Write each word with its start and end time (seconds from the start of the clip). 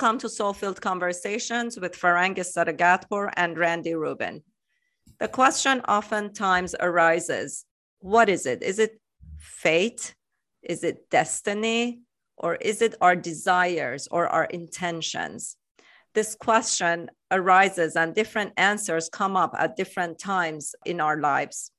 Welcome 0.00 0.18
to 0.20 0.28
Soulfilled 0.28 0.80
Conversations 0.80 1.78
with 1.78 1.92
Farangis 1.92 2.56
Saragatpour 2.56 3.32
and 3.36 3.58
Randy 3.58 3.94
Rubin. 3.94 4.42
The 5.18 5.28
question 5.28 5.82
oftentimes 5.82 6.74
arises 6.80 7.66
what 7.98 8.30
is 8.30 8.46
it? 8.46 8.62
Is 8.62 8.78
it 8.78 8.98
fate? 9.38 10.14
Is 10.62 10.84
it 10.84 11.10
destiny? 11.10 12.00
Or 12.38 12.54
is 12.54 12.80
it 12.80 12.94
our 13.02 13.14
desires 13.14 14.08
or 14.10 14.26
our 14.26 14.44
intentions? 14.44 15.56
This 16.14 16.34
question 16.34 17.10
arises 17.30 17.94
and 17.94 18.14
different 18.14 18.54
answers 18.56 19.10
come 19.10 19.36
up 19.36 19.54
at 19.58 19.76
different 19.76 20.18
times 20.18 20.74
in 20.86 21.02
our 21.02 21.20
lives. 21.20 21.72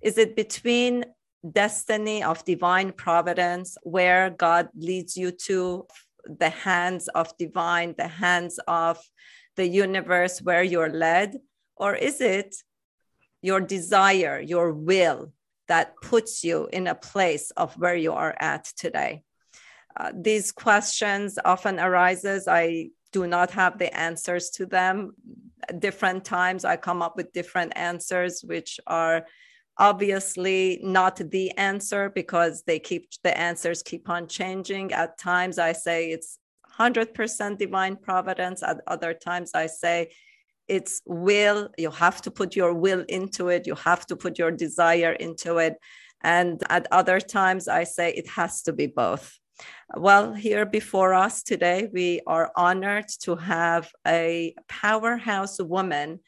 Is 0.00 0.18
it 0.18 0.36
between 0.36 1.04
destiny 1.52 2.22
of 2.22 2.44
divine 2.44 2.92
providence, 2.92 3.76
where 3.82 4.30
God 4.30 4.68
leads 4.74 5.16
you 5.16 5.30
to 5.32 5.86
the 6.38 6.50
hands 6.50 7.08
of 7.08 7.36
divine, 7.36 7.94
the 7.96 8.08
hands 8.08 8.58
of 8.66 8.98
the 9.56 9.66
universe 9.66 10.40
where 10.40 10.62
you're 10.62 10.90
led? 10.90 11.38
Or 11.76 11.94
is 11.94 12.20
it 12.20 12.56
your 13.42 13.60
desire, 13.60 14.40
your 14.40 14.72
will 14.72 15.32
that 15.68 15.94
puts 16.02 16.44
you 16.44 16.68
in 16.72 16.86
a 16.86 16.94
place 16.94 17.50
of 17.52 17.74
where 17.74 17.96
you 17.96 18.12
are 18.12 18.34
at 18.38 18.64
today? 18.76 19.22
Uh, 19.98 20.12
these 20.14 20.52
questions 20.52 21.38
often 21.44 21.80
arises. 21.80 22.46
I 22.48 22.90
do 23.12 23.26
not 23.26 23.50
have 23.52 23.78
the 23.78 23.94
answers 23.96 24.50
to 24.50 24.66
them. 24.66 25.14
Different 25.78 26.24
times 26.24 26.64
I 26.64 26.76
come 26.76 27.02
up 27.02 27.16
with 27.16 27.32
different 27.32 27.72
answers, 27.76 28.42
which 28.42 28.78
are 28.86 29.26
obviously 29.78 30.80
not 30.82 31.16
the 31.16 31.50
answer 31.58 32.10
because 32.10 32.62
they 32.62 32.78
keep 32.78 33.08
the 33.22 33.36
answers 33.36 33.82
keep 33.82 34.08
on 34.08 34.26
changing. 34.26 34.92
At 34.92 35.18
times 35.18 35.58
i 35.58 35.72
say 35.72 36.10
it's 36.10 36.38
100% 36.78 37.58
divine 37.58 37.96
providence. 37.96 38.62
At 38.62 38.80
other 38.86 39.14
times 39.14 39.52
i 39.54 39.66
say 39.66 40.10
it's 40.68 41.00
will. 41.06 41.70
You 41.78 41.90
have 41.90 42.20
to 42.22 42.30
put 42.30 42.56
your 42.56 42.74
will 42.74 43.04
into 43.08 43.48
it. 43.48 43.66
You 43.66 43.76
have 43.76 44.04
to 44.06 44.16
put 44.16 44.38
your 44.38 44.50
desire 44.50 45.12
into 45.12 45.58
it. 45.58 45.76
And 46.22 46.62
at 46.68 46.86
other 46.90 47.20
times 47.20 47.68
i 47.68 47.84
say 47.84 48.12
it 48.12 48.28
has 48.28 48.62
to 48.62 48.72
be 48.72 48.86
both. 48.86 49.38
Well 49.96 50.32
here 50.34 50.66
before 50.66 51.14
us 51.14 51.42
today 51.42 51.88
we 51.92 52.20
are 52.26 52.50
honored 52.56 53.08
to 53.20 53.36
have 53.36 53.90
a 54.06 54.54
powerhouse 54.68 55.60
woman 55.62 56.20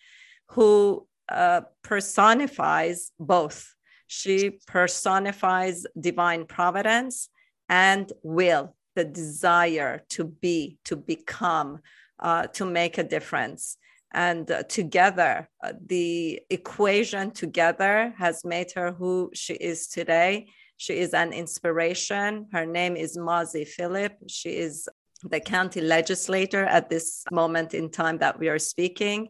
who 0.51 1.08
uh, 1.29 1.63
personifies 1.83 3.13
both. 3.19 3.75
She 4.07 4.59
personifies 4.67 5.87
divine 5.99 6.47
providence 6.47 7.29
and 7.69 8.11
will, 8.23 8.75
the 8.95 9.05
desire 9.05 10.03
to 10.11 10.25
be, 10.25 10.79
to 10.87 10.97
become, 10.97 11.81
uh, 12.19 12.47
to 12.49 12.65
make 12.65 12.99
a 12.99 13.05
difference. 13.05 13.77
And 14.13 14.51
uh, 14.51 14.63
together, 14.63 15.49
uh, 15.63 15.73
the 15.87 16.41
equation 16.49 17.31
together 17.31 18.15
has 18.17 18.45
made 18.45 18.73
her 18.73 18.93
who 18.93 19.31
she 19.35 19.55
is 19.55 19.89
today. 19.89 20.49
She 20.79 20.95
is 20.95 21.13
an 21.13 21.33
inspiration. 21.35 22.47
Her 22.53 22.65
name 22.65 22.97
is 22.97 23.19
Mazi 23.19 23.69
Pilip. 23.77 24.13
She 24.29 24.51
is 24.51 24.89
the 25.23 25.41
county 25.41 25.81
legislator 25.81 26.65
at 26.65 26.89
this 26.89 27.25
moment 27.31 27.75
in 27.75 27.91
time 27.91 28.19
that 28.19 28.39
we 28.39 28.49
are 28.49 28.59
speaking 28.59 29.29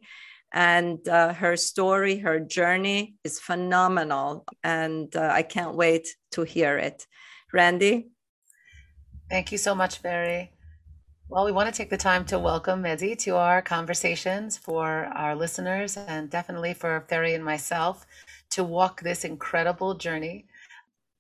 and 0.53 1.06
uh, 1.09 1.32
her 1.34 1.56
story, 1.56 2.19
her 2.19 2.41
journey 2.41 3.16
is 3.25 3.38
phenomenal. 3.38 4.44
And 4.64 5.14
uh, 5.14 5.31
I 5.32 5.42
can't 5.42 5.75
wait 5.75 6.09
to 6.32 6.42
hear 6.42 6.78
it. 6.78 7.06
Randy? 7.53 8.10
Thank 9.31 9.53
you 9.53 9.59
so 9.59 9.75
much, 9.75 10.03
Barry. 10.03 10.53
Well, 11.28 11.44
we 11.44 11.53
want 11.53 11.69
to 11.69 11.76
take 11.76 11.91
the 11.91 11.98
time 11.98 12.25
to 12.26 12.38
welcome 12.38 12.82
Mazi 12.82 13.14
to 13.19 13.36
our 13.36 13.60
conversations 13.60 14.56
for 14.56 15.10
our 15.14 15.36
listeners 15.36 15.98
and 15.98 16.31
definitely 16.31 16.72
for 16.72 17.04
Ferry 17.06 17.34
and 17.34 17.44
myself 17.44 18.06
to 18.50 18.65
walk 18.65 19.03
this 19.03 19.25
incredible 19.25 19.92
journey. 19.94 20.47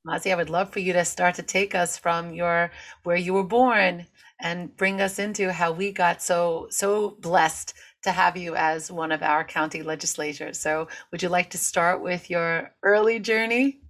Mazi, 0.06 0.32
I 0.32 0.36
would 0.36 0.48
love 0.48 0.70
for 0.70 0.78
you 0.78 0.94
to 0.94 1.04
start 1.04 1.34
to 1.34 1.42
take 1.42 1.74
us 1.74 1.98
from 1.98 2.32
your 2.32 2.70
where 3.02 3.16
you 3.16 3.34
were 3.34 3.44
born 3.44 4.06
and 4.40 4.76
bring 4.76 5.00
us 5.00 5.18
into 5.18 5.52
how 5.52 5.72
we 5.72 5.92
got 5.92 6.22
so 6.22 6.68
so 6.70 7.16
blessed 7.20 7.74
to 8.02 8.12
have 8.12 8.36
you 8.36 8.54
as 8.54 8.90
one 8.92 9.12
of 9.12 9.22
our 9.22 9.44
county 9.44 9.82
legislators. 9.82 10.58
So, 10.60 10.88
would 11.10 11.22
you 11.22 11.28
like 11.28 11.50
to 11.50 11.58
start 11.58 12.00
with 12.00 12.30
your 12.30 12.72
early 12.82 13.18
journey? 13.18 13.80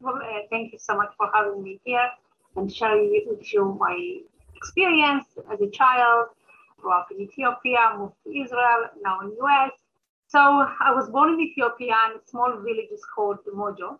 Well, 0.00 0.16
uh, 0.16 0.42
thank 0.50 0.72
you 0.72 0.78
so 0.78 0.96
much 0.96 1.12
for 1.16 1.30
having 1.32 1.62
me 1.62 1.80
here 1.84 2.08
and 2.56 2.72
sharing 2.72 3.24
with 3.26 3.52
you 3.52 3.76
my 3.80 4.18
experience 4.54 5.26
as 5.52 5.60
a 5.60 5.70
child. 5.70 6.28
Grew 6.78 6.92
up 6.92 7.08
in 7.10 7.22
Ethiopia, 7.22 7.94
moved 7.96 8.14
to 8.24 8.30
Israel, 8.38 8.90
now 9.02 9.20
in 9.20 9.30
the 9.30 9.36
US. 9.44 9.72
So 10.28 10.40
I 10.40 10.92
was 10.92 11.08
born 11.08 11.34
in 11.34 11.40
Ethiopia 11.40 11.96
in 12.10 12.18
a 12.18 12.26
small 12.26 12.52
village 12.58 12.90
called 13.14 13.38
Mojo. 13.54 13.98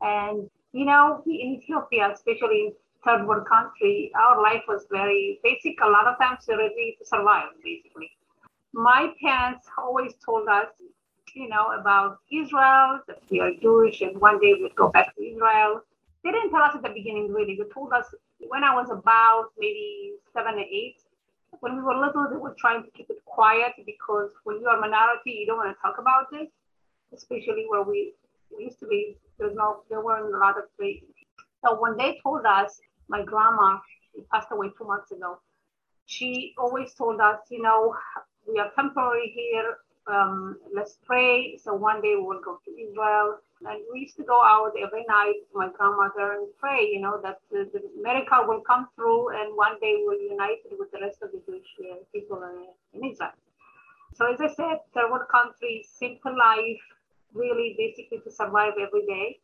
And 0.00 0.48
you 0.72 0.84
know, 0.84 1.22
in 1.26 1.58
Ethiopia, 1.60 2.10
especially 2.12 2.66
in 2.66 2.72
third 3.04 3.26
world 3.26 3.46
country, 3.48 4.10
our 4.14 4.42
life 4.42 4.62
was 4.68 4.86
very 4.90 5.40
basic. 5.42 5.80
A 5.80 5.88
lot 5.88 6.06
of 6.06 6.18
times 6.18 6.44
ready 6.48 6.96
to 6.98 7.06
survive, 7.06 7.48
basically 7.62 8.10
my 8.72 9.12
parents 9.20 9.66
always 9.76 10.12
told 10.24 10.48
us, 10.48 10.68
you 11.34 11.48
know, 11.48 11.72
about 11.78 12.18
Israel, 12.32 13.00
that 13.06 13.20
we 13.30 13.40
are 13.40 13.50
Jewish 13.60 14.00
and 14.00 14.20
one 14.20 14.40
day 14.40 14.54
we'd 14.60 14.74
go 14.76 14.88
back 14.88 15.14
to 15.16 15.22
Israel. 15.22 15.82
They 16.24 16.30
didn't 16.30 16.50
tell 16.50 16.62
us 16.62 16.74
at 16.74 16.82
the 16.82 16.90
beginning, 16.90 17.32
really. 17.32 17.56
They 17.56 17.68
told 17.72 17.92
us 17.92 18.06
when 18.48 18.64
I 18.64 18.74
was 18.74 18.90
about 18.90 19.50
maybe 19.58 20.12
seven 20.32 20.54
or 20.54 20.60
eight. 20.60 20.96
When 21.60 21.76
we 21.76 21.82
were 21.82 21.96
little, 21.98 22.28
they 22.30 22.36
were 22.36 22.54
trying 22.58 22.84
to 22.84 22.90
keep 22.90 23.08
it 23.10 23.24
quiet 23.24 23.72
because 23.86 24.30
when 24.44 24.60
you 24.60 24.66
are 24.68 24.76
a 24.76 24.80
minority, 24.80 25.32
you 25.32 25.46
don't 25.46 25.56
want 25.56 25.74
to 25.74 25.80
talk 25.80 25.96
about 25.98 26.30
this, 26.30 26.48
especially 27.14 27.66
where 27.68 27.82
we, 27.82 28.14
we 28.56 28.64
used 28.64 28.78
to 28.80 28.86
be. 28.86 29.16
There's 29.38 29.54
no, 29.54 29.82
there 29.88 30.02
weren't 30.02 30.34
a 30.34 30.38
lot 30.38 30.58
of. 30.58 30.64
So 31.64 31.80
when 31.80 31.96
they 31.96 32.20
told 32.22 32.44
us, 32.46 32.80
my 33.08 33.22
grandma, 33.22 33.78
she 34.14 34.22
passed 34.32 34.48
away 34.52 34.70
two 34.76 34.84
months 34.84 35.10
ago, 35.10 35.38
she 36.06 36.54
always 36.58 36.94
told 36.94 37.20
us, 37.20 37.38
you 37.50 37.62
know, 37.62 37.94
we 38.46 38.58
are 38.58 38.70
temporary 38.74 39.32
here. 39.34 39.78
Um, 40.06 40.56
let's 40.74 40.98
pray. 41.04 41.58
So 41.62 41.74
one 41.74 42.00
day 42.00 42.14
we'll 42.16 42.40
go 42.40 42.58
to 42.64 42.70
Israel. 42.70 43.38
And 43.60 43.80
we 43.92 44.00
used 44.00 44.16
to 44.16 44.22
go 44.22 44.40
out 44.42 44.72
every 44.80 45.04
night 45.08 45.34
to 45.50 45.58
my 45.58 45.68
grandmother 45.76 46.32
and 46.32 46.46
pray, 46.58 46.88
you 46.92 47.00
know, 47.00 47.20
that 47.22 47.40
the, 47.50 47.68
the 47.72 47.82
will 48.46 48.60
come 48.60 48.88
through 48.94 49.30
and 49.36 49.56
one 49.56 49.78
day 49.80 49.96
we'll 49.98 50.20
unite 50.20 50.58
with 50.78 50.90
the 50.92 51.00
rest 51.00 51.18
of 51.22 51.32
the 51.32 51.42
Jewish 51.44 51.66
uh, 51.80 51.96
people 52.14 52.40
in, 52.42 53.00
in 53.00 53.10
Israel. 53.10 53.32
So 54.14 54.32
as 54.32 54.40
I 54.40 54.48
said, 54.54 54.78
third 54.94 55.10
world 55.10 55.28
country, 55.30 55.84
simple 55.86 56.36
life, 56.36 56.80
really 57.34 57.74
basically 57.76 58.20
to 58.20 58.30
survive 58.30 58.74
every 58.80 59.04
day. 59.06 59.40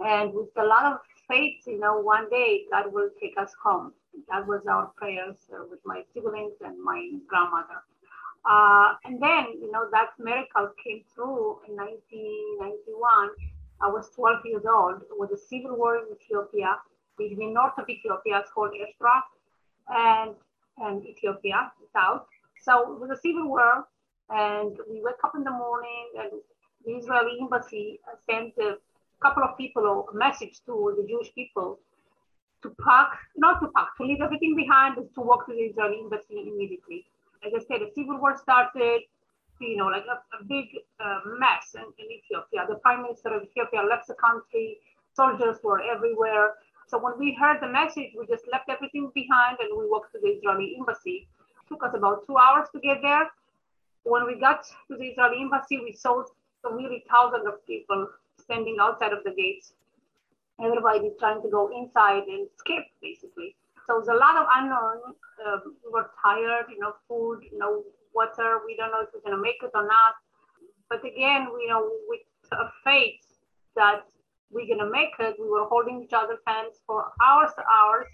And 0.00 0.32
with 0.32 0.48
a 0.56 0.64
lot 0.64 0.92
of 0.92 0.98
faith, 1.28 1.62
you 1.66 1.78
know, 1.78 2.00
one 2.00 2.28
day 2.30 2.64
God 2.70 2.92
will 2.92 3.10
take 3.20 3.34
us 3.38 3.52
home. 3.62 3.92
That 4.30 4.46
was 4.46 4.66
our 4.66 4.86
prayers 4.96 5.36
uh, 5.52 5.64
with 5.70 5.80
my 5.84 6.02
siblings 6.12 6.54
and 6.64 6.82
my 6.82 7.10
grandmother. 7.28 7.80
Uh, 8.44 8.94
and 9.04 9.22
then, 9.22 9.46
you 9.60 9.70
know, 9.70 9.86
that 9.92 10.10
miracle 10.18 10.70
came 10.82 11.02
through 11.14 11.60
in 11.68 11.76
1991. 11.76 13.30
I 13.80 13.88
was 13.88 14.10
12 14.14 14.40
years 14.44 14.64
old. 14.68 15.02
It 15.02 15.18
was 15.18 15.30
a 15.30 15.38
civil 15.38 15.76
war 15.76 15.96
in 15.96 16.04
Ethiopia, 16.14 16.76
between 17.16 17.54
north 17.54 17.78
of 17.78 17.88
Ethiopia, 17.88 18.38
it's 18.38 18.50
called 18.50 18.72
Eritrea, 18.72 19.22
and, 19.88 20.34
and 20.78 21.06
Ethiopia, 21.06 21.72
south. 21.92 22.26
So 22.62 22.94
it 22.94 23.00
was 23.00 23.10
a 23.10 23.20
civil 23.20 23.48
war, 23.48 23.86
and 24.30 24.76
we 24.90 25.02
wake 25.02 25.22
up 25.24 25.34
in 25.34 25.44
the 25.44 25.50
morning, 25.50 26.08
and 26.18 26.32
the 26.84 26.92
Israeli 26.92 27.38
embassy 27.40 28.00
sent 28.28 28.54
a 28.58 28.78
couple 29.22 29.42
of 29.42 29.56
people 29.56 29.84
or 29.86 30.10
a 30.12 30.14
message 30.14 30.60
to 30.66 30.94
the 30.96 31.06
Jewish 31.06 31.32
people 31.34 31.78
to 32.62 32.70
pack, 32.84 33.18
not 33.36 33.60
to 33.60 33.68
pack, 33.74 33.96
to 33.96 34.04
leave 34.04 34.20
everything 34.20 34.54
behind, 34.56 34.98
is 34.98 35.10
to 35.14 35.20
walk 35.20 35.46
to 35.46 35.52
the 35.52 35.64
Israeli 35.70 36.00
embassy 36.00 36.50
immediately. 36.52 37.06
As 37.44 37.52
I 37.54 37.60
said, 37.66 37.80
the 37.80 37.90
civil 37.94 38.18
war 38.18 38.36
started, 38.36 39.00
you 39.60 39.76
know, 39.76 39.86
like 39.86 40.06
a, 40.06 40.18
a 40.36 40.44
big 40.44 40.66
uh, 41.00 41.20
mess 41.38 41.74
in, 41.74 41.86
in, 41.98 42.10
Ethiopia. 42.18 42.66
The 42.68 42.76
prime 42.76 43.02
minister 43.02 43.34
of 43.34 43.42
Ethiopia 43.42 43.82
left 43.82 44.06
the 44.06 44.14
country, 44.14 44.78
soldiers 45.14 45.58
were 45.62 45.80
everywhere. 45.82 46.54
So 46.86 46.98
when 46.98 47.18
we 47.18 47.36
heard 47.40 47.58
the 47.60 47.68
message, 47.68 48.10
we 48.18 48.26
just 48.26 48.46
left 48.52 48.68
everything 48.68 49.10
behind 49.14 49.58
and 49.60 49.76
we 49.76 49.88
walked 49.88 50.12
to 50.12 50.20
the 50.20 50.28
Israeli 50.28 50.76
embassy. 50.78 51.28
It 51.62 51.68
took 51.68 51.82
us 51.84 51.94
about 51.94 52.26
two 52.26 52.36
hours 52.36 52.68
to 52.72 52.80
get 52.80 52.98
there. 53.02 53.26
When 54.04 54.26
we 54.26 54.38
got 54.38 54.64
to 54.88 54.96
the 54.96 55.06
Israeli 55.06 55.42
embassy, 55.42 55.78
we 55.78 55.92
saw 55.92 56.24
really 56.64 57.04
thousands 57.10 57.46
of 57.46 57.64
people 57.66 58.08
standing 58.42 58.76
outside 58.80 59.12
of 59.12 59.24
the 59.24 59.34
gates 59.42 59.74
everybody's 60.60 61.16
trying 61.18 61.42
to 61.42 61.48
go 61.48 61.70
inside 61.74 62.24
and 62.28 62.48
skip 62.58 62.84
basically. 63.00 63.56
So 63.86 63.98
there's 63.98 64.08
a 64.08 64.20
lot 64.20 64.36
of 64.36 64.46
unknown. 64.56 65.14
Um, 65.46 65.76
we're 65.90 66.06
tired, 66.22 66.66
you 66.70 66.78
know, 66.78 66.92
food, 67.08 67.40
you 67.50 67.58
know, 67.58 67.82
water. 68.14 68.60
We 68.66 68.76
don't 68.76 68.92
know 68.92 69.02
if 69.02 69.08
we're 69.14 69.28
gonna 69.28 69.42
make 69.42 69.62
it 69.62 69.70
or 69.74 69.86
not. 69.86 70.14
But 70.88 71.04
again, 71.04 71.48
you 71.60 71.68
know, 71.68 71.90
with 72.08 72.20
a 72.52 72.70
faith 72.84 73.24
that 73.76 74.02
we're 74.50 74.68
gonna 74.68 74.90
make 74.90 75.14
it, 75.18 75.36
we 75.40 75.48
were 75.48 75.66
holding 75.66 76.02
each 76.02 76.12
other's 76.12 76.44
hands 76.46 76.80
for 76.86 77.12
hours 77.22 77.50
to 77.56 77.64
hours. 77.66 78.08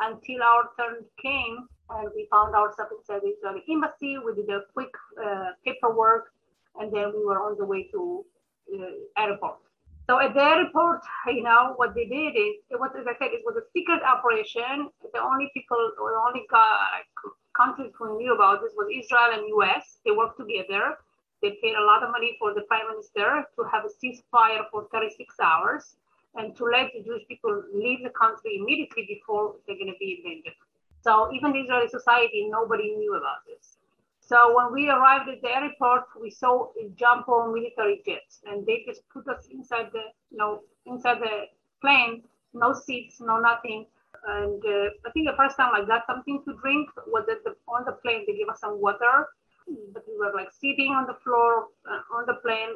until 0.00 0.42
our 0.42 0.64
turn 0.78 1.04
came 1.22 1.68
and 1.90 2.08
we 2.16 2.26
found 2.30 2.54
ourselves 2.54 2.92
inside 2.98 3.22
the 3.22 3.28
Israeli 3.28 3.62
embassy. 3.70 4.18
We 4.18 4.34
did 4.34 4.50
a 4.50 4.62
quick 4.72 4.90
uh, 5.24 5.50
paperwork 5.64 6.32
and 6.80 6.92
then 6.92 7.12
we 7.16 7.24
were 7.24 7.40
on 7.40 7.56
the 7.58 7.64
way 7.64 7.84
to 7.92 8.24
uh, 8.72 9.20
airport. 9.20 9.58
So 10.06 10.20
at 10.20 10.34
the 10.34 10.44
airport, 10.44 11.00
you 11.28 11.42
know, 11.42 11.72
what 11.76 11.94
they 11.94 12.04
did 12.04 12.36
is, 12.36 12.60
it 12.68 12.78
was, 12.78 12.90
as 12.98 13.06
I 13.06 13.16
said, 13.18 13.32
it 13.32 13.40
was 13.44 13.56
a 13.56 13.64
secret 13.72 14.02
operation. 14.02 14.90
The 15.12 15.20
only 15.20 15.50
people, 15.54 15.80
or 15.98 16.12
the 16.12 16.20
only 16.20 16.44
countries 17.56 17.92
who 17.96 18.18
knew 18.18 18.34
about 18.34 18.60
this 18.60 18.72
was 18.76 18.92
Israel 18.92 19.32
and 19.32 19.48
US. 19.56 20.00
They 20.04 20.10
worked 20.10 20.38
together. 20.38 20.98
They 21.40 21.56
paid 21.62 21.74
a 21.76 21.84
lot 21.84 22.02
of 22.02 22.10
money 22.10 22.36
for 22.38 22.52
the 22.52 22.62
prime 22.62 22.88
minister 22.90 23.44
to 23.56 23.60
have 23.72 23.84
a 23.84 23.92
ceasefire 23.96 24.64
for 24.70 24.88
36 24.92 25.34
hours 25.40 25.96
and 26.36 26.54
to 26.56 26.64
let 26.64 26.90
the 26.92 27.02
Jewish 27.02 27.26
people 27.28 27.62
leave 27.72 28.02
the 28.02 28.10
country 28.10 28.58
immediately 28.60 29.04
before 29.08 29.56
they're 29.66 29.76
going 29.76 29.92
to 29.92 29.98
be 29.98 30.20
invaded. 30.20 30.52
So 31.00 31.32
even 31.32 31.52
the 31.52 31.60
Israeli 31.60 31.88
society, 31.88 32.48
nobody 32.50 32.96
knew 32.96 33.14
about 33.14 33.46
this. 33.46 33.78
So 34.26 34.56
when 34.56 34.72
we 34.72 34.88
arrived 34.88 35.28
at 35.28 35.42
the 35.42 35.50
airport, 35.54 36.04
we 36.20 36.30
saw 36.30 36.70
a 36.82 36.88
jump 36.96 37.28
on 37.28 37.52
military 37.52 38.02
jets, 38.06 38.40
and 38.46 38.64
they 38.66 38.82
just 38.86 39.02
put 39.12 39.28
us 39.28 39.46
inside 39.50 39.90
the, 39.92 40.04
you 40.30 40.38
know, 40.38 40.60
inside 40.86 41.18
the 41.20 41.44
plane, 41.80 42.22
no 42.54 42.72
seats, 42.72 43.20
no 43.20 43.38
nothing. 43.38 43.86
And 44.26 44.64
uh, 44.64 44.88
I 45.06 45.10
think 45.12 45.28
the 45.28 45.36
first 45.36 45.56
time 45.56 45.74
I 45.74 45.84
got 45.84 46.06
something 46.06 46.42
to 46.46 46.54
drink 46.62 46.88
was 47.06 47.26
at 47.30 47.44
the, 47.44 47.54
on 47.68 47.84
the 47.84 47.92
plane. 47.92 48.24
They 48.26 48.36
gave 48.36 48.48
us 48.48 48.60
some 48.60 48.80
water, 48.80 49.28
but 49.92 50.04
we 50.08 50.16
were 50.16 50.32
like 50.34 50.50
sitting 50.52 50.92
on 50.92 51.06
the 51.06 51.16
floor 51.22 51.68
uh, 51.90 52.16
on 52.16 52.24
the 52.26 52.34
plane. 52.42 52.72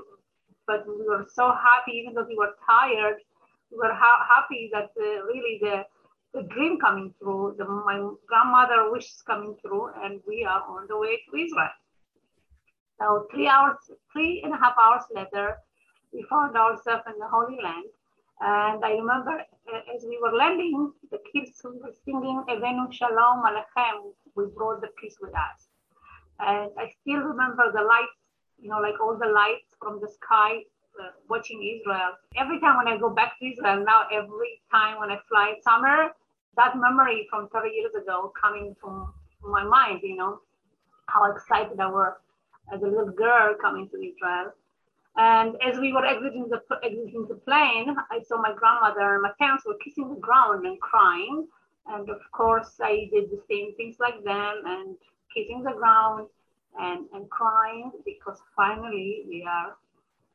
But 0.66 0.86
we 0.86 1.08
were 1.08 1.26
so 1.32 1.52
happy, 1.52 1.92
even 1.92 2.12
though 2.14 2.26
we 2.28 2.36
were 2.36 2.54
tired. 2.66 3.16
We 3.70 3.78
were 3.78 3.94
ha- 3.94 4.26
happy 4.28 4.68
that 4.72 4.90
uh, 5.00 5.24
really 5.24 5.58
the 5.62 5.84
the 6.38 6.44
dream 6.54 6.78
coming 6.78 7.12
through, 7.18 7.56
the, 7.58 7.64
my 7.64 7.98
grandmother 8.28 8.90
wishes 8.92 9.22
coming 9.26 9.56
through, 9.60 9.90
and 10.02 10.20
we 10.26 10.44
are 10.44 10.62
on 10.68 10.86
the 10.88 10.96
way 10.96 11.18
to 11.26 11.36
Israel. 11.36 11.74
So 12.98 13.26
three 13.30 13.48
hours, 13.48 13.78
three 14.12 14.42
and 14.44 14.52
a 14.54 14.56
half 14.56 14.74
hours 14.80 15.02
later, 15.12 15.56
we 16.12 16.24
found 16.30 16.56
ourselves 16.56 17.02
in 17.06 17.18
the 17.18 17.28
Holy 17.28 17.58
Land. 17.62 17.90
And 18.40 18.84
I 18.84 18.92
remember 18.92 19.32
uh, 19.32 19.94
as 19.94 20.04
we 20.08 20.18
were 20.22 20.36
landing, 20.36 20.92
the 21.10 21.18
kids 21.32 21.60
were 21.64 21.92
singing 22.04 22.44
Avenu 22.48 22.92
Shalom 22.92 23.42
Alechem. 23.48 24.12
We 24.36 24.44
brought 24.56 24.80
the 24.80 24.88
peace 25.00 25.16
with 25.20 25.34
us. 25.34 25.68
And 26.38 26.70
I 26.78 26.88
still 27.00 27.20
remember 27.20 27.72
the 27.72 27.82
lights, 27.82 28.18
you 28.60 28.70
know, 28.70 28.78
like 28.78 29.00
all 29.00 29.18
the 29.18 29.26
lights 29.26 29.74
from 29.80 30.00
the 30.00 30.08
sky 30.08 30.62
uh, 31.02 31.10
watching 31.28 31.60
Israel. 31.62 32.12
Every 32.36 32.60
time 32.60 32.76
when 32.76 32.86
I 32.86 32.96
go 32.96 33.10
back 33.10 33.38
to 33.40 33.46
Israel 33.46 33.84
now, 33.84 34.02
every 34.12 34.62
time 34.70 35.00
when 35.00 35.10
I 35.10 35.18
fly 35.28 35.54
summer, 35.64 36.14
that 36.58 36.76
memory 36.76 37.26
from 37.30 37.48
30 37.48 37.70
years 37.70 37.94
ago 37.94 38.32
coming 38.40 38.76
from, 38.80 39.14
from 39.40 39.52
my 39.52 39.64
mind, 39.64 40.00
you 40.02 40.16
know, 40.16 40.40
how 41.06 41.32
excited 41.32 41.80
I 41.80 41.90
were 41.90 42.18
as 42.74 42.82
a 42.82 42.86
little 42.86 43.12
girl 43.12 43.54
coming 43.60 43.88
to 43.88 43.96
Israel. 43.96 44.52
And 45.16 45.56
as 45.62 45.78
we 45.78 45.92
were 45.92 46.04
exiting 46.04 46.48
the 46.48 46.60
exiting 46.82 47.26
the 47.28 47.36
plane, 47.36 47.96
I 48.10 48.20
saw 48.22 48.40
my 48.40 48.52
grandmother 48.54 49.14
and 49.14 49.22
my 49.22 49.32
parents 49.38 49.64
were 49.66 49.78
kissing 49.82 50.08
the 50.08 50.20
ground 50.20 50.66
and 50.66 50.80
crying. 50.80 51.46
And 51.86 52.08
of 52.10 52.20
course, 52.32 52.72
I 52.80 53.08
did 53.12 53.30
the 53.30 53.40
same 53.48 53.74
things 53.76 53.96
like 53.98 54.22
them 54.22 54.62
and 54.66 54.96
kissing 55.34 55.62
the 55.62 55.72
ground 55.72 56.28
and, 56.78 57.06
and 57.14 57.28
crying 57.30 57.90
because 58.04 58.38
finally 58.54 59.24
we 59.26 59.48
are 59.48 59.76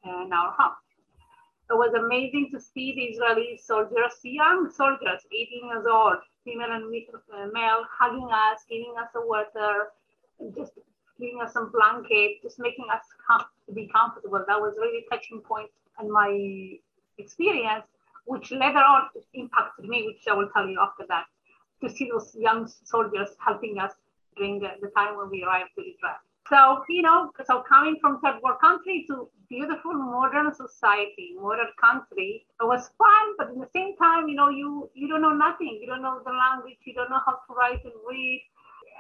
in 0.06 0.34
our 0.34 0.54
home. 0.58 0.76
It 1.70 1.76
was 1.76 1.94
amazing 1.94 2.50
to 2.52 2.60
see 2.60 2.94
the 2.94 3.04
Israeli 3.16 3.60
soldiers, 3.62 4.20
young 4.24 4.70
soldiers, 4.70 5.22
18 5.32 5.68
years 5.68 5.86
old, 5.90 6.18
female 6.44 6.72
and 6.72 6.84
uh, 6.84 7.48
male, 7.54 7.86
hugging 7.90 8.30
us, 8.32 8.60
giving 8.70 8.94
us 9.02 9.10
a 9.16 9.26
water, 9.26 9.90
just 10.56 10.74
giving 11.20 11.40
us 11.42 11.54
some 11.54 11.72
blanket, 11.72 12.42
just 12.42 12.60
making 12.60 12.86
us 12.92 13.04
com- 13.26 13.46
be 13.74 13.90
comfortable. 13.94 14.44
That 14.46 14.60
was 14.60 14.76
really 14.78 15.06
touching 15.10 15.40
point 15.40 15.70
in 16.02 16.12
my 16.12 16.78
experience, 17.18 17.86
which 18.26 18.52
later 18.52 18.80
on 18.80 19.10
impacted 19.34 19.86
me, 19.86 20.04
which 20.06 20.24
I 20.30 20.34
will 20.34 20.50
tell 20.50 20.68
you 20.68 20.80
after 20.82 21.06
that, 21.08 21.26
to 21.82 21.90
see 21.90 22.10
those 22.12 22.36
young 22.36 22.68
soldiers 22.84 23.30
helping 23.40 23.80
us 23.80 23.94
during 24.36 24.60
the, 24.60 24.72
the 24.82 24.90
time 24.90 25.18
when 25.18 25.30
we 25.30 25.44
arrived 25.44 25.70
to 25.78 25.82
Israel. 25.82 26.20
So, 26.50 26.84
you 26.90 27.02
know, 27.02 27.32
so 27.46 27.64
coming 27.68 27.98
from 28.02 28.20
third 28.20 28.42
world 28.44 28.60
country 28.60 29.06
to 29.08 29.30
beautiful 29.50 29.94
modern 29.94 30.54
society, 30.54 31.36
modern 31.40 31.72
country, 31.80 32.46
it 32.62 32.64
was 32.66 32.90
fun, 32.98 33.36
but 33.38 33.50
at 33.50 33.56
the 33.56 33.70
same 33.74 33.96
time, 33.98 34.28
you 34.28 34.36
know, 34.36 34.50
you 34.50 34.90
you 34.94 35.08
don't 35.08 35.22
know 35.22 35.34
nothing. 35.34 35.80
You 35.82 35.88
don't 35.88 36.02
know 36.02 36.22
the 36.26 36.32
language, 36.32 36.78
you 36.86 36.94
don't 36.94 37.10
know 37.10 37.22
how 37.26 37.34
to 37.34 37.54
write 37.54 37.84
and 37.84 37.94
read. 38.08 38.42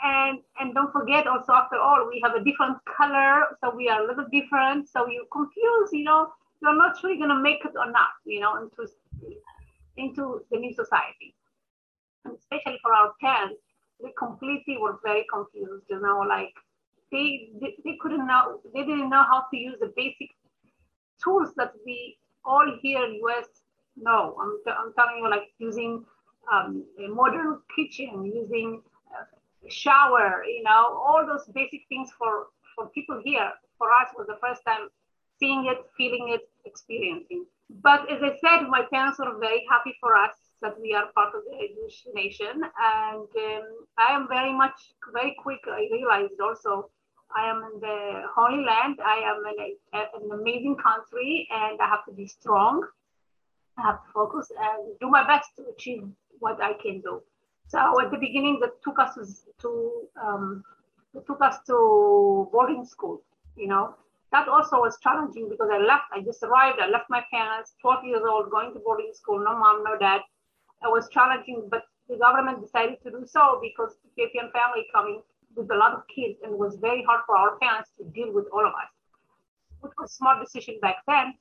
And 0.03 0.39
and 0.59 0.73
don't 0.73 0.91
forget 0.91 1.27
also 1.27 1.53
after 1.53 1.77
all, 1.77 2.07
we 2.09 2.21
have 2.23 2.35
a 2.35 2.43
different 2.43 2.77
color, 2.97 3.57
so 3.61 3.73
we 3.75 3.89
are 3.89 4.03
a 4.03 4.07
little 4.07 4.25
different. 4.31 4.89
So 4.89 5.07
you 5.07 5.25
confuse, 5.31 5.89
you 5.91 6.03
know, 6.03 6.33
you're 6.61 6.75
not 6.75 6.97
you're 7.03 7.17
gonna 7.17 7.39
make 7.41 7.63
it 7.65 7.73
or 7.75 7.91
not, 7.91 8.13
you 8.25 8.39
know, 8.39 8.57
into 8.57 8.91
into 9.97 10.41
the 10.51 10.57
new 10.57 10.73
society. 10.73 11.35
And 12.25 12.35
especially 12.37 12.79
for 12.81 12.93
our 12.93 13.13
parents, 13.21 13.61
we 14.01 14.11
completely 14.17 14.77
were 14.77 14.99
very 15.03 15.25
confused, 15.31 15.85
you 15.89 15.99
know, 15.99 16.19
like 16.27 16.53
they, 17.13 17.75
they, 17.83 17.97
couldn't 18.01 18.27
know, 18.27 18.59
they 18.73 18.81
didn't 18.81 19.09
know 19.09 19.23
how 19.23 19.45
to 19.51 19.57
use 19.57 19.77
the 19.79 19.93
basic 19.95 20.29
tools 21.23 21.49
that 21.57 21.73
we 21.85 22.17
all 22.45 22.65
here 22.81 23.03
in 23.05 23.21
US 23.25 23.47
know. 23.95 24.35
I'm, 24.41 24.57
I'm 24.67 24.93
telling 24.93 25.17
you, 25.21 25.29
like 25.29 25.49
using 25.59 26.03
um, 26.51 26.83
a 26.99 27.07
modern 27.07 27.59
kitchen, 27.75 28.25
using 28.25 28.81
a 29.65 29.71
shower, 29.71 30.43
you 30.45 30.63
know, 30.63 31.01
all 31.05 31.25
those 31.25 31.45
basic 31.53 31.81
things 31.89 32.09
for, 32.17 32.47
for 32.75 32.87
people 32.87 33.21
here. 33.23 33.51
For 33.77 33.87
us 33.91 34.09
was 34.17 34.27
the 34.27 34.37
first 34.41 34.61
time 34.65 34.89
seeing 35.39 35.65
it, 35.65 35.79
feeling 35.97 36.29
it, 36.29 36.49
experiencing. 36.65 37.45
But 37.81 38.11
as 38.11 38.21
I 38.21 38.37
said, 38.41 38.67
my 38.67 38.83
parents 38.91 39.19
were 39.19 39.37
very 39.39 39.65
happy 39.69 39.95
for 39.99 40.15
us 40.15 40.35
that 40.61 40.79
we 40.79 40.93
are 40.93 41.07
part 41.15 41.33
of 41.35 41.43
the 41.43 41.67
Jewish 41.75 42.05
nation. 42.13 42.63
And 42.63 43.27
um, 43.27 43.65
I 43.97 44.15
am 44.15 44.27
very 44.27 44.53
much, 44.53 44.93
very 45.11 45.35
quick, 45.41 45.59
I 45.67 45.89
realized 45.91 46.39
also 46.39 46.89
I 47.35 47.49
am 47.49 47.63
in 47.63 47.79
the 47.79 48.23
Holy 48.35 48.63
Land. 48.63 48.99
I 49.03 49.17
am 49.25 49.43
in 49.51 49.75
a, 49.93 49.99
an 50.23 50.31
amazing 50.31 50.77
country 50.77 51.47
and 51.51 51.79
I 51.81 51.87
have 51.87 52.05
to 52.05 52.11
be 52.11 52.27
strong. 52.27 52.85
I 53.77 53.81
have 53.81 54.03
to 54.03 54.11
focus 54.13 54.51
and 54.57 54.99
do 54.99 55.09
my 55.09 55.25
best 55.25 55.49
to 55.57 55.65
achieve 55.75 56.03
what 56.39 56.61
I 56.61 56.73
can 56.73 57.01
do. 57.01 57.21
So 57.67 57.79
at 58.01 58.11
the 58.11 58.17
beginning, 58.17 58.59
that 58.61 58.81
took 58.83 58.99
us 58.99 59.17
to 59.61 59.91
um, 60.21 60.63
took 61.25 61.41
us 61.41 61.57
to 61.67 62.49
boarding 62.51 62.85
school. 62.85 63.23
You 63.55 63.67
know, 63.67 63.95
that 64.31 64.47
also 64.47 64.77
was 64.77 64.97
challenging 65.01 65.49
because 65.49 65.69
I 65.71 65.79
left. 65.79 66.05
I 66.13 66.21
just 66.21 66.43
arrived. 66.43 66.79
I 66.79 66.87
left 66.87 67.09
my 67.09 67.23
parents, 67.31 67.73
12 67.81 68.05
years 68.05 68.21
old, 68.27 68.51
going 68.51 68.73
to 68.73 68.79
boarding 68.79 69.11
school. 69.13 69.39
No 69.43 69.57
mom, 69.57 69.83
no 69.83 69.97
dad. 69.97 70.21
It 70.83 70.91
was 70.91 71.07
challenging, 71.09 71.67
but 71.69 71.83
the 72.09 72.17
government 72.17 72.61
decided 72.61 73.01
to 73.03 73.11
do 73.11 73.25
so 73.25 73.59
because 73.61 73.95
the 74.03 74.23
Ethiopian 74.23 74.51
family 74.51 74.85
coming 74.93 75.21
with 75.55 75.71
a 75.71 75.75
lot 75.75 75.93
of 75.93 76.01
kids 76.13 76.39
and 76.43 76.53
it 76.53 76.57
was 76.57 76.75
very 76.75 77.03
hard 77.03 77.21
for 77.25 77.37
our 77.37 77.57
parents 77.57 77.91
to 77.97 78.03
deal 78.05 78.31
with 78.33 78.45
all 78.53 78.65
of 78.65 78.73
us. 78.73 78.91
It 79.83 79.91
was 79.97 80.11
a 80.11 80.13
smart 80.13 80.43
decision 80.43 80.79
back 80.81 80.97
then. 81.07 81.33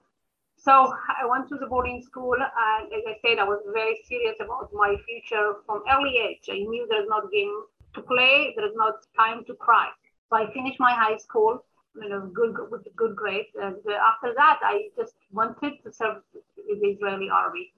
So 0.57 0.95
I 1.23 1.27
went 1.27 1.49
to 1.49 1.57
the 1.57 1.67
boarding 1.67 2.03
school 2.03 2.35
and 2.35 2.93
as 2.93 3.03
I 3.07 3.17
said, 3.25 3.39
I 3.39 3.45
was 3.45 3.61
very 3.73 4.01
serious 4.09 4.37
about 4.41 4.71
my 4.73 4.95
future 5.07 5.55
from 5.67 5.83
early 5.91 6.15
age. 6.19 6.49
I 6.51 6.59
knew 6.59 6.87
there's 6.89 7.09
not 7.09 7.31
game 7.33 7.63
to 7.95 8.03
play, 8.03 8.55
there's 8.57 8.77
not 8.77 8.95
time 9.17 9.45
to 9.47 9.55
cry. 9.55 9.89
So 10.29 10.37
I 10.37 10.53
finished 10.53 10.79
my 10.79 10.93
high 10.93 11.19
school 11.19 11.65
you 12.01 12.09
know, 12.09 12.31
good 12.33 12.57
with 12.71 12.87
good 12.97 13.15
grades. 13.17 13.49
And 13.61 13.77
uh, 13.87 13.93
after 13.93 14.33
that, 14.37 14.61
I 14.63 14.89
just 14.97 15.15
wanted 15.31 15.75
to 15.85 15.93
serve 15.93 16.23
in 16.69 16.81
the 16.81 16.89
Israeli 16.89 17.29
army. 17.31 17.73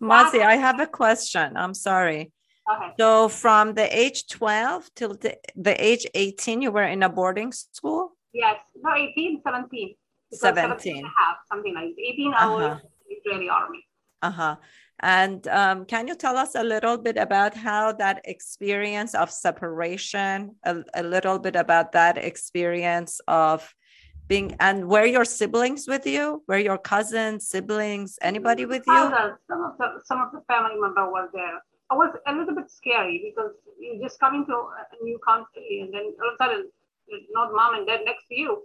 Mazi, 0.00 0.42
I 0.42 0.56
have 0.56 0.80
a 0.80 0.86
question. 0.86 1.56
I'm 1.56 1.74
sorry. 1.74 2.32
Okay. 2.70 2.90
So 2.98 3.28
from 3.28 3.74
the 3.74 3.86
age 3.96 4.28
12 4.28 4.90
till 4.94 5.14
the, 5.14 5.36
the 5.56 5.74
age 5.84 6.06
18, 6.14 6.62
you 6.62 6.70
were 6.70 6.84
in 6.84 7.02
a 7.02 7.08
boarding 7.08 7.52
school? 7.52 8.12
Yes, 8.32 8.56
no, 8.82 8.94
18, 8.94 9.42
17. 9.44 9.94
17. 10.32 10.96
and 10.96 11.04
a 11.04 11.08
half, 11.18 11.36
something 11.50 11.74
like 11.74 11.90
18 11.98 12.32
hours 12.34 12.64
Uh-huh. 12.64 12.78
Israeli 13.10 13.48
army. 13.48 13.84
Uh-huh. 14.22 14.56
And 15.00 15.46
um, 15.48 15.84
can 15.84 16.06
you 16.06 16.14
tell 16.14 16.36
us 16.38 16.54
a 16.54 16.62
little 16.62 16.96
bit 16.96 17.16
about 17.16 17.54
how 17.54 17.92
that 17.94 18.20
experience 18.24 19.14
of 19.14 19.30
separation, 19.30 20.54
a, 20.64 20.76
a 20.94 21.02
little 21.02 21.38
bit 21.38 21.56
about 21.56 21.92
that 21.92 22.16
experience 22.16 23.20
of 23.26 23.74
being, 24.28 24.56
and 24.60 24.88
were 24.88 25.04
your 25.04 25.24
siblings 25.24 25.88
with 25.88 26.06
you? 26.06 26.42
Were 26.46 26.58
your 26.58 26.78
cousins, 26.78 27.48
siblings, 27.48 28.16
anybody 28.22 28.64
with 28.64 28.84
you? 28.86 28.94
Some 28.94 29.12
of 29.12 29.76
the 29.78 30.00
some 30.04 30.20
of 30.22 30.30
the 30.32 30.40
family 30.46 30.76
member 30.80 31.10
was 31.10 31.28
there. 31.34 31.58
I 31.92 31.94
was 31.94 32.12
a 32.26 32.32
little 32.32 32.54
bit 32.54 32.70
scary 32.70 33.20
because 33.28 33.52
you 33.78 34.00
just 34.02 34.18
coming 34.18 34.46
to 34.46 34.52
a 34.52 35.04
new 35.04 35.18
country 35.18 35.80
and 35.82 35.92
then 35.92 36.14
all 36.22 36.30
of 36.30 36.34
a 36.34 36.42
sudden 36.42 36.70
there's 37.08 37.28
not 37.32 37.52
mom 37.52 37.74
and 37.74 37.86
dad 37.86 38.00
next 38.06 38.24
to 38.28 38.34
you. 38.34 38.62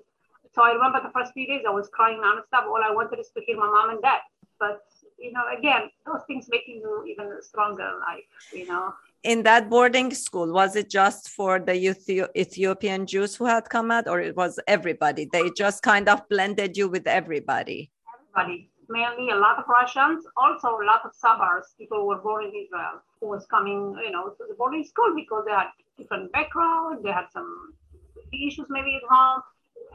So 0.55 0.63
I 0.63 0.72
remember 0.72 1.01
the 1.03 1.12
first 1.12 1.34
few 1.34 1.46
days 1.46 1.63
I 1.67 1.72
was 1.72 1.89
crying 1.89 2.22
nonstop. 2.22 2.67
All 2.67 2.81
I 2.81 2.91
wanted 2.91 3.19
is 3.19 3.29
to 3.36 3.41
hear 3.46 3.57
my 3.57 3.67
mom 3.67 3.89
and 3.89 4.01
dad. 4.01 4.22
But 4.60 4.79
you 5.19 5.34
know, 5.34 5.43
again, 5.57 5.84
those 6.05 6.22
things 6.27 6.48
making 6.50 6.75
you 6.75 7.03
even 7.12 7.27
stronger 7.41 7.84
in 7.84 8.00
life, 8.00 8.29
you 8.53 8.65
know. 8.65 8.93
in 9.24 9.43
that 9.43 9.69
boarding 9.69 10.13
school, 10.13 10.53
was 10.53 10.75
it 10.75 10.89
just 10.89 11.29
for 11.29 11.60
the 11.60 11.74
Ethi- 11.74 12.29
Ethiopian 12.38 13.05
Jews 13.05 13.36
who 13.36 13.46
had 13.46 13.69
come 13.69 13.91
out, 13.91 14.07
or 14.07 14.22
it 14.22 14.36
was 14.38 14.60
everybody? 14.67 15.27
They 15.31 15.50
just 15.57 15.84
kind 15.84 16.07
of 16.07 16.22
blended 16.29 16.77
you 16.77 16.88
with 16.88 17.07
everybody. 17.07 17.91
Everybody, 18.38 18.69
mainly 18.89 19.32
a 19.32 19.36
lot 19.36 19.58
of 19.58 19.65
Russians, 19.67 20.25
also 20.36 20.67
a 20.79 20.86
lot 20.86 21.01
of 21.06 21.12
Sabras, 21.13 21.77
people 21.77 22.00
who 22.00 22.08
were 22.08 22.17
born 22.17 22.46
in 22.46 22.53
Israel, 22.56 23.01
who 23.20 23.27
was 23.27 23.46
coming, 23.48 23.96
you 24.03 24.12
know, 24.12 24.29
to 24.29 24.44
the 24.48 24.56
boarding 24.56 24.84
school 24.84 25.13
because 25.15 25.44
they 25.46 25.51
had 25.51 25.70
different 25.98 26.32
background, 26.32 27.03
they 27.03 27.12
had 27.12 27.27
some 27.32 27.74
issues 28.34 28.67
maybe 28.70 28.96
at 28.96 29.08
home. 29.10 29.41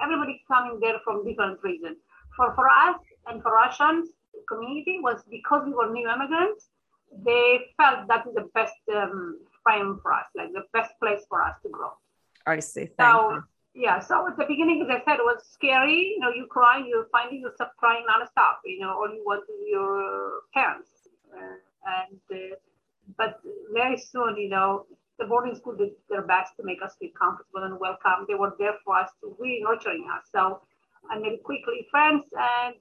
Everybody 0.03 0.43
coming 0.49 0.81
there 0.81 0.99
from 1.05 1.25
different 1.25 1.63
reasons. 1.63 1.99
For 2.37 2.55
for 2.55 2.69
us 2.69 2.97
and 3.27 3.43
for 3.43 3.53
Russians 3.53 4.09
community 4.49 4.99
was 5.01 5.23
because 5.31 5.63
we 5.67 5.75
were 5.75 5.91
new 5.93 6.09
immigrants 6.09 6.69
they 7.25 7.61
felt 7.77 8.09
that 8.09 8.27
is 8.27 8.35
the 8.35 8.49
best 8.55 8.75
um, 8.95 9.39
frame 9.63 9.99
for 10.03 10.13
us, 10.13 10.27
like 10.35 10.53
the 10.53 10.65
best 10.73 10.93
place 11.01 11.23
for 11.29 11.43
us 11.43 11.55
to 11.63 11.69
grow. 11.69 11.93
I 12.47 12.61
see. 12.61 12.87
Thank 12.99 12.99
so, 12.99 13.31
you. 13.31 13.45
Yeah, 13.75 14.01
so 14.01 14.27
at 14.29 14.37
the 14.37 14.45
beginning, 14.45 14.83
as 14.83 14.91
I 14.91 15.03
said, 15.05 15.19
it 15.19 15.25
was 15.25 15.43
scary. 15.51 16.15
You 16.15 16.21
know, 16.21 16.29
you 16.29 16.47
cry, 16.47 16.79
you 16.79 17.07
finally 17.11 17.39
you 17.39 17.51
stop 17.55 17.73
crying 17.79 18.05
nonstop. 18.09 18.61
You 18.67 18.81
know, 18.81 18.91
all 18.91 19.09
you 19.09 19.23
want 19.25 19.45
is 19.49 19.67
your 19.71 20.43
parents. 20.53 20.91
Uh, 21.35 21.57
and 21.87 22.21
uh, 22.31 22.57
but 23.17 23.41
very 23.73 23.97
soon, 23.97 24.37
you 24.37 24.51
know, 24.51 24.87
the 25.19 25.25
boarding 25.25 25.55
school 25.55 25.75
did 25.75 25.93
their 26.11 26.23
best 26.23 26.53
to 26.57 26.65
make 26.65 26.83
us 26.83 26.95
feel 26.99 27.11
comfortable 27.19 27.63
and 27.63 27.79
welcome. 27.81 28.27
They 28.29 28.35
were 28.35 28.55
there 28.59 28.75
for 28.85 28.97
us 28.97 29.11
to 29.23 29.35
really 29.39 29.63
nurturing 29.63 30.07
us. 30.15 30.25
So 30.33 30.61
I 31.11 31.19
made 31.19 31.43
quickly 31.43 31.87
friends, 31.91 32.25
and 32.33 32.75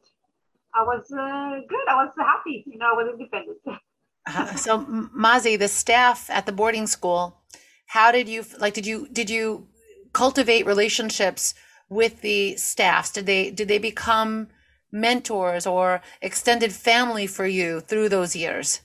I 0.74 0.84
was 0.84 1.06
uh, 1.12 1.62
good. 1.70 1.86
I 1.88 2.04
was 2.04 2.12
happy. 2.18 2.64
You 2.68 2.78
know, 2.78 2.88
I 2.88 3.04
was 3.04 3.08
independent. 3.14 3.60
Uh, 4.28 4.54
so 4.54 4.86
Mazi, 5.18 5.58
the 5.58 5.68
staff 5.68 6.30
at 6.30 6.46
the 6.46 6.52
boarding 6.52 6.86
school, 6.86 7.42
how 7.88 8.12
did 8.12 8.30
you 8.30 8.46
like? 8.60 8.76
Did 8.76 8.86
you 8.86 9.08
did 9.12 9.32
you 9.32 9.68
cultivate 10.14 10.66
relationships 10.66 11.54
with 11.90 12.22
the 12.22 12.56
staffs? 12.58 13.12
Did 13.12 13.26
they 13.26 13.52
did 13.52 13.68
they 13.68 13.78
become 13.80 14.48
mentors 14.92 15.66
or 15.66 16.02
extended 16.22 16.74
family 16.74 17.28
for 17.28 17.46
you 17.46 17.80
through 17.80 18.10
those 18.10 18.36
years? 18.36 18.82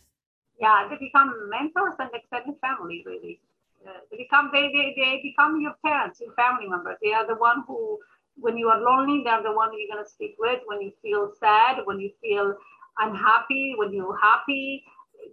Yeah, 0.60 0.88
they 0.88 0.96
become 0.96 1.50
mentors 1.50 1.94
and 1.98 2.10
extended 2.14 2.54
family 2.60 3.02
really. 3.06 3.40
Uh, 3.86 4.00
they 4.10 4.16
become 4.16 4.50
they, 4.52 4.72
they 4.72 4.94
they 4.96 5.20
become 5.22 5.60
your 5.60 5.74
parents, 5.84 6.20
your 6.20 6.32
family 6.34 6.68
members. 6.68 6.96
They 7.02 7.12
are 7.12 7.26
the 7.26 7.36
one 7.36 7.62
who, 7.66 7.98
when 8.36 8.56
you 8.56 8.68
are 8.68 8.80
lonely, 8.80 9.22
they're 9.24 9.42
the 9.42 9.52
one 9.52 9.70
you're 9.76 9.94
gonna 9.94 10.08
speak 10.08 10.36
with. 10.38 10.60
When 10.66 10.80
you 10.80 10.92
feel 11.02 11.32
sad, 11.38 11.82
when 11.84 12.00
you 12.00 12.10
feel 12.20 12.56
unhappy, 12.98 13.74
when 13.76 13.92
you're 13.92 14.18
happy, 14.18 14.82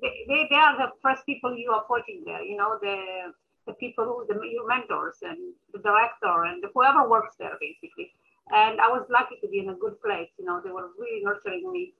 they, 0.01 0.25
they, 0.27 0.47
they 0.49 0.55
are 0.55 0.77
the 0.77 0.91
first 1.01 1.25
people 1.25 1.57
you 1.57 1.71
are 1.71 1.83
putting 1.85 2.23
there, 2.25 2.43
you 2.43 2.57
know, 2.57 2.77
the 2.81 3.33
the 3.65 3.73
people 3.73 4.05
who 4.05 4.25
the 4.27 4.39
your 4.47 4.67
mentors 4.67 5.17
and 5.21 5.37
the 5.73 5.79
director 5.79 6.43
and 6.43 6.63
whoever 6.73 7.07
works 7.09 7.35
there 7.39 7.57
basically. 7.59 8.11
And 8.53 8.81
I 8.81 8.87
was 8.89 9.05
lucky 9.09 9.35
to 9.41 9.47
be 9.47 9.59
in 9.59 9.69
a 9.69 9.75
good 9.75 10.01
place. 10.01 10.29
You 10.37 10.45
know, 10.45 10.59
they 10.63 10.71
were 10.71 10.89
really 10.99 11.23
nurturing 11.23 11.71
me. 11.71 11.93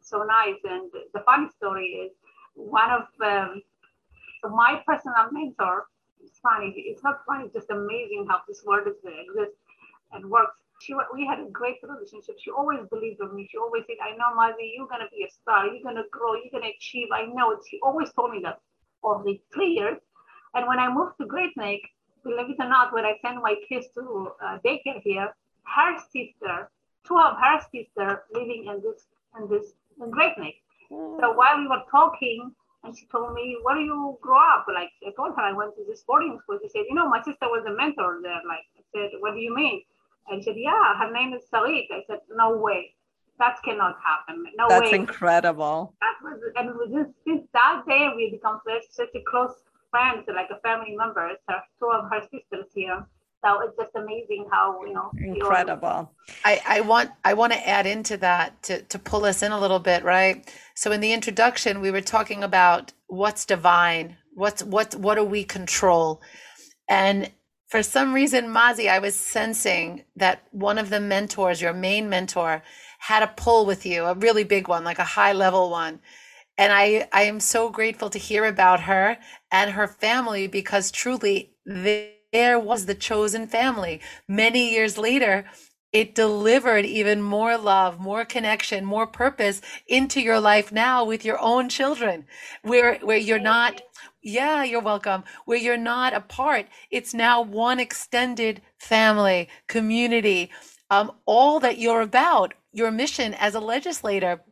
So 0.00 0.22
nice. 0.22 0.56
And 0.64 0.90
the 1.12 1.20
funny 1.20 1.48
story 1.56 1.88
is 2.04 2.12
one 2.54 2.90
of 2.90 3.02
um, 3.20 3.62
so 4.42 4.48
my 4.48 4.82
personal 4.86 5.30
mentor. 5.30 5.86
It's 6.22 6.38
funny. 6.38 6.72
It's 6.76 7.02
not 7.02 7.20
funny. 7.26 7.44
It's 7.44 7.54
just 7.54 7.70
amazing 7.70 8.26
how 8.28 8.40
this 8.46 8.62
word 8.64 8.86
exists 8.86 9.56
and 10.12 10.30
works 10.30 10.60
she 10.80 10.94
we 11.14 11.26
had 11.26 11.38
a 11.40 11.50
great 11.50 11.76
relationship. 11.82 12.36
She 12.38 12.50
always 12.50 12.80
believed 12.90 13.20
in 13.20 13.34
me. 13.34 13.46
She 13.50 13.58
always 13.58 13.84
said, 13.86 14.00
"I 14.02 14.16
know, 14.16 14.30
Mazi, 14.34 14.72
you're 14.74 14.88
gonna 14.88 15.10
be 15.10 15.24
a 15.24 15.30
star. 15.30 15.66
You're 15.66 15.82
gonna 15.82 16.08
grow. 16.10 16.34
You're 16.34 16.50
gonna 16.50 16.72
achieve. 16.76 17.08
I 17.12 17.26
know 17.26 17.50
it." 17.52 17.60
She 17.68 17.78
always 17.82 18.10
told 18.12 18.32
me 18.32 18.40
that 18.40 18.60
for 19.02 19.22
the 19.22 19.40
three 19.52 19.72
years. 19.78 20.00
And 20.54 20.66
when 20.66 20.78
I 20.78 20.92
moved 20.92 21.14
to 21.20 21.26
Great 21.26 21.56
Neck, 21.56 21.80
believe 22.24 22.50
it 22.50 22.56
or 22.58 22.68
not, 22.68 22.92
when 22.92 23.04
I 23.04 23.14
sent 23.22 23.42
my 23.42 23.54
kids 23.68 23.86
to 23.94 24.32
uh, 24.42 24.58
daycare 24.64 25.00
here, 25.02 25.34
her 25.64 25.98
sister, 26.12 26.70
two 27.06 27.18
of 27.18 27.36
her 27.36 27.60
sister, 27.72 28.24
living 28.32 28.66
in 28.68 28.82
this 28.82 29.06
in 29.38 29.48
this 29.48 29.72
in 30.02 30.10
Great 30.10 30.36
Neck. 30.38 30.54
So 30.90 31.32
while 31.32 31.58
we 31.58 31.68
were 31.68 31.84
talking, 31.90 32.52
and 32.82 32.96
she 32.96 33.06
told 33.06 33.34
me, 33.34 33.58
"Where 33.62 33.76
do 33.76 33.82
you 33.82 34.18
grow 34.20 34.38
up?" 34.38 34.66
Like 34.72 34.90
I 35.06 35.12
told 35.12 35.36
her, 35.36 35.42
I 35.42 35.52
went 35.52 35.76
to 35.76 35.84
this 35.86 36.02
boarding 36.02 36.38
school. 36.42 36.58
She 36.62 36.68
said, 36.68 36.84
"You 36.88 36.94
know, 36.94 37.08
my 37.08 37.22
sister 37.22 37.46
was 37.46 37.64
a 37.66 37.74
mentor 37.74 38.18
there." 38.22 38.42
Like 38.46 38.66
I 38.76 38.82
said, 38.92 39.10
"What 39.20 39.34
do 39.34 39.40
you 39.40 39.54
mean?" 39.54 39.82
And 40.30 40.42
she 40.42 40.50
said, 40.50 40.56
Yeah, 40.56 40.96
her 40.98 41.12
name 41.12 41.34
is 41.34 41.42
Sarit. 41.52 41.86
I 41.90 42.02
said, 42.06 42.20
No 42.30 42.56
way. 42.56 42.94
That 43.38 43.56
cannot 43.64 43.96
happen. 44.04 44.44
No 44.56 44.68
That's 44.68 44.82
way. 44.82 44.90
That's 44.90 45.10
incredible. 45.10 45.94
That 46.00 46.14
was, 46.22 46.40
and 46.56 47.14
since 47.24 47.42
that 47.52 47.82
day, 47.88 48.08
we 48.14 48.30
become 48.30 48.60
such, 48.66 48.84
such 48.90 49.14
a 49.14 49.22
close 49.28 49.54
friends, 49.90 50.24
like 50.28 50.48
a 50.50 50.60
family 50.60 50.96
members. 50.96 51.36
Her, 51.48 51.62
two 51.78 51.90
of 51.90 52.10
her 52.10 52.20
sisters 52.22 52.66
here. 52.74 53.04
So 53.44 53.60
it's 53.60 53.76
just 53.76 53.92
amazing 53.94 54.46
how 54.52 54.78
you 54.84 54.92
know 54.92 55.10
incredible. 55.18 56.12
I, 56.44 56.60
I 56.68 56.80
want 56.82 57.10
I 57.24 57.32
want 57.32 57.54
to 57.54 57.68
add 57.68 57.86
into 57.86 58.18
that 58.18 58.62
to 58.64 58.82
to 58.82 58.98
pull 58.98 59.24
us 59.24 59.42
in 59.42 59.50
a 59.50 59.58
little 59.58 59.78
bit, 59.78 60.04
right? 60.04 60.52
So 60.74 60.92
in 60.92 61.00
the 61.00 61.12
introduction, 61.12 61.80
we 61.80 61.90
were 61.90 62.02
talking 62.02 62.44
about 62.44 62.92
what's 63.06 63.46
divine, 63.46 64.18
what's 64.34 64.62
what 64.62 64.94
what 64.94 65.14
do 65.14 65.24
we 65.24 65.44
control, 65.44 66.20
and 66.88 67.30
for 67.70 67.84
some 67.84 68.12
reason, 68.12 68.48
Mazi, 68.48 68.90
I 68.90 68.98
was 68.98 69.14
sensing 69.14 70.02
that 70.16 70.42
one 70.50 70.76
of 70.76 70.90
the 70.90 70.98
mentors, 70.98 71.62
your 71.62 71.72
main 71.72 72.08
mentor, 72.08 72.62
had 72.98 73.22
a 73.22 73.28
pull 73.28 73.64
with 73.64 73.86
you, 73.86 74.04
a 74.04 74.14
really 74.14 74.42
big 74.42 74.66
one, 74.66 74.82
like 74.82 74.98
a 74.98 75.04
high 75.04 75.32
level 75.32 75.70
one. 75.70 76.00
And 76.60 76.74
I, 76.74 77.08
I 77.10 77.22
am 77.22 77.40
so 77.40 77.70
grateful 77.70 78.10
to 78.10 78.18
hear 78.18 78.44
about 78.44 78.80
her 78.82 79.16
and 79.50 79.70
her 79.70 79.88
family 79.88 80.46
because 80.46 80.90
truly 80.90 81.54
there 81.64 82.58
was 82.58 82.84
the 82.84 82.94
chosen 82.94 83.46
family. 83.46 84.02
Many 84.28 84.70
years 84.70 84.98
later, 84.98 85.46
it 85.90 86.14
delivered 86.14 86.84
even 86.84 87.22
more 87.22 87.56
love, 87.56 87.98
more 87.98 88.26
connection, 88.26 88.84
more 88.84 89.06
purpose 89.06 89.62
into 89.88 90.20
your 90.20 90.38
life 90.38 90.70
now 90.70 91.02
with 91.02 91.24
your 91.24 91.40
own 91.40 91.70
children, 91.70 92.26
where 92.60 92.96
where 92.96 93.16
you're 93.16 93.38
not 93.38 93.80
yeah, 94.22 94.62
you're 94.62 94.82
welcome. 94.82 95.24
Where 95.46 95.56
you're 95.56 95.78
not 95.78 96.12
apart, 96.12 96.66
it's 96.90 97.14
now 97.14 97.40
one 97.40 97.80
extended 97.80 98.60
family, 98.76 99.48
community. 99.66 100.50
Um, 100.90 101.12
all 101.24 101.58
that 101.60 101.78
you're 101.78 102.02
about, 102.02 102.52
your 102.70 102.90
mission 102.90 103.32
as 103.32 103.54
a 103.54 103.60
legislator, 103.60 104.42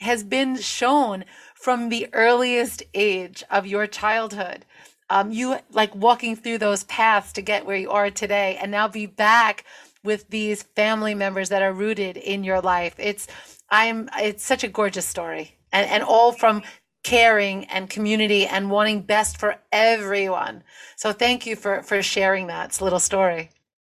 has 0.00 0.22
been 0.24 0.56
shown 0.56 1.24
from 1.64 1.88
the 1.88 2.06
earliest 2.12 2.82
age 2.92 3.42
of 3.50 3.66
your 3.66 3.86
childhood. 3.86 4.66
Um, 5.08 5.32
you 5.32 5.56
like 5.70 5.94
walking 5.94 6.36
through 6.36 6.58
those 6.58 6.84
paths 6.84 7.32
to 7.32 7.40
get 7.40 7.64
where 7.64 7.78
you 7.78 7.90
are 7.90 8.10
today, 8.10 8.58
and 8.60 8.70
now 8.70 8.86
be 8.86 9.06
back 9.06 9.64
with 10.02 10.28
these 10.28 10.62
family 10.62 11.14
members 11.14 11.48
that 11.48 11.62
are 11.62 11.72
rooted 11.72 12.18
in 12.18 12.44
your 12.44 12.60
life. 12.60 12.94
It's 12.98 13.26
I'm 13.70 14.10
it's 14.18 14.44
such 14.44 14.62
a 14.62 14.68
gorgeous 14.68 15.08
story. 15.08 15.56
And 15.72 15.88
and 15.88 16.02
all 16.02 16.32
from 16.32 16.62
caring 17.02 17.64
and 17.64 17.88
community 17.88 18.44
and 18.46 18.70
wanting 18.70 19.00
best 19.00 19.38
for 19.38 19.56
everyone. 19.72 20.64
So 20.96 21.12
thank 21.12 21.46
you 21.46 21.56
for 21.56 21.82
for 21.82 22.02
sharing 22.02 22.48
that 22.48 22.78
little 22.82 23.00
story. 23.00 23.48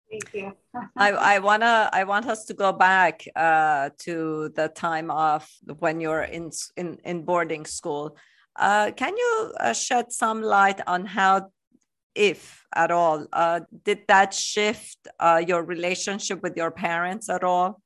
Thank 0.09 0.33
you. 0.33 0.53
I, 0.95 1.11
I 1.11 1.39
wanna 1.39 1.89
I 1.91 2.03
want 2.03 2.27
us 2.27 2.45
to 2.45 2.53
go 2.53 2.71
back 2.71 3.23
uh, 3.35 3.89
to 3.99 4.49
the 4.55 4.69
time 4.69 5.09
of 5.09 5.47
when 5.79 5.99
you're 5.99 6.23
in 6.23 6.51
in, 6.77 6.99
in 7.03 7.23
boarding 7.23 7.65
school. 7.65 8.15
Uh, 8.55 8.91
can 8.95 9.17
you 9.17 9.53
uh, 9.59 9.73
shed 9.73 10.11
some 10.11 10.41
light 10.41 10.79
on 10.87 11.05
how, 11.05 11.49
if 12.13 12.65
at 12.73 12.91
all, 12.91 13.25
uh, 13.33 13.59
did 13.83 13.99
that 14.07 14.33
shift 14.33 15.07
uh, 15.19 15.43
your 15.45 15.63
relationship 15.63 16.41
with 16.41 16.55
your 16.55 16.71
parents 16.71 17.29
at 17.29 17.43
all? 17.43 17.81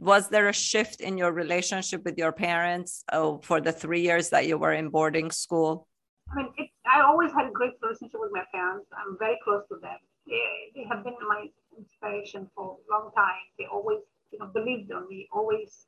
was 0.00 0.30
there 0.30 0.48
a 0.48 0.52
shift 0.52 1.02
in 1.02 1.18
your 1.18 1.30
relationship 1.30 2.02
with 2.04 2.16
your 2.16 2.32
parents 2.32 3.04
oh, 3.12 3.38
for 3.44 3.60
the 3.60 3.70
three 3.70 4.00
years 4.00 4.30
that 4.30 4.46
you 4.46 4.56
were 4.56 4.72
in 4.72 4.88
boarding 4.88 5.30
school? 5.30 5.86
I 6.32 6.36
mean, 6.36 6.48
it, 6.56 6.70
I 6.86 7.02
always 7.02 7.30
had 7.32 7.46
a 7.46 7.52
great 7.52 7.72
relationship 7.82 8.18
with 8.18 8.32
my 8.32 8.44
parents. 8.50 8.86
I'm 8.96 9.18
very 9.18 9.38
close 9.44 9.62
to 9.68 9.76
them. 9.82 9.98
They, 10.30 10.84
have 10.88 11.04
been 11.04 11.16
my 11.28 11.48
inspiration 11.76 12.48
for 12.54 12.78
a 12.78 12.92
long 12.92 13.10
time. 13.16 13.44
They 13.58 13.66
always, 13.66 14.00
you 14.30 14.38
know, 14.38 14.46
believed 14.46 14.90
in 14.90 15.08
me, 15.08 15.28
always 15.32 15.86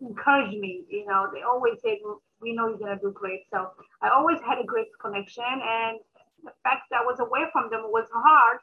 encouraged 0.00 0.58
me. 0.58 0.84
You 0.88 1.06
know, 1.06 1.28
they 1.34 1.42
always 1.42 1.80
said, 1.82 1.98
"We 2.40 2.54
know 2.54 2.68
you're 2.68 2.78
gonna 2.78 2.98
do 3.00 3.10
great." 3.10 3.42
So 3.50 3.72
I 4.00 4.08
always 4.10 4.40
had 4.40 4.58
a 4.58 4.64
great 4.64 4.88
connection, 5.00 5.44
and 5.44 5.98
the 6.44 6.52
fact 6.62 6.82
that 6.90 7.00
I 7.02 7.04
was 7.04 7.18
away 7.20 7.44
from 7.52 7.68
them 7.70 7.82
was 7.90 8.08
hard, 8.12 8.58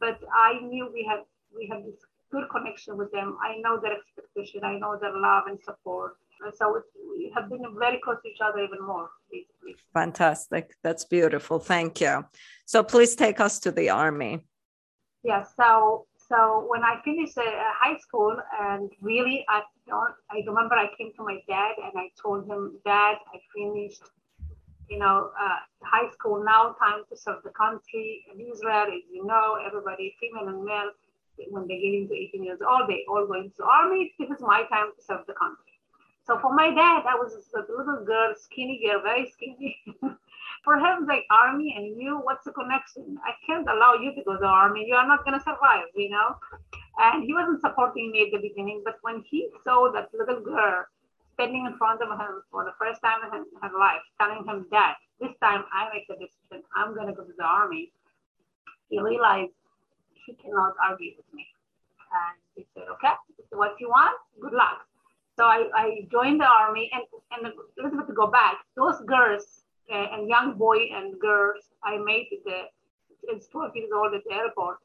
but 0.00 0.18
I 0.32 0.60
knew 0.60 0.90
we 0.92 1.04
had 1.04 1.24
we 1.54 1.66
had 1.66 1.84
this 1.84 2.00
good 2.30 2.48
connection 2.48 2.96
with 2.96 3.12
them. 3.12 3.36
I 3.42 3.58
know 3.58 3.78
their 3.78 3.98
expectation. 3.98 4.64
I 4.64 4.78
know 4.78 4.96
their 4.96 5.16
love 5.16 5.44
and 5.46 5.60
support. 5.62 6.16
So 6.56 6.82
we 7.10 7.32
have 7.34 7.48
been 7.48 7.64
very 7.78 8.00
close 8.02 8.18
to 8.22 8.28
each 8.28 8.40
other 8.44 8.60
even 8.60 8.84
more, 8.84 9.08
basically. 9.30 9.76
Fantastic. 9.94 10.74
That's 10.82 11.04
beautiful. 11.04 11.58
Thank 11.58 12.00
you. 12.00 12.24
So 12.66 12.82
please 12.82 13.14
take 13.14 13.40
us 13.40 13.60
to 13.60 13.72
the 13.72 13.90
army. 13.90 14.44
Yeah. 15.22 15.44
So 15.56 16.06
so 16.28 16.64
when 16.68 16.82
I 16.82 17.00
finished 17.04 17.36
uh, 17.36 17.42
high 17.78 17.98
school, 17.98 18.36
and 18.60 18.90
really, 19.00 19.44
I 19.48 19.62
don't. 19.86 20.14
I 20.30 20.42
remember 20.46 20.74
I 20.74 20.88
came 20.96 21.12
to 21.16 21.24
my 21.24 21.38
dad 21.46 21.74
and 21.84 21.92
I 21.96 22.08
told 22.20 22.46
him, 22.46 22.78
Dad, 22.84 23.16
I 23.34 23.38
finished 23.54 24.02
you 24.92 24.98
know, 24.98 25.30
uh, 25.40 25.58
high 25.82 26.10
school 26.12 26.44
now, 26.44 26.76
time 26.78 27.00
to 27.08 27.16
serve 27.16 27.42
the 27.44 27.50
country. 27.50 28.24
In 28.32 28.40
Israel, 28.40 28.88
as 28.92 29.04
you 29.10 29.24
know, 29.24 29.56
everybody, 29.64 30.14
female 30.20 30.48
and 30.48 30.62
male, 30.64 30.90
when 31.48 31.66
they 31.66 31.78
get 31.80 31.94
into 31.94 32.14
18 32.14 32.44
years 32.44 32.60
old, 32.60 32.88
they 32.88 33.00
all 33.08 33.26
go 33.26 33.34
into 33.40 33.64
army. 33.64 34.12
This 34.18 34.28
is 34.28 34.40
my 34.40 34.64
time 34.70 34.92
to 34.96 35.02
serve 35.02 35.24
the 35.26 35.32
country. 35.32 35.71
So 36.24 36.38
for 36.38 36.54
my 36.54 36.70
dad, 36.70 37.02
I 37.08 37.16
was 37.16 37.34
a 37.34 37.58
little 37.60 38.04
girl, 38.04 38.34
skinny 38.36 38.80
girl, 38.84 39.02
very 39.02 39.30
skinny. 39.30 39.78
for 40.64 40.78
him, 40.78 41.06
like 41.06 41.24
army 41.30 41.74
and 41.76 42.00
you, 42.00 42.20
what's 42.22 42.44
the 42.44 42.52
connection? 42.52 43.18
I 43.24 43.32
can't 43.46 43.68
allow 43.68 43.94
you 43.94 44.14
to 44.14 44.22
go 44.22 44.34
to 44.34 44.38
the 44.38 44.46
army. 44.46 44.86
You 44.86 44.94
are 44.94 45.06
not 45.06 45.24
going 45.24 45.38
to 45.38 45.42
survive, 45.42 45.90
you 45.94 46.10
know? 46.10 46.36
And 46.98 47.24
he 47.24 47.34
wasn't 47.34 47.60
supporting 47.60 48.12
me 48.12 48.26
at 48.26 48.32
the 48.32 48.48
beginning, 48.48 48.82
but 48.84 48.98
when 49.02 49.24
he 49.28 49.48
saw 49.64 49.90
that 49.92 50.10
little 50.14 50.40
girl 50.40 50.86
standing 51.34 51.66
in 51.66 51.76
front 51.76 52.00
of 52.02 52.08
him 52.08 52.42
for 52.50 52.64
the 52.64 52.74
first 52.78 53.02
time 53.02 53.20
in 53.24 53.44
her 53.60 53.78
life, 53.78 54.02
telling 54.20 54.44
him 54.46 54.66
that 54.70 54.96
this 55.20 55.32
time 55.42 55.64
I 55.72 55.88
make 55.92 56.06
the 56.06 56.14
decision, 56.14 56.62
I'm 56.76 56.94
going 56.94 57.08
to 57.08 57.12
go 57.12 57.24
to 57.24 57.32
the 57.36 57.44
army, 57.44 57.92
he 58.88 59.00
realized 59.00 59.52
he 60.26 60.34
cannot 60.34 60.74
argue 60.82 61.12
with 61.16 61.26
me. 61.34 61.46
And 62.12 62.38
he 62.54 62.66
said, 62.74 62.84
okay, 62.92 63.14
this 63.36 63.46
is 63.46 63.58
what 63.58 63.74
you 63.80 63.88
want, 63.88 64.14
good 64.40 64.52
luck. 64.52 64.86
So 65.38 65.44
I, 65.44 65.68
I 65.74 66.08
joined 66.10 66.40
the 66.40 66.46
army 66.46 66.90
and, 66.92 67.04
and 67.32 67.46
a 67.52 67.82
little 67.82 67.98
bit 67.98 68.06
to 68.06 68.12
go 68.12 68.26
back, 68.26 68.58
those 68.76 69.00
girls 69.06 69.64
uh, 69.90 70.06
and 70.12 70.28
young 70.28 70.58
boy 70.58 70.76
and 70.94 71.18
girls 71.18 71.64
I 71.82 71.96
met 71.96 72.26
at 72.32 72.44
the, 72.44 72.58
it's 73.24 73.48
12 73.48 73.76
years 73.76 73.90
old 73.94 74.14
at 74.14 74.22
the 74.28 74.34
airport, 74.34 74.78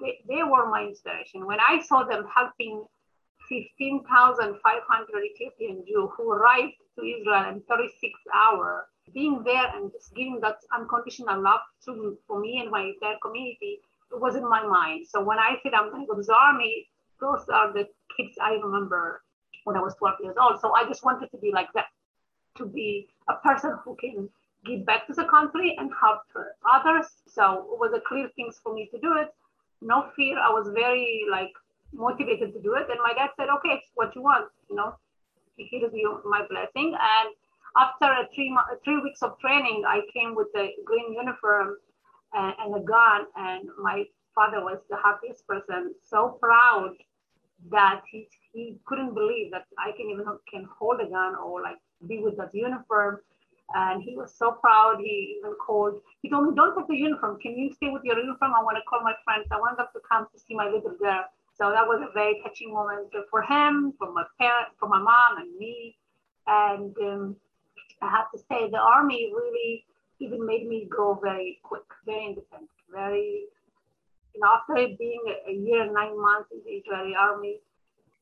they, 0.00 0.20
they 0.28 0.42
were 0.42 0.68
my 0.68 0.84
inspiration. 0.84 1.46
When 1.46 1.58
I 1.60 1.82
saw 1.82 2.04
them 2.04 2.26
helping 2.34 2.84
15,500 3.48 5.24
Ethiopian 5.24 5.84
Jews 5.86 6.10
who 6.16 6.30
arrived 6.30 6.74
to 6.98 7.04
Israel 7.04 7.50
in 7.50 7.62
36 7.68 8.12
hours, 8.34 8.84
being 9.12 9.42
there 9.44 9.66
and 9.74 9.90
just 9.90 10.14
giving 10.14 10.38
that 10.40 10.58
unconditional 10.72 11.42
love 11.42 11.60
to 11.84 12.16
for 12.26 12.40
me 12.40 12.60
and 12.60 12.70
my 12.70 12.82
entire 12.82 13.16
community, 13.20 13.80
it 14.12 14.20
was 14.20 14.36
in 14.36 14.48
my 14.48 14.64
mind. 14.64 15.06
So 15.08 15.22
when 15.22 15.38
I 15.38 15.56
said 15.62 15.74
I'm 15.74 15.90
going 15.90 16.06
to 16.06 16.06
go 16.06 16.16
to 16.16 16.22
the 16.22 16.34
army, 16.34 16.86
those 17.20 17.44
are 17.52 17.72
the 17.72 17.88
kids 18.16 18.36
I 18.40 18.54
remember 18.54 19.21
when 19.64 19.76
I 19.76 19.80
was 19.80 19.94
12 19.96 20.16
years 20.22 20.36
old. 20.40 20.60
So 20.60 20.74
I 20.74 20.84
just 20.84 21.04
wanted 21.04 21.30
to 21.30 21.36
be 21.38 21.52
like 21.52 21.68
that, 21.74 21.86
to 22.58 22.66
be 22.66 23.08
a 23.28 23.34
person 23.34 23.78
who 23.84 23.96
can 23.96 24.28
give 24.64 24.86
back 24.86 25.06
to 25.08 25.14
the 25.14 25.24
country 25.24 25.76
and 25.78 25.90
help 26.00 26.22
others. 26.72 27.06
So 27.26 27.66
it 27.72 27.78
was 27.78 27.92
a 27.94 28.00
clear 28.00 28.28
things 28.36 28.60
for 28.62 28.74
me 28.74 28.88
to 28.92 29.00
do 29.00 29.16
it. 29.16 29.34
No 29.80 30.10
fear. 30.14 30.38
I 30.38 30.50
was 30.50 30.68
very 30.72 31.24
like 31.30 31.52
motivated 31.92 32.52
to 32.54 32.60
do 32.60 32.74
it. 32.74 32.86
And 32.90 32.98
my 33.02 33.12
dad 33.14 33.30
said, 33.36 33.48
okay, 33.56 33.70
it's 33.70 33.90
what 33.94 34.14
you 34.14 34.22
want, 34.22 34.48
you 34.68 34.76
know, 34.76 34.94
he'll 35.56 35.90
be 35.90 36.04
my 36.24 36.42
blessing. 36.48 36.94
And 36.98 37.34
after 37.76 38.28
three, 38.34 38.56
three 38.84 39.00
weeks 39.00 39.22
of 39.22 39.38
training, 39.38 39.84
I 39.86 40.00
came 40.12 40.34
with 40.34 40.48
a 40.56 40.70
green 40.84 41.14
uniform 41.14 41.76
and, 42.34 42.54
and 42.58 42.76
a 42.76 42.80
gun. 42.80 43.26
And 43.36 43.68
my 43.80 44.04
father 44.34 44.62
was 44.62 44.78
the 44.88 44.96
happiest 44.96 45.46
person, 45.46 45.94
so 46.02 46.38
proud 46.40 46.94
that 47.70 48.02
he, 48.10 48.28
he 48.52 48.78
couldn't 48.84 49.14
believe 49.14 49.50
that 49.52 49.66
I 49.78 49.92
can 49.96 50.10
even 50.10 50.24
can 50.50 50.68
hold 50.78 51.00
a 51.00 51.06
gun 51.06 51.34
or 51.36 51.62
like 51.62 51.78
be 52.06 52.18
with 52.18 52.36
that 52.36 52.54
uniform. 52.54 53.20
And 53.74 54.02
he 54.02 54.16
was 54.16 54.34
so 54.34 54.52
proud. 54.52 54.98
He 55.00 55.38
even 55.38 55.54
called. 55.54 56.00
He 56.20 56.28
told 56.28 56.48
me, 56.48 56.54
"Don't 56.54 56.76
take 56.76 56.88
the 56.88 56.96
uniform. 56.96 57.38
Can 57.40 57.56
you 57.56 57.72
stay 57.72 57.88
with 57.88 58.04
your 58.04 58.18
uniform? 58.18 58.52
I 58.54 58.62
want 58.62 58.76
to 58.76 58.82
call 58.82 59.00
my 59.02 59.14
friends. 59.24 59.46
I 59.50 59.58
want 59.58 59.78
them 59.78 59.86
to 59.94 60.00
come 60.10 60.26
to 60.32 60.38
see 60.38 60.54
my 60.54 60.68
little 60.68 60.96
girl." 61.00 61.24
So 61.54 61.70
that 61.70 61.86
was 61.86 62.00
a 62.02 62.12
very 62.12 62.40
touching 62.42 62.72
moment 62.72 63.14
for 63.30 63.42
him, 63.42 63.94
for 63.98 64.12
my 64.12 64.24
parent, 64.38 64.68
for 64.78 64.88
my 64.88 64.98
mom 64.98 65.38
and 65.38 65.56
me. 65.56 65.96
And 66.46 66.96
um, 66.98 67.36
I 68.00 68.10
have 68.10 68.30
to 68.32 68.38
say, 68.38 68.68
the 68.70 68.78
army 68.78 69.32
really 69.34 69.84
even 70.18 70.44
made 70.44 70.66
me 70.66 70.86
grow 70.88 71.14
very 71.14 71.60
quick, 71.62 71.84
very 72.04 72.26
independent, 72.26 72.70
very. 72.90 73.46
You 74.34 74.40
know, 74.40 74.48
after 74.48 74.74
being 74.98 75.22
a 75.46 75.52
year 75.52 75.82
and 75.82 75.92
nine 75.92 76.18
months 76.20 76.50
in 76.52 76.60
the 76.64 76.70
Israeli 76.70 77.14
army, 77.14 77.60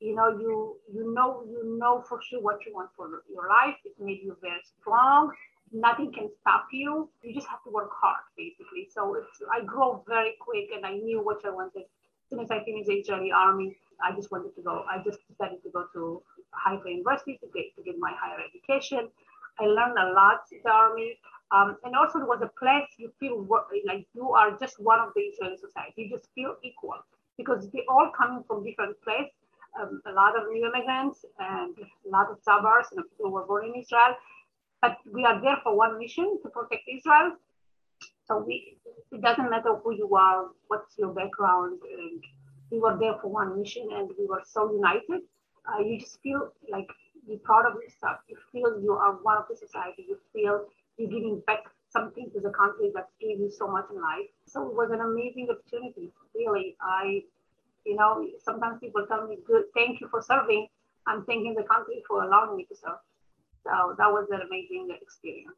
you 0.01 0.15
know, 0.15 0.29
you 0.31 0.77
you 0.93 1.15
know 1.15 1.45
you 1.49 1.79
know 1.79 2.05
for 2.09 2.21
sure 2.29 2.41
what 2.43 2.65
you 2.67 2.75
want 2.75 2.91
for 2.97 3.09
your 3.31 3.49
life. 3.49 3.77
It 3.85 3.95
made 4.01 4.21
you 4.25 4.37
very 4.43 4.63
strong. 4.81 5.31
Nothing 5.73 6.13
can 6.13 6.29
stop 6.41 6.67
you. 6.73 7.09
You 7.23 7.35
just 7.35 7.49
have 7.49 7.63
to 7.65 7.71
work 7.71 7.91
hard, 7.95 8.25
basically. 8.37 8.89
So 8.93 9.15
it's 9.15 9.43
I 9.53 9.65
grew 9.65 10.03
very 10.09 10.35
quick, 10.41 10.69
and 10.75 10.87
I 10.87 10.95
knew 10.97 11.23
what 11.23 11.45
I 11.45 11.51
wanted 11.51 11.85
As 11.85 12.31
soon 12.31 12.41
as 12.41 12.51
I 12.51 12.65
finished 12.65 12.89
the 12.89 12.95
Israeli 12.95 13.33
army, 13.33 13.77
I 14.03 14.13
just 14.17 14.31
wanted 14.33 14.55
to 14.57 14.63
go. 14.63 14.85
I 14.91 15.03
just 15.05 15.21
decided 15.29 15.63
to 15.65 15.71
go 15.71 15.87
to 15.95 16.23
Haifa 16.53 16.89
University 16.91 17.39
to 17.43 17.47
get 17.55 17.67
to 17.77 17.83
get 17.83 17.97
my 17.99 18.13
higher 18.21 18.41
education. 18.51 19.09
I 19.61 19.65
learned 19.67 19.99
a 19.99 20.13
lot 20.13 20.41
in 20.53 20.61
the 20.65 20.71
army. 20.73 21.19
Um, 21.53 21.77
and 21.85 21.95
also 21.97 22.21
it 22.21 22.29
was 22.29 22.41
a 22.43 22.51
place 22.59 22.89
you 22.99 23.13
feel 23.21 23.47
like 23.87 24.07
you 24.15 24.31
are 24.33 24.57
just 24.59 24.81
one 24.81 25.01
of 25.01 25.11
the 25.15 25.23
Israeli 25.23 25.57
society. 25.59 26.05
You 26.05 26.11
just 26.17 26.29
feel 26.35 26.57
equal 26.63 26.97
because 27.37 27.69
they 27.71 27.85
all 27.89 28.13
coming 28.17 28.45
from 28.47 28.65
different 28.65 28.97
places. 29.03 29.40
Um, 29.79 30.03
a 30.07 30.13
lot 30.13 30.37
of 30.39 30.49
new 30.51 30.67
immigrants 30.67 31.25
and 31.39 31.75
a 31.79 32.09
lot 32.11 32.31
of 32.31 32.39
Sabras 32.43 32.91
and 32.93 33.05
people 33.11 33.27
who 33.27 33.31
were 33.31 33.47
born 33.47 33.67
in 33.67 33.75
Israel. 33.81 34.17
But 34.83 34.97
we 35.13 35.25
are 35.25 35.41
there 35.41 35.59
for 35.63 35.77
one 35.77 35.99
mission 35.99 36.39
to 36.43 36.49
protect 36.49 36.89
Israel 36.89 37.37
so 38.31 38.39
we, 38.39 38.79
it 39.11 39.21
doesn't 39.23 39.51
matter 39.51 39.75
who 39.83 39.93
you 39.93 40.15
are, 40.15 40.51
what's 40.69 40.97
your 40.97 41.13
background. 41.13 41.81
And 41.83 42.23
we 42.71 42.79
were 42.79 42.97
there 42.97 43.15
for 43.21 43.29
one 43.29 43.59
mission 43.59 43.89
and 43.93 44.09
we 44.17 44.25
were 44.25 44.43
so 44.45 44.73
united. 44.73 45.23
Uh, 45.67 45.81
you 45.81 45.99
just 45.99 46.21
feel 46.23 46.53
like 46.71 46.87
you're 47.27 47.39
proud 47.39 47.67
of 47.67 47.75
yourself. 47.83 48.19
You 48.29 48.37
feel 48.53 48.81
you 48.81 48.93
are 48.93 49.15
one 49.23 49.37
of 49.37 49.47
the 49.51 49.57
society. 49.57 50.07
You 50.09 50.17
feel 50.33 50.67
you're 50.97 51.11
giving 51.11 51.43
back 51.49 51.65
something 51.89 52.31
to 52.33 52.41
the 52.41 52.51
country 52.51 52.93
that 52.95 53.09
gave 53.21 53.41
you 53.41 53.51
so 53.51 53.67
much 53.67 53.87
in 53.91 54.01
life. 54.01 54.31
So 54.47 54.69
it 54.69 54.77
was 54.77 54.91
an 54.93 55.01
amazing 55.01 55.49
opportunity. 55.51 56.13
Really, 56.33 56.77
I, 56.81 57.25
you 57.85 57.97
know, 57.97 58.27
sometimes 58.43 58.79
people 58.81 59.07
tell 59.07 59.27
me, 59.27 59.39
"Good, 59.47 59.65
thank 59.75 60.01
you 60.01 60.09
for 60.09 60.23
serving." 60.23 60.69
I'm 61.07 61.25
thanking 61.25 61.55
the 61.55 61.65
country 61.65 62.03
for 62.07 62.23
allowing 62.23 62.57
me 62.57 62.65
to 62.67 62.77
serve. 62.77 63.01
So 63.65 63.95
that 63.99 64.11
was 64.11 64.29
an 64.31 64.41
amazing 64.47 64.89
experience. 65.01 65.57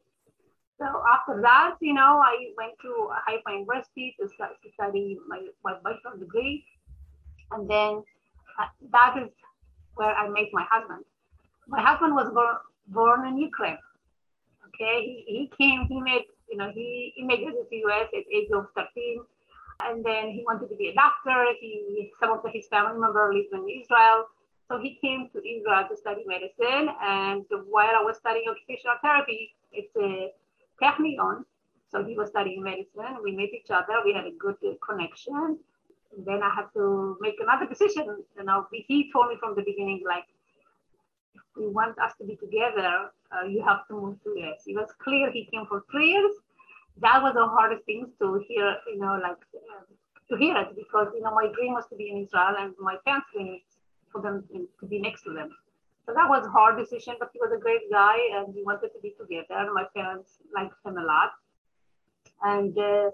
So 0.79 0.85
after 1.07 1.41
that, 1.41 1.75
you 1.79 1.93
know, 1.93 2.21
I 2.23 2.51
went 2.57 2.73
to 2.81 3.09
Haifa 3.27 3.51
University 3.51 4.15
to, 4.19 4.27
study 4.73 5.19
my, 5.27 5.39
my 5.63 5.75
bachelor 5.83 6.17
degree. 6.17 6.65
And 7.51 7.69
then 7.69 8.03
uh, 8.59 8.65
that 8.91 9.15
is 9.21 9.29
where 9.95 10.13
I 10.13 10.27
met 10.29 10.47
my 10.51 10.65
husband. 10.69 11.05
My 11.67 11.81
husband 11.81 12.15
was 12.15 12.31
born, 12.33 12.55
born 12.87 13.27
in 13.27 13.37
Ukraine. 13.37 13.77
Okay, 14.67 15.23
he, 15.25 15.25
he 15.27 15.51
came, 15.57 15.85
he 15.87 16.01
made, 16.01 16.25
you 16.49 16.57
know, 16.57 16.71
he 16.73 17.13
immigrated 17.17 17.53
to 17.53 17.65
the 17.69 17.77
US 17.85 18.07
at 18.11 18.23
age 18.33 18.49
of 18.51 18.65
13. 18.75 19.21
And 19.81 20.03
then 20.03 20.29
he 20.29 20.43
wanted 20.45 20.69
to 20.69 20.75
be 20.75 20.89
a 20.89 20.93
doctor. 20.93 21.45
He, 21.59 22.11
some 22.19 22.31
of 22.31 22.39
his 22.53 22.67
family 22.67 22.99
members 22.99 23.33
lived 23.35 23.53
in 23.53 23.67
Israel. 23.81 24.27
So 24.69 24.79
he 24.79 24.97
came 25.01 25.29
to 25.33 25.39
Israel 25.39 25.85
to 25.89 25.97
study 25.97 26.23
medicine. 26.25 26.89
And 27.01 27.45
while 27.69 27.95
I 27.95 28.03
was 28.03 28.17
studying 28.17 28.45
occupational 28.49 28.95
therapy, 29.01 29.55
it's 29.71 29.95
a 29.97 30.31
Technion. 30.81 31.43
So 31.91 32.03
he 32.03 32.15
was 32.15 32.29
studying 32.29 32.63
medicine. 32.63 33.17
We 33.23 33.35
met 33.35 33.49
each 33.53 33.69
other. 33.69 34.01
We 34.05 34.13
had 34.13 34.25
a 34.25 34.31
good 34.31 34.57
connection. 34.87 35.59
And 36.15 36.25
then 36.25 36.41
I 36.43 36.49
had 36.49 36.67
to 36.73 37.17
make 37.21 37.35
another 37.39 37.67
decision. 37.67 38.23
You 38.37 38.43
know, 38.43 38.67
he 38.71 39.11
told 39.11 39.29
me 39.29 39.35
from 39.39 39.55
the 39.55 39.63
beginning, 39.63 40.01
like, 40.05 40.25
if 41.35 41.41
we 41.57 41.67
want 41.67 41.97
us 41.99 42.13
to 42.19 42.25
be 42.25 42.35
together, 42.35 43.11
uh, 43.31 43.45
you 43.45 43.63
have 43.63 43.87
to 43.87 43.93
move 43.93 44.23
to 44.23 44.29
US. 44.41 44.63
It 44.65 44.75
was 44.75 44.89
clear 45.03 45.31
he 45.31 45.47
came 45.51 45.65
for 45.65 45.83
three 45.91 46.11
years. 46.11 46.33
That 47.01 47.21
was 47.21 47.33
the 47.33 47.47
hardest 47.47 47.85
thing 47.85 48.07
to 48.19 48.43
hear, 48.47 48.77
you 48.87 48.99
know, 48.99 49.19
like 49.21 49.41
uh, 49.55 49.83
to 50.29 50.37
hear 50.37 50.55
it 50.57 50.75
because, 50.75 51.07
you 51.13 51.21
know, 51.21 51.33
my 51.33 51.47
dream 51.55 51.73
was 51.73 51.85
to 51.89 51.95
be 51.95 52.09
in 52.11 52.23
Israel 52.23 52.55
and 52.59 52.73
my 52.79 52.95
parents' 53.05 53.27
dream 53.33 53.59
for 54.11 54.21
them 54.21 54.43
to 54.79 54.85
be 54.85 54.99
next 54.99 55.23
to 55.23 55.33
them. 55.33 55.49
So 56.05 56.13
that 56.13 56.29
was 56.29 56.45
a 56.45 56.49
hard 56.49 56.77
decision, 56.77 57.15
but 57.19 57.29
he 57.33 57.39
was 57.39 57.51
a 57.55 57.59
great 57.59 57.89
guy 57.91 58.17
and 58.35 58.53
we 58.53 58.63
wanted 58.63 58.89
to 58.93 58.99
be 59.01 59.13
together. 59.19 59.71
My 59.73 59.85
parents 59.95 60.37
liked 60.53 60.75
him 60.85 60.97
a 60.97 61.03
lot. 61.03 61.31
And 62.43 62.77
uh, 62.77 63.09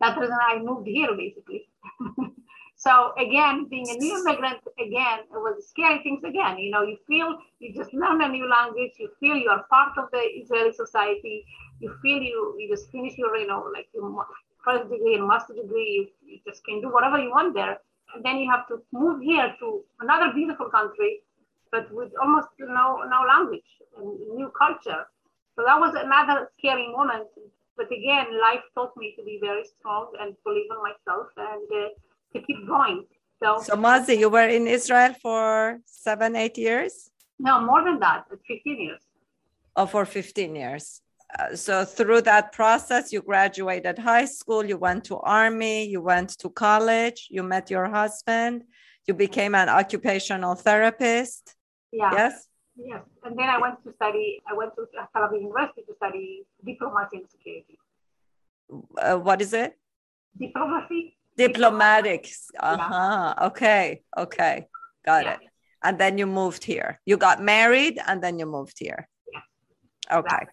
that's 0.00 0.18
reason 0.18 0.36
I 0.40 0.58
moved 0.58 0.86
here 0.86 1.14
basically. 1.16 1.68
so 2.76 3.12
again, 3.18 3.66
being 3.68 3.90
a 3.90 3.94
new 3.94 4.20
immigrant, 4.20 4.58
again, 4.78 5.20
it 5.20 5.40
was 5.46 5.68
scary 5.68 6.02
things 6.02 6.22
again. 6.24 6.58
You 6.58 6.70
know, 6.70 6.82
you 6.82 6.96
feel 7.06 7.38
you 7.58 7.74
just 7.74 7.92
learn 7.94 8.22
a 8.22 8.28
new 8.28 8.48
language, 8.48 8.92
you 8.98 9.10
feel 9.18 9.36
you 9.36 9.48
are 9.48 9.64
part 9.70 9.96
of 9.98 10.10
the 10.12 10.18
Israeli 10.18 10.72
society, 10.72 11.44
you 11.80 11.94
feel 12.02 12.20
you, 12.22 12.54
you 12.58 12.68
just 12.68 12.90
finish 12.90 13.16
your, 13.16 13.36
you 13.36 13.46
know, 13.46 13.70
like 13.72 13.88
your 13.94 14.26
first 14.64 14.90
degree 14.90 15.14
and 15.14 15.26
master 15.26 15.54
degree, 15.54 15.90
you, 15.96 16.32
you 16.32 16.38
just 16.46 16.64
can 16.64 16.80
do 16.80 16.92
whatever 16.92 17.18
you 17.18 17.30
want 17.30 17.54
there. 17.54 17.78
And 18.14 18.24
then 18.24 18.38
you 18.38 18.50
have 18.50 18.68
to 18.68 18.82
move 18.92 19.20
here 19.22 19.54
to 19.60 19.82
another 20.00 20.32
beautiful 20.32 20.70
country 20.70 21.22
but 21.76 21.92
with 21.92 22.12
almost 22.20 22.48
no, 22.58 23.02
no 23.08 23.20
language 23.28 23.70
and 23.98 24.06
new 24.34 24.50
culture. 24.56 25.04
So 25.54 25.64
that 25.66 25.78
was 25.78 25.94
another 25.94 26.48
scary 26.58 26.88
moment. 26.88 27.28
But 27.76 27.86
again, 27.92 28.26
life 28.40 28.64
taught 28.74 28.96
me 28.96 29.14
to 29.18 29.24
be 29.24 29.38
very 29.40 29.64
strong 29.64 30.12
and 30.20 30.34
believe 30.44 30.70
in 30.70 30.80
myself 30.80 31.28
and 31.36 31.68
uh, 31.72 31.88
to 32.36 32.46
keep 32.46 32.66
going. 32.66 33.04
So, 33.42 33.48
so 33.62 33.74
Mazi, 33.76 34.18
you 34.18 34.30
were 34.30 34.48
in 34.48 34.66
Israel 34.66 35.14
for 35.22 35.80
seven, 35.84 36.36
eight 36.36 36.56
years? 36.56 37.10
No, 37.38 37.60
more 37.60 37.84
than 37.84 37.98
that, 38.00 38.24
15 38.48 38.80
years. 38.80 39.00
Oh, 39.76 39.86
for 39.86 40.04
15 40.04 40.56
years. 40.56 41.02
uh, 41.38 41.54
so 41.54 41.84
through 41.84 42.22
that 42.22 42.52
process, 42.52 43.12
you 43.12 43.20
graduated 43.20 43.98
high 43.98 44.24
school, 44.24 44.64
you 44.64 44.78
went 44.78 45.04
to 45.04 45.18
army, 45.18 45.84
you 45.84 46.00
went 46.00 46.30
to 46.38 46.48
college, 46.48 47.28
you 47.30 47.42
met 47.42 47.70
your 47.70 47.86
husband, 48.00 48.62
you 49.06 49.14
became 49.14 49.54
an 49.54 49.68
occupational 49.68 50.54
therapist. 50.54 51.54
Yeah. 51.92 52.10
Yes. 52.12 52.48
Yes. 52.76 53.02
And 53.24 53.38
then 53.38 53.48
I 53.48 53.58
went 53.58 53.82
to 53.84 53.92
study, 53.94 54.40
I 54.50 54.54
went 54.54 54.72
to 54.76 54.86
Tel 55.12 55.28
Aviv 55.28 55.40
University 55.40 55.82
to 55.88 55.94
study 55.96 56.46
diplomacy 56.64 57.16
and 57.18 57.30
security. 57.30 57.78
Uh, 58.98 59.16
what 59.16 59.40
is 59.40 59.52
it? 59.52 59.78
Diplomacy. 60.38 61.16
Diplomatics. 61.36 62.50
Uh 62.58 62.78
huh. 62.78 63.34
Okay. 63.48 64.02
Okay. 64.16 64.66
Got 65.04 65.24
Yeah. 65.24 65.34
it. 65.34 65.40
And 65.82 65.98
then 65.98 66.18
you 66.18 66.26
moved 66.26 66.64
here. 66.64 67.00
You 67.06 67.16
got 67.16 67.42
married 67.42 68.00
and 68.06 68.22
then 68.22 68.38
you 68.38 68.46
moved 68.46 68.78
here. 68.78 69.08
Yeah. 69.32 70.18
Okay. 70.18 70.46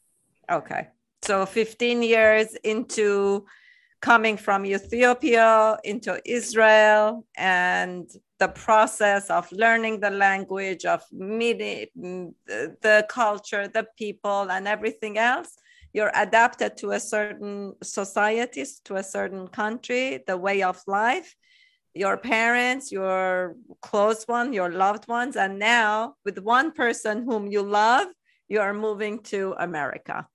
Okay. 0.52 0.88
So 1.22 1.46
15 1.46 2.04
years 2.04 2.56
into 2.64 3.46
coming 4.02 4.36
from 4.36 4.66
Ethiopia 4.66 5.78
into 5.86 6.22
Israel 6.26 7.26
and 7.38 8.10
the 8.40 8.50
process 8.50 9.30
of 9.30 9.50
learning 9.54 10.02
the 10.02 10.10
language, 10.10 10.84
of 10.84 11.02
meeting 11.14 12.36
the 12.46 13.06
culture, 13.10 13.70
the 13.70 13.88
people, 13.98 14.52
and 14.52 14.68
everything 14.68 15.18
else. 15.18 15.56
You're 15.94 16.12
adapted 16.16 16.78
to 16.78 16.92
a 16.92 17.00
certain 17.00 17.76
society, 17.84 18.66
to 18.86 18.96
a 18.96 19.04
certain 19.04 19.48
country, 19.48 20.24
the 20.26 20.38
way 20.38 20.64
of 20.64 20.82
life, 20.88 21.36
your 21.94 22.18
parents, 22.18 22.92
your 22.92 23.56
close 23.82 24.24
one, 24.28 24.54
your 24.54 24.72
loved 24.72 25.08
ones. 25.08 25.36
And 25.36 25.60
now, 25.60 26.16
with 26.26 26.40
one 26.40 26.72
person 26.72 27.24
whom 27.24 27.48
you 27.48 27.62
love, 27.62 28.08
you 28.48 28.60
are 28.60 28.74
moving 28.74 29.20
to 29.24 29.56
America. 29.60 30.28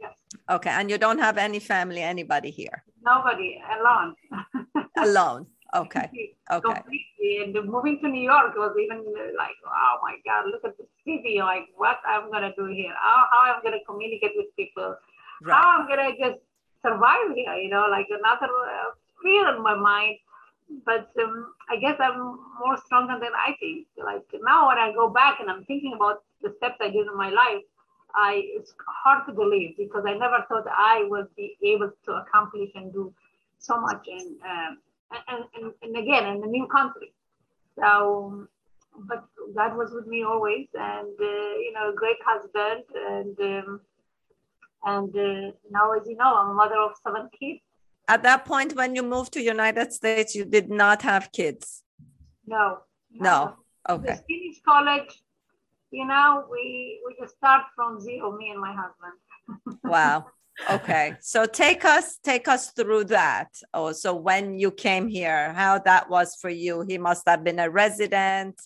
Yes. 0.00 0.16
Okay. 0.48 0.70
And 0.70 0.90
you 0.90 0.96
don't 0.96 1.18
have 1.18 1.36
any 1.36 1.58
family, 1.58 2.02
anybody 2.02 2.50
here 2.50 2.82
Nobody 3.04 3.60
alone. 3.78 4.14
alone. 4.96 5.46
Okay. 5.74 6.34
Okay. 6.50 6.74
Completely. 6.74 7.42
And 7.44 7.68
moving 7.68 8.00
to 8.00 8.08
New 8.08 8.22
York 8.22 8.56
was 8.56 8.74
even 8.82 9.04
like, 9.36 9.56
oh 9.66 9.98
my 10.02 10.16
God, 10.24 10.46
look 10.50 10.64
at 10.64 10.78
the 10.78 10.86
city. 11.04 11.38
Like, 11.40 11.68
what 11.76 11.98
I'm 12.06 12.30
to 12.32 12.52
do 12.56 12.66
here? 12.66 12.94
How, 12.96 13.26
how 13.30 13.54
I'm 13.54 13.62
to 13.62 13.78
communicate 13.86 14.32
with 14.34 14.54
people? 14.56 14.96
Right. 15.42 15.54
How 15.54 15.80
I'm 15.80 15.88
to 15.88 16.16
just 16.18 16.40
survive 16.82 17.34
here? 17.34 17.54
You 17.54 17.68
know, 17.68 17.86
like 17.90 18.06
another 18.08 18.50
uh, 18.50 18.90
fear 19.22 19.54
in 19.54 19.62
my 19.62 19.74
mind. 19.74 20.16
But 20.84 21.08
um, 21.22 21.54
I 21.70 21.76
guess 21.76 21.96
I'm 21.98 22.38
more 22.58 22.76
stronger 22.84 23.18
than 23.20 23.32
I 23.34 23.54
think. 23.60 23.86
Like 24.02 24.24
now, 24.42 24.68
when 24.68 24.78
I 24.78 24.92
go 24.92 25.08
back 25.08 25.40
and 25.40 25.50
I'm 25.50 25.64
thinking 25.64 25.92
about 25.94 26.22
the 26.42 26.54
steps 26.56 26.76
I 26.80 26.90
did 26.90 27.06
in 27.06 27.16
my 27.16 27.30
life, 27.30 27.62
I 28.14 28.42
it's 28.56 28.74
hard 28.86 29.26
to 29.26 29.32
believe 29.32 29.76
because 29.76 30.04
I 30.06 30.14
never 30.14 30.44
thought 30.48 30.64
I 30.68 31.06
would 31.08 31.34
be 31.36 31.56
able 31.62 31.90
to 32.04 32.12
accomplish 32.12 32.70
and 32.74 32.92
do 32.92 33.12
so 33.58 33.80
much 33.80 34.06
in 34.08 34.36
um, 34.44 34.78
and, 35.10 35.44
and, 35.54 35.72
and 35.82 35.96
again 35.96 36.36
in 36.36 36.42
a 36.42 36.46
new 36.46 36.66
country. 36.66 37.12
So, 37.78 38.48
but 39.08 39.24
God 39.54 39.76
was 39.76 39.92
with 39.92 40.06
me 40.06 40.24
always, 40.24 40.66
and 40.74 41.14
uh, 41.20 41.50
you 41.64 41.72
know, 41.74 41.90
a 41.90 41.94
great 41.94 42.16
husband, 42.24 42.84
and 43.08 43.38
um, 43.40 43.80
and 44.84 45.16
uh, 45.16 45.52
now, 45.70 45.92
as 45.92 46.06
you 46.06 46.16
know, 46.16 46.34
I'm 46.36 46.50
a 46.50 46.54
mother 46.54 46.76
of 46.76 46.92
seven 47.04 47.28
kids. 47.38 47.60
At 48.08 48.22
that 48.22 48.44
point, 48.44 48.74
when 48.74 48.94
you 48.96 49.02
moved 49.02 49.32
to 49.34 49.42
United 49.42 49.92
States, 49.92 50.34
you 50.34 50.44
did 50.44 50.70
not 50.70 51.02
have 51.02 51.30
kids. 51.30 51.82
No, 52.46 52.78
No. 53.10 53.56
Okay. 53.88 54.08
Just 54.08 54.24
finished 54.26 54.64
college. 54.64 55.22
You 55.90 56.06
know, 56.06 56.44
we 56.50 57.00
we 57.06 57.14
just 57.20 57.36
start 57.36 57.62
from 57.74 58.00
zero, 58.00 58.36
me 58.36 58.50
and 58.50 58.60
my 58.60 58.74
husband. 58.74 59.80
Wow. 59.84 60.26
Okay. 60.70 61.14
So 61.20 61.46
take 61.46 61.84
us 61.84 62.18
take 62.22 62.48
us 62.48 62.70
through 62.72 63.04
that. 63.04 63.48
Oh, 63.72 63.92
so 63.92 64.14
when 64.14 64.58
you 64.58 64.70
came 64.70 65.08
here, 65.08 65.52
how 65.52 65.78
that 65.80 66.10
was 66.10 66.36
for 66.40 66.50
you? 66.50 66.84
He 66.88 66.98
must 66.98 67.22
have 67.26 67.44
been 67.44 67.58
a 67.58 67.70
resident 67.70 68.60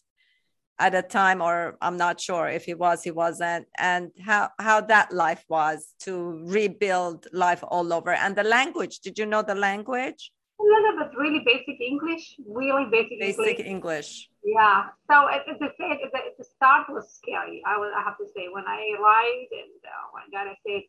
at 0.79 0.95
a 0.95 1.03
time, 1.03 1.41
or 1.41 1.77
I'm 1.81 1.97
not 1.97 2.21
sure 2.21 2.49
if 2.49 2.65
he 2.65 2.75
was, 2.75 3.05
he 3.05 3.11
wasn't, 3.11 3.67
and 3.79 4.11
how 4.21 4.51
how 4.59 4.81
that 4.81 5.13
life 5.13 5.45
was 5.49 5.95
to 6.01 6.43
rebuild 6.47 7.27
life 7.33 7.63
all 7.69 7.93
over. 7.93 8.11
And 8.11 8.35
the 8.35 8.45
language. 8.45 9.01
Did 9.01 9.19
you 9.19 9.27
know 9.27 9.43
the 9.43 9.55
language? 9.55 10.33
A 10.59 10.63
little 10.63 10.95
bit, 10.99 11.11
really 11.19 11.43
basic 11.45 11.81
English, 11.81 12.37
really 12.47 12.87
basic, 12.91 13.21
Basic 13.21 13.59
English. 13.61 13.67
English. 13.67 14.31
Yeah. 14.45 14.85
So 15.11 15.27
as 15.27 15.43
as 15.53 15.59
I 15.61 15.71
said, 15.79 15.99
the, 16.39 16.45
start 16.45 16.89
was 16.89 17.13
scary. 17.13 17.63
I 17.67 17.77
will, 17.79 17.93
I 17.95 18.03
have 18.03 18.19
to 18.19 18.27
say, 18.35 18.49
when 18.53 18.67
I 18.67 18.81
arrived 18.99 19.53
and 19.53 19.79
uh, 19.87 20.07
my 20.15 20.25
God, 20.33 20.51
I 20.51 20.57
said, 20.67 20.83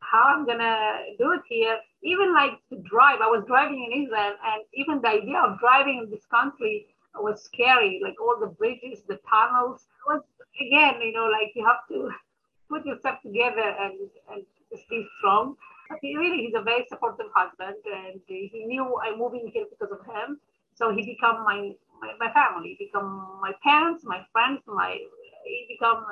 how 0.00 0.24
I'm 0.24 0.46
gonna 0.46 0.76
do 1.18 1.32
it 1.32 1.42
here. 1.48 1.78
Even 2.02 2.34
like 2.34 2.52
to 2.70 2.76
drive, 2.88 3.20
I 3.20 3.26
was 3.28 3.44
driving 3.46 3.84
in 3.84 4.04
Israel, 4.04 4.34
and 4.44 4.62
even 4.74 5.00
the 5.00 5.08
idea 5.08 5.38
of 5.38 5.58
driving 5.58 6.04
in 6.04 6.10
this 6.10 6.24
country 6.26 6.86
was 7.14 7.42
scary. 7.42 8.00
Like 8.02 8.20
all 8.20 8.38
the 8.38 8.46
bridges, 8.46 9.02
the 9.08 9.18
tunnels. 9.28 9.82
It 9.82 10.14
was 10.14 10.22
again, 10.60 11.00
you 11.02 11.12
know, 11.12 11.26
like 11.26 11.52
you 11.54 11.64
have 11.66 11.86
to 11.90 12.10
put 12.70 12.86
yourself 12.86 13.18
together 13.22 13.74
and 13.80 13.98
and 14.30 14.44
stay 14.74 15.04
strong. 15.18 15.56
But 15.88 15.98
he 16.02 16.16
really, 16.16 16.44
he's 16.44 16.54
a 16.54 16.62
very 16.62 16.84
supportive 16.88 17.32
husband, 17.34 17.76
and 17.86 18.20
he 18.26 18.64
knew 18.66 18.98
I'm 19.02 19.18
moving 19.18 19.50
here 19.52 19.64
because 19.70 19.92
of 19.92 20.04
him. 20.04 20.38
So 20.74 20.94
he 20.94 21.02
become 21.04 21.44
my 21.44 21.72
my, 22.00 22.12
my 22.20 22.32
family, 22.32 22.76
become 22.78 23.38
my 23.40 23.52
parents, 23.62 24.04
my 24.04 24.20
friends, 24.32 24.60
my 24.66 24.96
he 25.44 25.66
become 25.68 26.06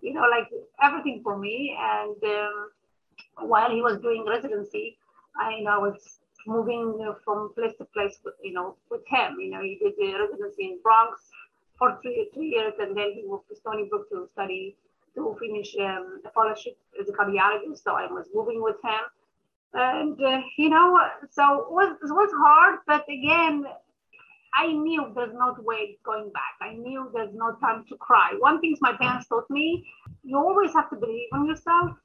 you 0.00 0.12
know 0.12 0.26
like 0.30 0.48
everything 0.82 1.20
for 1.22 1.38
me. 1.38 1.76
And 1.78 2.16
um, 2.22 2.70
while 3.38 3.70
he 3.70 3.82
was 3.82 3.98
doing 3.98 4.24
residency, 4.26 4.98
I 5.36 5.56
you 5.56 5.64
know 5.64 5.80
was 5.80 6.18
moving 6.46 7.14
from 7.24 7.52
place 7.54 7.74
to 7.78 7.84
place, 7.86 8.18
with, 8.24 8.34
you 8.42 8.52
know, 8.52 8.76
with 8.90 9.02
him. 9.06 9.36
You 9.40 9.50
know, 9.50 9.62
he 9.62 9.78
did 9.82 9.94
the 9.98 10.18
residency 10.18 10.64
in 10.64 10.78
Bronx 10.82 11.20
for 11.78 11.98
three, 12.02 12.30
three 12.34 12.50
years, 12.50 12.74
and 12.78 12.96
then 12.96 13.12
he 13.14 13.24
moved 13.26 13.48
to 13.48 13.56
Stony 13.56 13.86
Brook 13.88 14.08
to 14.10 14.28
study 14.32 14.76
to 15.14 15.36
finish 15.38 15.74
um, 15.80 16.22
a 16.24 16.30
fellowship 16.30 16.76
as 17.00 17.08
a 17.08 17.12
cardiologist. 17.12 17.82
So 17.84 17.92
I 17.92 18.06
was 18.06 18.26
moving 18.34 18.62
with 18.62 18.76
him, 18.82 19.02
and 19.74 20.20
uh, 20.22 20.40
you 20.56 20.70
know, 20.70 20.98
so 21.30 21.42
it 21.62 21.72
was 21.72 21.96
it 22.02 22.12
was 22.12 22.30
hard, 22.36 22.80
but 22.86 23.04
again. 23.08 23.64
I 24.54 24.66
knew 24.70 25.10
there's 25.14 25.32
no 25.32 25.56
way 25.60 25.96
going 26.04 26.30
back. 26.30 26.56
I 26.60 26.74
knew 26.74 27.10
there's 27.14 27.32
no 27.32 27.54
time 27.54 27.86
to 27.88 27.96
cry. 27.96 28.34
One 28.38 28.60
thing 28.60 28.76
my 28.82 28.92
parents 29.00 29.26
taught 29.26 29.48
me, 29.48 29.86
you 30.22 30.36
always 30.36 30.74
have 30.74 30.90
to 30.90 30.96
believe 30.96 31.28
in 31.32 31.46
yourself 31.46 31.96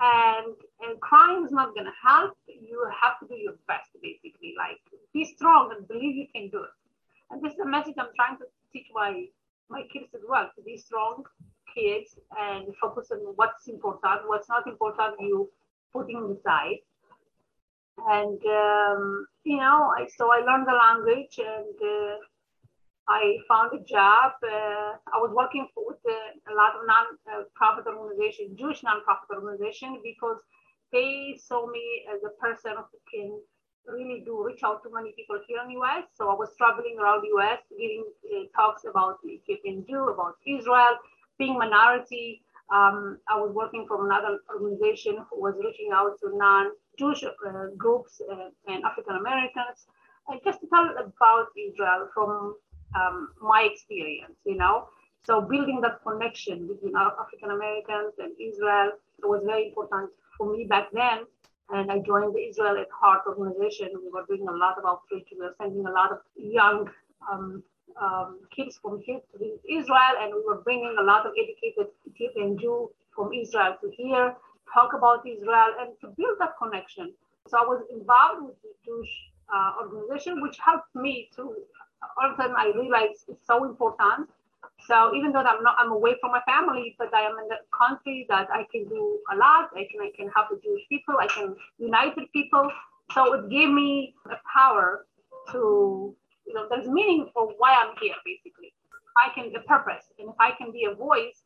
and 0.00 0.54
and 0.82 1.00
crying 1.00 1.44
is 1.44 1.52
not 1.52 1.74
to 1.74 1.92
help. 2.02 2.36
You 2.46 2.86
have 3.00 3.18
to 3.20 3.26
do 3.26 3.36
your 3.40 3.54
best 3.66 3.90
basically. 4.02 4.54
Like 4.56 4.80
be 5.12 5.24
strong 5.24 5.74
and 5.76 5.86
believe 5.86 6.16
you 6.16 6.26
can 6.34 6.48
do 6.50 6.62
it. 6.64 6.76
And 7.30 7.42
this 7.42 7.54
is 7.54 7.60
a 7.60 7.66
message 7.66 7.94
i'm 7.98 8.12
trying 8.16 8.38
to 8.38 8.46
teach 8.72 8.88
my 8.92 9.26
my 9.70 9.82
kids 9.92 10.08
as 10.14 10.22
well 10.28 10.50
to 10.56 10.62
be 10.62 10.76
strong 10.76 11.24
kids 11.74 12.18
and 12.38 12.66
focus 12.80 13.10
on 13.10 13.20
what's 13.36 13.68
important. 13.68 14.28
What's 14.28 14.48
not 14.48 14.66
important 14.66 15.14
you 15.20 15.50
putting 15.92 16.36
aside 16.38 16.80
and 18.08 18.40
um, 18.46 19.26
you 19.44 19.58
know 19.58 19.92
I, 19.96 20.06
so 20.16 20.30
i 20.32 20.38
learned 20.38 20.66
the 20.66 20.72
language 20.72 21.38
and 21.38 21.76
uh, 21.80 22.16
I 23.08 23.38
found 23.48 23.72
a 23.78 23.82
job. 23.84 24.32
Uh, 24.42 24.94
I 25.12 25.18
was 25.18 25.32
working 25.34 25.66
for, 25.74 25.84
with 25.86 25.98
a, 26.06 26.52
a 26.52 26.54
lot 26.54 26.74
of 26.76 26.86
non-profit 26.86 27.86
organizations, 27.86 28.58
Jewish 28.58 28.82
non-profit 28.82 29.28
organizations, 29.34 29.98
because 30.02 30.40
they 30.92 31.38
saw 31.42 31.66
me 31.66 32.04
as 32.14 32.20
a 32.22 32.30
person 32.40 32.72
who 32.76 32.98
can 33.12 33.40
really 33.88 34.22
do 34.24 34.44
reach 34.44 34.62
out 34.62 34.82
to 34.84 34.90
many 34.94 35.12
people 35.16 35.40
here 35.48 35.58
in 35.62 35.68
the 35.68 35.74
U.S. 35.74 36.04
So 36.14 36.28
I 36.28 36.34
was 36.34 36.54
traveling 36.56 36.96
around 37.00 37.22
the 37.22 37.28
U.S. 37.38 37.58
giving 37.70 38.04
uh, 38.30 38.44
talks 38.54 38.84
about 38.84 39.18
Ethiopian 39.26 39.84
Jew, 39.88 40.08
about 40.08 40.36
Israel, 40.46 40.96
being 41.38 41.58
minority. 41.58 42.42
Um, 42.72 43.18
I 43.28 43.36
was 43.36 43.52
working 43.52 43.84
for 43.88 44.06
another 44.06 44.38
organization 44.48 45.18
who 45.28 45.42
was 45.42 45.54
reaching 45.58 45.90
out 45.92 46.18
to 46.20 46.36
non-Jewish 46.36 47.24
uh, 47.24 47.66
groups 47.76 48.20
uh, 48.30 48.50
and 48.68 48.84
African 48.84 49.16
Americans, 49.16 49.86
and 50.28 50.40
just 50.44 50.60
to 50.60 50.66
tell 50.68 50.88
about 50.96 51.46
Israel 51.58 52.08
from 52.14 52.54
um, 52.94 53.30
my 53.40 53.68
experience, 53.70 54.36
you 54.44 54.56
know. 54.56 54.88
So 55.24 55.40
building 55.40 55.80
that 55.82 56.02
connection 56.02 56.66
between 56.66 56.94
African 56.96 57.50
Americans 57.50 58.14
and 58.18 58.32
Israel 58.40 58.92
was 59.22 59.42
very 59.46 59.68
important 59.68 60.10
for 60.36 60.52
me 60.52 60.64
back 60.64 60.88
then. 60.92 61.24
And 61.70 61.90
I 61.90 61.98
joined 62.00 62.34
the 62.34 62.40
Israel 62.40 62.76
at 62.76 62.88
Heart 62.90 63.22
organization. 63.26 63.88
We 64.02 64.10
were 64.10 64.26
doing 64.26 64.46
a 64.48 64.52
lot 64.52 64.78
of 64.78 64.84
outreach. 64.84 65.28
We 65.32 65.38
were 65.38 65.54
sending 65.58 65.86
a 65.86 65.92
lot 65.92 66.10
of 66.12 66.18
young 66.36 66.90
um, 67.30 67.62
um, 68.00 68.40
kids 68.54 68.78
from 68.82 69.00
here 69.04 69.20
to 69.32 69.58
Israel, 69.70 70.14
and 70.20 70.34
we 70.34 70.42
were 70.46 70.60
bringing 70.62 70.96
a 70.98 71.02
lot 71.02 71.24
of 71.24 71.32
educated 71.40 71.86
Ethiopian 72.06 72.58
Jew 72.58 72.90
from 73.14 73.32
Israel 73.32 73.76
to 73.80 73.90
here, 73.96 74.34
talk 74.74 74.92
about 74.92 75.26
Israel, 75.26 75.70
and 75.80 75.90
to 76.00 76.08
build 76.16 76.38
that 76.40 76.54
connection. 76.60 77.12
So 77.48 77.58
I 77.58 77.62
was 77.62 77.82
involved 77.90 78.46
with 78.46 78.56
the 78.62 78.72
Jewish 78.84 79.12
uh, 79.54 79.72
organization, 79.82 80.42
which 80.42 80.58
helped 80.58 80.94
me 80.94 81.30
to 81.36 81.54
all 82.16 82.30
of 82.30 82.34
a 82.34 82.42
sudden 82.42 82.56
I 82.56 82.72
realized 82.74 83.24
it's 83.28 83.46
so 83.46 83.64
important 83.64 84.28
So 84.86 85.14
even 85.14 85.32
though 85.32 85.40
I'm 85.40 85.62
not, 85.62 85.76
I'm 85.78 85.92
away 85.92 86.16
from 86.20 86.32
my 86.32 86.40
family, 86.42 86.96
but 86.98 87.14
I 87.14 87.22
am 87.22 87.38
in 87.38 87.48
the 87.48 87.58
country 87.76 88.26
that 88.28 88.48
I 88.50 88.66
can 88.72 88.84
do 88.88 89.18
a 89.32 89.36
lot. 89.36 89.70
I 89.74 89.86
can, 89.90 90.00
I 90.02 90.10
can 90.16 90.28
help 90.34 90.50
the 90.50 90.60
Jewish 90.62 90.82
people. 90.88 91.14
I 91.20 91.28
can 91.28 91.54
unite 91.78 92.16
the 92.16 92.26
people. 92.32 92.70
So 93.14 93.34
it 93.34 93.50
gave 93.50 93.70
me 93.70 94.14
the 94.26 94.36
power 94.52 95.06
to, 95.52 96.14
you 96.46 96.54
know, 96.54 96.66
there's 96.68 96.88
meaning 96.88 97.30
for 97.32 97.52
why 97.58 97.74
I'm 97.74 97.94
here, 98.00 98.14
basically. 98.24 98.72
I 99.16 99.32
can, 99.34 99.52
the 99.52 99.60
purpose. 99.60 100.04
And 100.18 100.28
if 100.30 100.34
I 100.40 100.52
can 100.52 100.72
be 100.72 100.86
a 100.90 100.94
voice, 100.94 101.42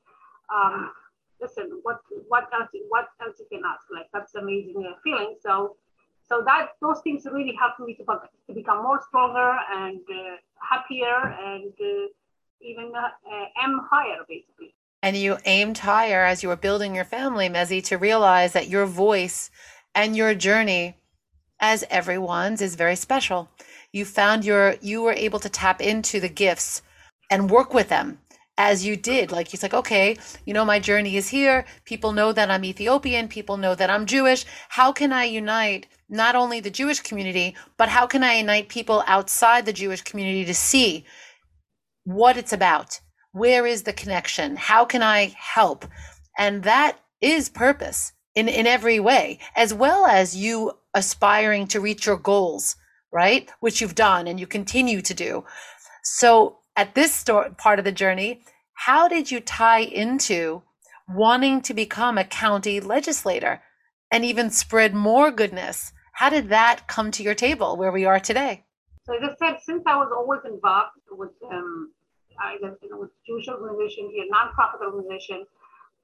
um, 0.54 0.92
listen, 1.40 1.80
what, 1.82 2.00
what 2.28 2.48
else, 2.54 2.70
what 2.88 3.08
else 3.20 3.36
you 3.38 3.46
can 3.50 3.62
ask? 3.66 3.82
Like, 3.92 4.08
that's 4.12 4.34
amazing 4.34 4.94
feeling. 5.04 5.36
So, 5.42 5.76
so 6.28 6.42
that, 6.44 6.70
those 6.80 7.00
things 7.02 7.24
really 7.26 7.54
helped 7.58 7.80
me 7.80 7.94
to, 7.94 8.04
to 8.04 8.54
become 8.54 8.82
more 8.82 9.00
stronger 9.08 9.56
and 9.72 10.00
uh, 10.10 10.36
happier 10.60 11.34
and, 11.40 11.72
uh, 11.80 12.08
even 12.60 12.92
uh, 12.96 13.08
aim 13.62 13.80
higher, 13.90 14.24
basically. 14.28 14.74
And 15.02 15.16
you 15.16 15.38
aimed 15.44 15.78
higher 15.78 16.24
as 16.24 16.42
you 16.42 16.48
were 16.48 16.56
building 16.56 16.94
your 16.94 17.04
family, 17.04 17.48
Mazi, 17.48 17.82
to 17.84 17.98
realize 17.98 18.52
that 18.54 18.68
your 18.68 18.86
voice 18.86 19.50
and 19.94 20.16
your 20.16 20.34
journey, 20.34 20.96
as 21.60 21.84
everyone's, 21.90 22.60
is 22.60 22.74
very 22.74 22.96
special. 22.96 23.50
You 23.92 24.04
found 24.04 24.44
your, 24.44 24.76
you 24.80 25.02
were 25.02 25.12
able 25.12 25.38
to 25.40 25.48
tap 25.48 25.80
into 25.80 26.18
the 26.18 26.28
gifts 26.28 26.82
and 27.30 27.50
work 27.50 27.74
with 27.74 27.88
them 27.88 28.18
as 28.58 28.84
you 28.86 28.96
did. 28.96 29.30
Like 29.30 29.48
he's 29.48 29.62
like, 29.62 29.74
okay, 29.74 30.16
you 30.44 30.54
know, 30.54 30.64
my 30.64 30.78
journey 30.78 31.16
is 31.16 31.28
here. 31.28 31.64
People 31.84 32.12
know 32.12 32.32
that 32.32 32.50
I'm 32.50 32.64
Ethiopian. 32.64 33.28
People 33.28 33.56
know 33.56 33.74
that 33.74 33.90
I'm 33.90 34.06
Jewish. 34.06 34.44
How 34.70 34.92
can 34.92 35.12
I 35.12 35.24
unite 35.24 35.86
not 36.08 36.36
only 36.36 36.60
the 36.60 36.70
Jewish 36.70 37.00
community, 37.00 37.56
but 37.76 37.88
how 37.88 38.06
can 38.06 38.22
I 38.22 38.34
unite 38.34 38.68
people 38.68 39.02
outside 39.06 39.66
the 39.66 39.72
Jewish 39.72 40.02
community 40.02 40.44
to 40.44 40.54
see 40.54 41.04
what 42.06 42.36
it's 42.36 42.52
about. 42.52 43.00
Where 43.32 43.66
is 43.66 43.82
the 43.82 43.92
connection? 43.92 44.56
How 44.56 44.84
can 44.84 45.02
I 45.02 45.34
help? 45.36 45.84
And 46.38 46.62
that 46.62 46.98
is 47.20 47.48
purpose 47.48 48.12
in, 48.34 48.48
in 48.48 48.66
every 48.66 49.00
way, 49.00 49.40
as 49.56 49.74
well 49.74 50.06
as 50.06 50.36
you 50.36 50.72
aspiring 50.94 51.66
to 51.66 51.80
reach 51.80 52.06
your 52.06 52.16
goals, 52.16 52.76
right? 53.12 53.50
Which 53.60 53.80
you've 53.80 53.96
done 53.96 54.28
and 54.28 54.38
you 54.38 54.46
continue 54.46 55.02
to 55.02 55.14
do. 55.14 55.44
So 56.04 56.60
at 56.76 56.94
this 56.94 57.24
part 57.56 57.78
of 57.78 57.84
the 57.84 57.92
journey, 57.92 58.42
how 58.74 59.08
did 59.08 59.30
you 59.30 59.40
tie 59.40 59.80
into 59.80 60.62
wanting 61.08 61.62
to 61.62 61.74
become 61.74 62.18
a 62.18 62.24
county 62.24 62.80
legislator 62.80 63.62
and 64.10 64.24
even 64.24 64.50
spread 64.50 64.94
more 64.94 65.30
goodness? 65.30 65.92
How 66.12 66.28
did 66.30 66.48
that 66.50 66.86
come 66.86 67.10
to 67.12 67.22
your 67.22 67.34
table 67.34 67.76
where 67.76 67.92
we 67.92 68.04
are 68.04 68.20
today? 68.20 68.64
So 69.04 69.14
as 69.14 69.22
I 69.22 69.34
said, 69.38 69.58
since 69.62 69.82
I 69.86 69.96
was 69.96 70.10
always 70.14 70.40
involved 70.44 70.90
with 71.10 71.30
um, 71.50 71.92
I 72.38 72.56
you 72.60 72.90
know, 72.90 72.98
with 72.98 73.10
Jewish 73.26 73.48
organization 73.48 74.10
here, 74.12 74.24
nonprofit 74.32 74.84
organization. 74.84 75.44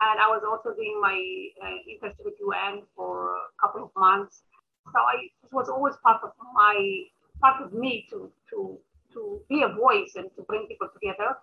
And 0.00 0.18
I 0.18 0.26
was 0.28 0.42
also 0.42 0.74
doing 0.74 0.98
my 1.00 1.14
uh, 1.62 1.78
internship 1.87 2.24
with 2.24 2.35
UN 2.40 2.82
for 2.96 3.37
a 3.37 3.56
couple 3.61 3.85
of 3.85 3.90
months. 3.96 4.42
So 4.87 4.98
I, 4.98 5.30
it 5.44 5.52
was 5.52 5.68
always 5.68 5.94
part 6.02 6.20
of 6.24 6.30
my, 6.54 7.04
part 7.40 7.62
of 7.62 7.72
me 7.72 8.06
to, 8.11 8.30
to, 8.50 8.78
to 9.14 9.40
be 9.48 9.62
a 9.62 9.68
voice 9.68 10.12
and 10.16 10.31
to 10.37 10.42
bring 10.42 10.66
people 10.66 10.88
together. 10.92 11.37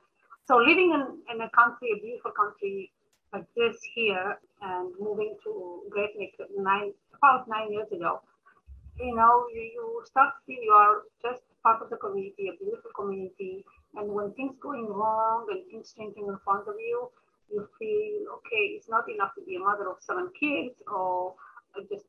So 0.47 0.57
living 0.57 0.91
in, 0.93 1.35
in 1.35 1.41
a 1.41 1.49
country, 1.49 1.89
a 1.95 2.01
beautiful 2.01 2.31
country 2.31 2.91
like 3.33 3.45
this 3.55 3.77
here 3.93 4.39
and 4.61 4.91
moving 4.99 5.35
to 5.43 5.83
Great 5.89 6.11
Neck 6.17 6.33
nine, 6.57 6.93
about 7.15 7.47
nine 7.47 7.71
years 7.71 7.91
ago, 7.91 8.21
you 8.99 9.15
know, 9.15 9.45
you, 9.53 9.61
you 9.61 10.03
start 10.05 10.33
to 10.35 10.45
feel 10.45 10.63
you 10.63 10.71
are 10.71 11.03
just 11.21 11.43
part 11.63 11.81
of 11.81 11.89
the 11.89 11.97
community, 11.97 12.49
a 12.49 12.63
beautiful 12.63 12.91
community, 12.95 13.63
and 13.95 14.11
when 14.11 14.31
things 14.33 14.55
going 14.61 14.87
wrong 14.87 15.47
and 15.51 15.65
things 15.71 15.93
changing 15.97 16.27
in 16.27 16.37
front 16.43 16.67
of 16.67 16.75
you, 16.79 17.09
you 17.51 17.67
feel 17.79 18.33
okay. 18.37 18.77
It's 18.77 18.89
not 18.89 19.09
enough 19.09 19.33
to 19.35 19.41
be 19.45 19.55
a 19.55 19.59
mother 19.59 19.89
of 19.89 19.97
seven 19.99 20.29
kids 20.39 20.81
or 20.87 21.33
just 21.89 22.05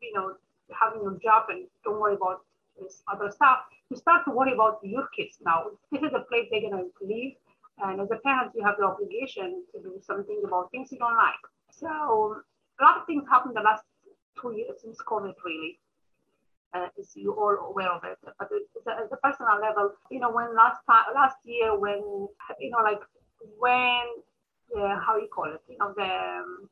you 0.00 0.12
know 0.14 0.34
having 0.72 1.06
a 1.06 1.18
job 1.18 1.46
and 1.48 1.66
don't 1.84 2.00
worry 2.00 2.14
about 2.14 2.42
this 2.80 3.02
other 3.12 3.30
stuff. 3.30 3.58
You 3.90 3.96
start 3.96 4.24
to 4.26 4.30
worry 4.30 4.52
about 4.52 4.80
your 4.82 5.08
kids 5.16 5.38
now. 5.44 5.70
This 5.92 6.02
is 6.02 6.12
a 6.14 6.24
place 6.28 6.48
they're 6.50 6.62
gonna 6.68 6.84
live, 7.00 7.32
and 7.78 8.00
as 8.00 8.10
a 8.10 8.16
parent, 8.16 8.52
you 8.54 8.64
have 8.64 8.76
the 8.78 8.84
obligation 8.84 9.64
to 9.72 9.82
do 9.82 10.00
something 10.00 10.42
about 10.44 10.70
things 10.70 10.92
you 10.92 10.98
don't 10.98 11.16
like. 11.16 11.44
So 11.70 11.88
a 12.80 12.82
lot 12.82 12.98
of 12.98 13.06
things 13.06 13.24
happened 13.28 13.56
the 13.56 13.62
last 13.62 13.84
two 14.40 14.52
years 14.56 14.82
since 14.82 14.98
COVID, 15.06 15.34
really 15.44 15.78
uh, 16.74 16.88
is 16.98 17.12
you 17.14 17.32
all 17.32 17.56
aware 17.70 17.90
of 17.90 18.02
it. 18.04 18.18
But 18.38 18.48
at 18.98 19.10
the 19.10 19.16
personal 19.22 19.60
level, 19.60 19.92
you 20.10 20.20
know, 20.20 20.30
when 20.30 20.54
last 20.54 20.80
time, 20.88 21.04
last 21.14 21.36
year, 21.44 21.78
when 21.78 22.28
you 22.58 22.70
know, 22.70 22.82
like 22.82 23.00
when 23.58 24.04
uh, 24.76 24.98
how 25.00 25.16
you 25.16 25.28
call 25.32 25.52
it, 25.52 25.62
you 25.68 25.78
know, 25.78 25.92
the 25.96 26.02
um, 26.02 26.68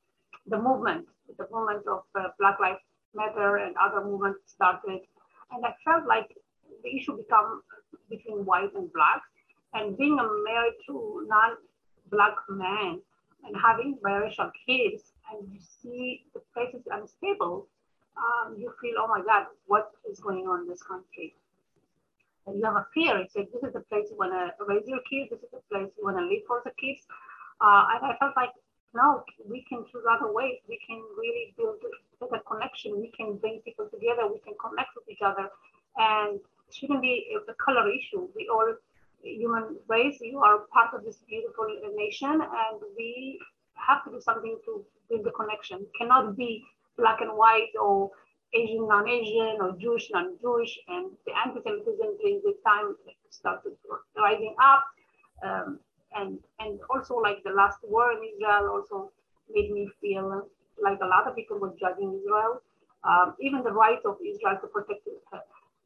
the 0.47 0.59
movement, 0.59 1.07
the 1.39 1.47
movement 1.53 1.87
of 1.87 2.03
uh, 2.19 2.29
Black 2.39 2.59
Lives 2.61 2.81
Matter 3.15 3.57
and 3.57 3.75
other 3.81 4.05
movements 4.05 4.41
started, 4.47 5.01
and 5.53 5.65
I 5.65 5.75
felt 5.85 6.07
like 6.07 6.37
the 6.83 6.97
issue 6.97 7.17
become 7.17 7.63
between 8.11 8.45
white 8.45 8.75
and 8.75 8.93
black, 8.93 9.23
and 9.75 9.97
being 9.97 10.19
a 10.19 10.29
married 10.45 10.75
to 10.87 11.27
non-black 11.29 12.37
man 12.49 13.01
and 13.45 13.57
having 13.57 13.99
biracial 14.05 14.51
kids, 14.67 15.13
and 15.31 15.49
you 15.53 15.59
see 15.61 16.25
the 16.35 16.41
places 16.55 16.83
unstable 16.91 17.67
um, 18.17 18.57
you 18.59 18.73
feel, 18.81 18.95
oh 18.99 19.09
my 19.09 19.23
God, 19.23 19.47
what 19.67 19.91
is 20.11 20.21
going 20.21 20.47
on 20.47 20.63
in 20.63 20.69
this 20.69 20.83
country? 20.83 21.35
And 22.47 22.59
you 22.59 22.65
have 22.65 22.77
a 22.77 22.87
fear. 22.93 23.19
It's 23.19 23.37
like, 23.37 23.51
this 23.53 23.63
is 23.63 23.73
the 23.73 23.81
place 23.81 24.07
you 24.11 24.17
want 24.17 24.33
to 24.33 24.65
raise 24.67 24.87
your 24.87 25.01
kids. 25.09 25.31
This 25.31 25.41
is 25.43 25.51
the 25.53 25.63
place 25.71 25.89
you 25.97 26.05
want 26.05 26.19
to 26.19 26.27
live 26.27 26.43
for 26.47 26.61
the 26.65 26.73
kids. 26.73 27.07
Uh, 27.61 27.87
and 27.95 28.13
I 28.13 28.17
felt 28.19 28.35
like, 28.37 28.51
no, 28.95 29.25
we 29.49 29.65
can 29.69 29.85
choose 29.91 30.05
other 30.09 30.33
ways. 30.33 30.59
We 30.69 30.79
can 30.87 31.03
really 31.17 31.55
build 31.57 31.77
a 32.33 32.41
connection. 32.41 33.01
We 33.01 33.11
can 33.17 33.37
bring 33.37 33.61
people 33.65 33.89
together. 33.91 34.27
We 34.31 34.41
can 34.41 34.55
connect 34.61 34.91
with 34.97 35.09
each 35.09 35.23
other. 35.25 35.49
And 35.97 36.41
it 36.69 36.75
shouldn't 36.75 37.03
be 37.03 37.37
a 37.37 37.55
color 37.55 37.91
issue. 37.91 38.29
We 38.37 38.49
all, 38.53 38.75
human 39.23 39.77
race, 39.89 40.19
you 40.21 40.39
are 40.39 40.61
part 40.73 40.95
of 40.95 41.05
this 41.05 41.19
beautiful 41.29 41.67
nation, 41.95 42.33
and 42.33 42.81
we 42.97 43.39
have 43.75 44.05
to 44.05 44.11
do 44.11 44.21
something 44.21 44.59
to 44.65 44.85
build 45.09 45.25
the 45.25 45.31
connection. 45.31 45.81
It 45.81 45.93
cannot 45.99 46.37
be 46.37 46.65
black 46.97 47.21
and 47.21 47.37
white 47.37 47.73
or 47.81 48.11
Asian, 48.55 48.87
non-Asian, 48.87 49.59
or 49.61 49.73
Jewish, 49.79 50.11
non-Jewish, 50.13 50.79
and 50.89 51.11
the 51.27 51.33
anti-Semitism 51.45 52.19
during 52.21 52.43
this 52.45 52.57
time 52.67 52.95
started 53.31 53.73
rising 54.17 54.55
up, 54.63 54.85
um, 55.43 55.79
and 56.17 56.39
and 56.61 56.81
also 56.91 57.17
like 57.17 57.43
the 57.45 57.51
last 57.51 57.79
war 57.83 58.13
in 58.13 58.21
Israel 58.33 58.71
also 58.75 59.13
made 59.55 59.71
me 59.71 59.89
feel 60.01 60.47
like 60.83 60.99
a 61.03 61.07
lot 61.07 61.29
of 61.29 61.37
people 61.37 61.59
were 61.59 61.75
judging 61.79 62.19
Israel, 62.21 62.63
um, 63.05 63.35
even 63.41 63.63
the 63.63 63.73
right 63.73 64.01
of 64.05 64.17
Israel 64.25 64.59
to 64.61 64.67
protect 64.69 65.07
uh, 65.33 65.39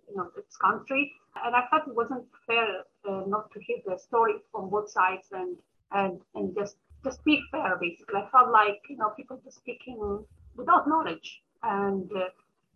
you 0.08 0.16
know 0.16 0.30
its 0.36 0.56
country, 0.56 1.12
and 1.44 1.54
I 1.54 1.62
thought 1.68 1.88
it 1.88 1.94
wasn't 1.94 2.24
fair 2.46 2.84
uh, 3.08 3.22
not 3.26 3.50
to 3.52 3.60
hear 3.60 3.78
the 3.86 3.98
story 3.98 4.34
from 4.52 4.70
both 4.70 4.90
sides 4.90 5.28
and 5.32 5.56
and 5.92 6.20
and 6.34 6.54
just 6.54 6.76
just 7.04 7.24
be 7.24 7.42
fair 7.50 7.76
basically. 7.80 8.20
I 8.20 8.28
felt 8.30 8.50
like 8.50 8.80
you 8.88 8.96
know 8.96 9.10
people 9.16 9.40
just 9.44 9.58
speaking 9.58 10.24
without 10.56 10.88
knowledge. 10.88 11.42
And 11.62 12.10
uh, 12.12 12.28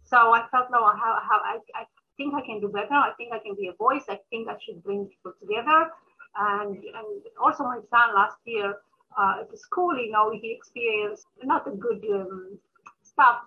so 0.05 0.17
I 0.33 0.47
felt, 0.51 0.69
no, 0.71 0.79
how, 0.79 1.19
how 1.29 1.41
I, 1.45 1.59
I 1.75 1.85
think 2.17 2.35
I 2.35 2.43
can 2.45 2.61
do 2.61 2.69
better. 2.69 2.95
I 2.95 3.13
think 3.17 3.33
I 3.33 3.39
can 3.39 3.55
be 3.55 3.69
a 3.69 3.73
voice. 3.73 4.05
I 4.09 4.19
think 4.31 4.49
I 4.49 4.57
should 4.65 4.83
bring 4.83 5.07
people 5.07 5.33
together. 5.41 5.91
And, 6.37 6.77
and 6.77 7.23
also 7.43 7.65
my 7.65 7.81
son 7.91 8.15
last 8.15 8.37
year 8.45 8.75
uh, 9.19 9.43
at 9.43 9.59
school, 9.59 9.97
you 9.99 10.13
know, 10.13 10.31
he 10.31 10.53
experienced 10.53 11.27
not 11.43 11.67
a 11.67 11.73
good 11.73 12.05
um, 12.13 12.59
stuff. 13.03 13.41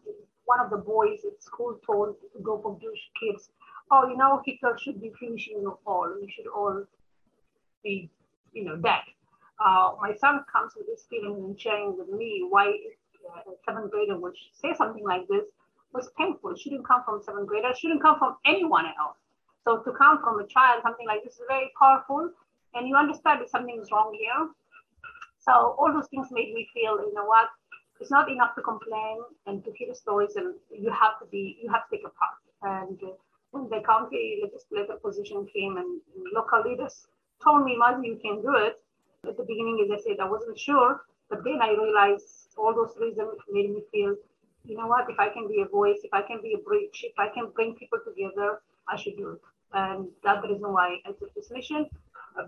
One 0.46 0.60
of 0.60 0.70
the 0.70 0.78
boys 0.78 1.20
at 1.26 1.42
school 1.42 1.80
told 1.86 2.16
to 2.34 2.40
go 2.42 2.60
for 2.62 2.78
Jewish 2.82 3.10
kids, 3.20 3.50
oh, 3.92 4.10
you 4.10 4.18
know, 4.18 4.42
Hitler 4.46 4.78
should 4.78 5.02
be 5.02 5.12
finishing 5.20 5.66
all. 5.86 6.14
We 6.20 6.30
should 6.30 6.48
all 6.48 6.84
be, 7.84 8.10
you 8.52 8.66
know, 8.66 8.76
dead. 8.76 9.02
Uh, 9.64 9.92
my 10.02 10.14
son 10.16 10.44
comes 10.52 10.74
with 10.76 10.88
this 10.88 11.06
feeling 11.10 11.36
and 11.36 11.60
sharing 11.60 11.98
with 11.98 12.10
me 12.10 12.46
why 12.50 12.66
a 12.68 13.52
seventh 13.66 13.92
grader 13.92 14.18
would 14.18 14.36
say 14.52 14.74
something 14.78 15.04
like 15.04 15.28
this 15.28 15.46
was 15.94 16.10
painful. 16.18 16.52
It 16.52 16.60
shouldn't 16.60 16.88
come 16.88 17.04
from 17.06 17.22
seventh 17.22 17.48
grader. 17.48 17.70
It 17.70 17.78
shouldn't 17.78 18.02
come 18.02 18.20
from 18.20 18.36
anyone 18.46 18.86
else. 18.86 19.18
So 19.64 19.78
to 19.78 19.92
come 19.94 20.20
from 20.22 20.40
a 20.40 20.48
child, 20.48 20.82
something 20.84 21.08
like 21.08 21.24
this 21.24 21.36
is 21.36 21.42
very 21.48 21.72
powerful, 21.80 22.32
and 22.76 22.88
you 22.88 22.96
understand 22.96 23.42
that 23.42 23.50
something 23.50 23.80
is 23.82 23.92
wrong 23.92 24.16
here. 24.20 24.50
So 25.40 25.76
all 25.78 25.92
those 25.94 26.08
things 26.08 26.28
made 26.32 26.54
me 26.54 26.68
feel, 26.74 26.98
you 26.98 27.14
know 27.14 27.26
what, 27.26 27.50
it's 28.00 28.12
not 28.12 28.30
enough 28.30 28.56
to 28.56 28.62
complain 28.62 29.20
and 29.46 29.64
to 29.66 29.72
hear 29.72 29.90
the 29.90 29.96
stories, 29.96 30.36
and 30.36 30.56
you 30.72 30.90
have 30.90 31.20
to 31.20 31.26
be, 31.32 31.58
you 31.62 31.70
have 31.72 31.90
to 31.90 31.96
take 31.96 32.06
a 32.06 32.14
part. 32.20 32.88
And 32.88 32.98
uh, 33.04 33.14
when 33.52 33.70
the 33.70 33.82
county 33.86 34.42
legislative 34.44 35.02
position 35.02 35.48
came, 35.54 35.78
and 35.78 36.02
local 36.34 36.64
leaders 36.64 37.08
told 37.44 37.66
me, 37.66 37.78
Mazi, 37.80 38.08
you 38.08 38.20
can 38.22 38.42
do 38.42 38.56
it. 38.56 38.82
At 39.28 39.38
the 39.38 39.44
beginning, 39.44 39.86
as 39.86 40.00
I 40.00 40.04
said, 40.04 40.20
I 40.20 40.30
wasn't 40.30 40.60
sure, 40.60 41.02
but 41.30 41.44
then 41.44 41.60
I 41.62 41.72
realized 41.72 42.56
all 42.58 42.74
those 42.74 42.96
reasons 43.00 43.40
made 43.50 43.70
me 43.70 43.84
feel, 43.92 44.16
you 44.66 44.78
know 44.78 44.88
what, 44.88 45.10
if 45.10 45.20
I 45.20 45.30
can 45.30 45.48
be 45.48 45.62
a 45.62 45.66
voice, 45.66 46.00
if 46.04 46.14
I 46.14 46.22
can 46.22 46.42
be 46.42 46.54
a 46.54 46.58
bridge, 46.58 47.04
if 47.04 47.18
I 47.18 47.30
can 47.34 47.52
bring 47.56 47.76
people 47.76 48.00
together, 48.06 48.62
I 48.88 48.98
should 48.98 49.18
do 49.18 49.32
it. 49.32 49.42
And 49.74 50.08
that's 50.24 50.42
the 50.42 50.50
reason 50.54 50.72
why 50.72 50.98
I 51.06 51.12
took 51.12 51.34
this 51.36 51.52
mission. 51.52 51.90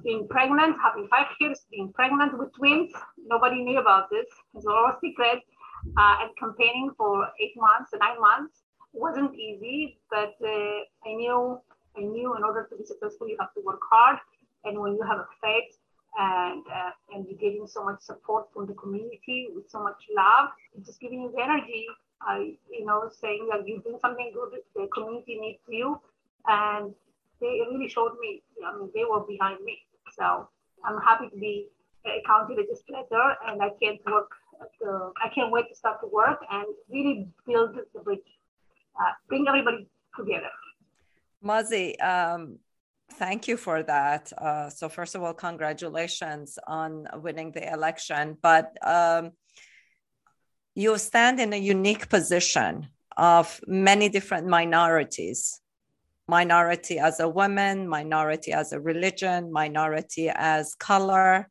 Being 0.03 0.27
pregnant, 0.27 0.75
having 0.81 1.07
five 1.07 1.27
kids, 1.39 1.65
being 1.71 1.91
pregnant 1.93 2.37
with 2.37 2.53
twins. 2.55 2.91
Nobody 3.27 3.63
knew 3.63 3.79
about 3.79 4.09
this. 4.09 4.25
It's 4.55 4.65
all 4.65 4.85
a 4.85 4.97
secret. 5.01 5.39
Uh, 5.97 6.15
and 6.21 6.31
campaigning 6.39 6.89
for 6.97 7.27
eight 7.39 7.53
months, 7.55 7.91
nine 7.99 8.19
months 8.19 8.63
wasn't 8.93 9.35
easy, 9.35 9.99
but 10.09 10.33
uh, 10.43 10.79
I 11.05 11.13
knew 11.13 11.59
I 11.97 12.01
knew 12.01 12.35
in 12.35 12.43
order 12.43 12.67
to 12.69 12.75
be 12.75 12.83
successful, 12.83 13.27
you 13.29 13.37
have 13.39 13.53
to 13.53 13.61
work 13.61 13.79
hard. 13.89 14.17
And 14.63 14.79
when 14.79 14.93
you 14.95 15.03
have 15.03 15.19
a 15.19 15.27
faith 15.41 15.77
and 16.17 16.63
uh, 16.73 16.91
and 17.13 17.25
you're 17.27 17.37
getting 17.37 17.67
so 17.67 17.83
much 17.83 18.01
support 18.01 18.47
from 18.53 18.65
the 18.65 18.73
community 18.73 19.49
with 19.53 19.69
so 19.69 19.83
much 19.83 20.01
love, 20.15 20.49
just 20.85 20.99
giving 20.99 21.21
you 21.21 21.31
the 21.35 21.43
energy. 21.43 21.85
I, 22.21 22.55
you 22.71 22.85
know, 22.85 23.11
saying 23.21 23.49
that 23.51 23.67
you're 23.67 23.81
doing 23.81 23.99
something 24.01 24.31
good, 24.33 24.59
the 24.73 24.87
community 24.95 25.37
needs 25.39 25.59
you, 25.67 25.99
and 26.47 26.93
they 27.41 27.59
really 27.71 27.89
showed 27.89 28.15
me. 28.21 28.43
I 28.65 28.77
mean, 28.77 28.89
they 28.93 29.03
were 29.03 29.21
behind 29.21 29.63
me. 29.63 29.77
So 30.17 30.49
I'm 30.83 30.99
happy 31.01 31.29
to 31.29 31.37
be 31.37 31.67
a 32.05 32.21
county 32.25 32.55
legislator, 32.55 33.35
and 33.47 33.61
I 33.61 33.69
can't 33.81 33.99
work. 34.05 34.31
The, 34.79 35.11
I 35.21 35.29
can't 35.33 35.51
wait 35.51 35.67
to 35.69 35.75
start 35.75 35.99
to 36.01 36.07
work 36.07 36.39
and 36.49 36.65
really 36.89 37.27
build 37.45 37.75
the 37.93 37.99
bridge, 37.99 38.19
uh, 38.99 39.11
bring 39.27 39.45
everybody 39.47 39.87
together. 40.17 40.53
Mazi, 41.43 42.01
um, 42.01 42.59
thank 43.13 43.47
you 43.47 43.57
for 43.57 43.83
that. 43.83 44.31
Uh, 44.37 44.69
so, 44.69 44.87
first 44.87 45.15
of 45.15 45.23
all, 45.23 45.33
congratulations 45.33 46.57
on 46.67 47.07
winning 47.15 47.51
the 47.51 47.71
election. 47.71 48.37
But 48.41 48.77
um, 48.81 49.31
you 50.73 50.97
stand 50.97 51.39
in 51.39 51.53
a 51.53 51.57
unique 51.57 52.09
position 52.09 52.87
of 53.17 53.61
many 53.67 54.09
different 54.09 54.47
minorities 54.47 55.61
minority 56.27 56.99
as 56.99 57.19
a 57.19 57.29
woman, 57.29 57.87
minority 57.87 58.51
as 58.51 58.73
a 58.73 58.79
religion, 58.79 59.51
minority 59.51 60.29
as 60.33 60.75
color, 60.75 61.49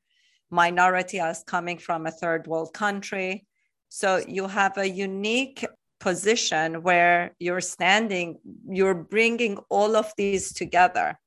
minority 0.51 1.21
as 1.21 1.45
coming 1.47 1.79
from 1.79 2.07
a 2.07 2.11
third 2.11 2.47
world 2.47 2.73
country. 2.75 3.47
So 3.89 4.23
you 4.27 4.49
have 4.49 4.77
a 4.77 4.89
unique 4.89 5.65
position 6.01 6.83
where 6.83 7.35
you're 7.39 7.61
standing, 7.61 8.39
you're 8.69 8.95
bringing 8.95 9.59
all 9.69 9.97
of 9.97 10.13
these 10.17 10.53
together. 10.53 11.19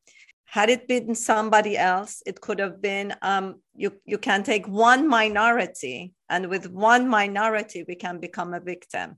Had 0.45 0.69
it 0.69 0.87
been 0.87 1.15
somebody 1.15 1.77
else, 1.77 2.21
it 2.25 2.39
could 2.39 2.59
have 2.59 2.81
been 2.81 3.13
um, 3.21 3.61
you, 3.75 3.91
you 4.05 4.17
can 4.17 4.43
take 4.43 4.65
one 4.67 5.07
minority, 5.07 6.13
and 6.29 6.47
with 6.47 6.69
one 6.69 7.09
minority, 7.09 7.83
we 7.87 7.95
can 7.95 8.19
become 8.19 8.53
a 8.53 8.59
victim. 8.59 9.17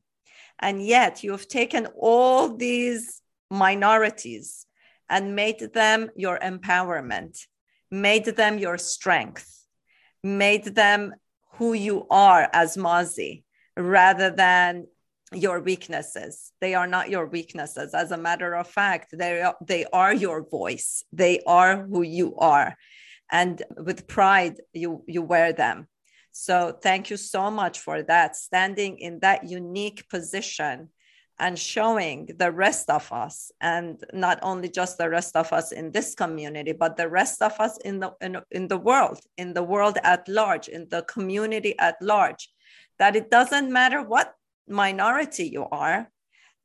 And 0.60 0.86
yet, 0.86 1.24
you've 1.24 1.48
taken 1.48 1.88
all 1.98 2.56
these 2.56 3.22
minorities 3.49 4.65
and 5.09 5.35
made 5.35 5.59
them 5.73 6.09
your 6.15 6.39
empowerment, 6.39 7.45
made 7.89 8.25
them 8.25 8.59
your 8.59 8.77
strength, 8.77 9.65
made 10.23 10.65
them 10.75 11.13
who 11.53 11.73
you 11.73 12.05
are 12.09 12.49
as 12.53 12.77
Mazi, 12.77 13.43
rather 13.75 14.29
than 14.29 14.85
your 15.33 15.59
weaknesses. 15.62 16.51
They 16.62 16.73
are 16.73 16.88
not 16.88 17.09
your 17.09 17.25
weaknesses. 17.27 17.93
As 17.93 18.12
a 18.12 18.17
matter 18.17 18.55
of 18.55 18.67
fact, 18.67 19.09
they 19.13 19.41
are, 19.41 19.55
they 19.65 19.85
are 19.93 20.13
your 20.13 20.47
voice. 20.47 21.03
They 21.12 21.41
are 21.45 21.85
who 21.85 22.01
you 22.01 22.35
are. 22.38 22.75
And 23.31 23.62
with 23.77 24.07
pride, 24.07 24.57
you, 24.73 25.03
you 25.07 25.21
wear 25.21 25.53
them. 25.53 25.88
So 26.31 26.77
thank 26.81 27.09
you 27.09 27.17
so 27.17 27.51
much 27.51 27.79
for 27.79 28.01
that, 28.03 28.35
standing 28.35 28.99
in 28.99 29.19
that 29.19 29.49
unique 29.49 30.09
position 30.09 30.89
and 31.39 31.58
showing 31.58 32.30
the 32.38 32.52
rest 32.52 32.89
of 32.89 33.12
us 33.12 33.52
and 33.62 34.04
not 34.13 34.39
only 34.41 34.69
just 34.69 34.97
the 34.97 35.10
rest 35.10 35.36
of 35.36 35.52
us 35.54 35.71
in 35.71 35.91
this 35.91 36.13
community 36.13 36.73
but 36.73 36.97
the 36.97 37.08
rest 37.08 37.41
of 37.41 37.58
us 37.60 37.78
in 37.86 37.99
the 37.99 38.12
in, 38.21 38.38
in 38.52 38.67
the 38.67 38.78
world 38.78 39.19
in 39.38 39.54
the 39.54 39.63
world 39.63 39.97
at 40.04 40.28
large 40.28 40.67
in 40.67 40.88
the 40.89 41.02
community 41.04 41.78
at 41.80 41.95
large 42.02 42.49
that 42.99 43.15
it 43.15 43.32
doesn't 43.32 43.71
matter 43.71 44.04
what 44.04 44.36
minority 44.67 45.47
you 45.47 45.65
are, 45.71 46.12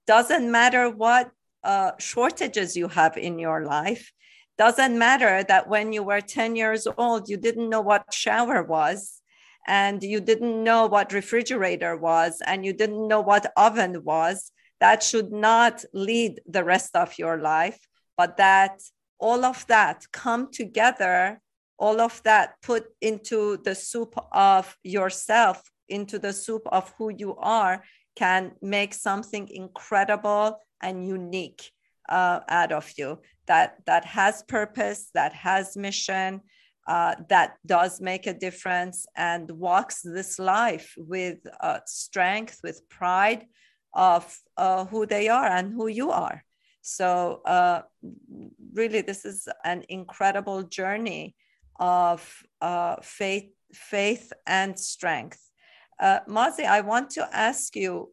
doesn't 0.07 0.51
matter 0.51 0.91
what 0.91 1.31
uh, 1.63 1.93
shortages 1.99 2.77
you 2.77 2.89
have 2.89 3.17
in 3.17 3.39
your 3.39 3.65
life, 3.65 4.13
doesn't 4.59 4.99
matter 4.99 5.43
that 5.45 5.69
when 5.69 5.93
you 5.93 6.03
were 6.03 6.21
10 6.21 6.55
years 6.57 6.87
old, 6.99 7.29
you 7.29 7.37
didn't 7.37 7.71
know 7.71 7.81
what 7.81 8.13
shower 8.13 8.63
was 8.63 9.21
and 9.67 10.03
you 10.03 10.21
didn't 10.21 10.63
know 10.63 10.87
what 10.87 11.13
refrigerator 11.13 11.97
was 11.97 12.43
and 12.47 12.65
you 12.65 12.73
didn't 12.73 13.09
know 13.09 13.21
what 13.21 13.51
oven 13.57 14.05
was. 14.05 14.53
That 14.85 15.03
should 15.03 15.33
not 15.33 15.83
lead 15.95 16.43
the 16.47 16.63
rest 16.63 16.95
of 16.95 17.19
your 17.19 17.39
life, 17.39 17.81
but 18.19 18.37
that 18.37 18.83
all 19.19 19.43
of 19.47 19.67
that 19.69 20.05
come 20.13 20.53
together, 20.53 21.41
all 21.79 22.03
of 22.03 22.23
that 22.25 22.57
put 22.61 22.85
into 23.01 23.57
the 23.65 23.75
soup 23.75 24.15
of 24.31 24.77
yourself 24.83 25.63
into 25.89 26.19
the 26.19 26.35
soup 26.35 26.65
of 26.67 26.93
who 26.99 27.09
you 27.09 27.35
are 27.37 27.83
can 28.15 28.53
make 28.61 28.93
something 28.93 29.49
incredible 29.49 30.59
and 30.83 31.09
unique 31.09 31.73
uh, 32.11 32.41
out 32.51 32.73
of 32.73 32.93
you. 32.99 33.21
That 33.47 33.79
that 33.87 34.05
has 34.05 34.43
purpose 34.43 35.09
that 35.15 35.33
has 35.33 35.79
mission 35.79 36.43
uh, 36.87 37.15
that 37.31 37.57
does 37.65 38.03
make 38.03 38.27
a 38.27 38.39
difference 38.47 39.07
and 39.17 39.51
walks 39.51 40.03
this 40.03 40.39
life 40.39 40.93
with 40.99 41.39
uh, 41.63 41.79
strength 41.87 42.61
with 42.63 42.87
pride 42.91 43.47
of 43.95 44.39
uh, 44.57 44.85
who 44.87 45.07
they 45.07 45.29
are 45.29 45.47
and 45.47 45.73
who 45.73 45.87
you 45.87 46.11
are 46.11 46.45
so 46.83 47.41
uh, 47.47 47.83
really 48.73 49.01
this 49.01 49.25
is 49.25 49.49
an 49.65 49.85
incredible 49.89 50.63
journey 50.63 51.35
of 51.79 52.43
uh, 52.61 52.97
faith 53.03 53.51
faith 53.73 54.33
and 54.47 54.79
strength 54.79 55.45
uh, 56.01 56.21
Mazi, 56.29 56.65
I 56.65 56.81
want 56.81 57.11
to 57.11 57.29
ask 57.33 57.77
you, 57.77 58.11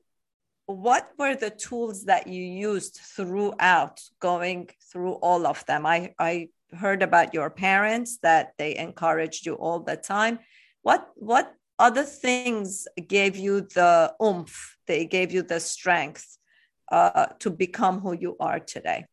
what 0.65 1.09
were 1.17 1.35
the 1.35 1.49
tools 1.49 2.05
that 2.05 2.27
you 2.27 2.43
used 2.43 2.99
throughout 3.15 3.99
going 4.19 4.69
through 4.91 5.13
all 5.13 5.45
of 5.45 5.65
them? 5.65 5.85
I, 5.85 6.13
I 6.19 6.49
heard 6.73 7.01
about 7.01 7.33
your 7.33 7.49
parents 7.49 8.19
that 8.21 8.53
they 8.57 8.77
encouraged 8.77 9.45
you 9.45 9.55
all 9.55 9.79
the 9.79 9.97
time. 9.97 10.39
What, 10.83 11.07
what 11.15 11.53
other 11.81 12.03
things 12.03 12.87
gave 13.07 13.35
you 13.35 13.61
the 13.61 14.13
oomph, 14.23 14.77
they 14.85 15.05
gave 15.05 15.31
you 15.31 15.41
the 15.41 15.59
strength 15.59 16.37
uh, 16.91 17.25
to 17.39 17.49
become 17.49 17.99
who 17.99 18.13
you 18.13 18.37
are 18.39 18.59
today? 18.59 19.05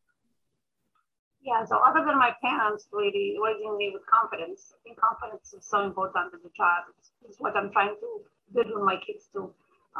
Yeah, 1.41 1.65
so 1.65 1.79
other 1.79 2.05
than 2.05 2.19
my 2.19 2.33
parents 2.45 2.89
really 2.93 3.37
raising 3.43 3.77
me 3.79 3.91
with 3.95 4.03
confidence, 4.05 4.75
I 4.75 4.79
think 4.85 5.01
confidence 5.01 5.55
is 5.55 5.65
so 5.65 5.81
important 5.81 6.35
as 6.35 6.45
a 6.45 6.53
child. 6.55 6.93
It's, 7.25 7.41
what 7.41 7.57
I'm 7.57 7.71
trying 7.73 7.97
to 8.01 8.09
build 8.53 8.67
with 8.75 8.85
my 8.85 8.97
kids 9.07 9.29
to, 9.33 9.51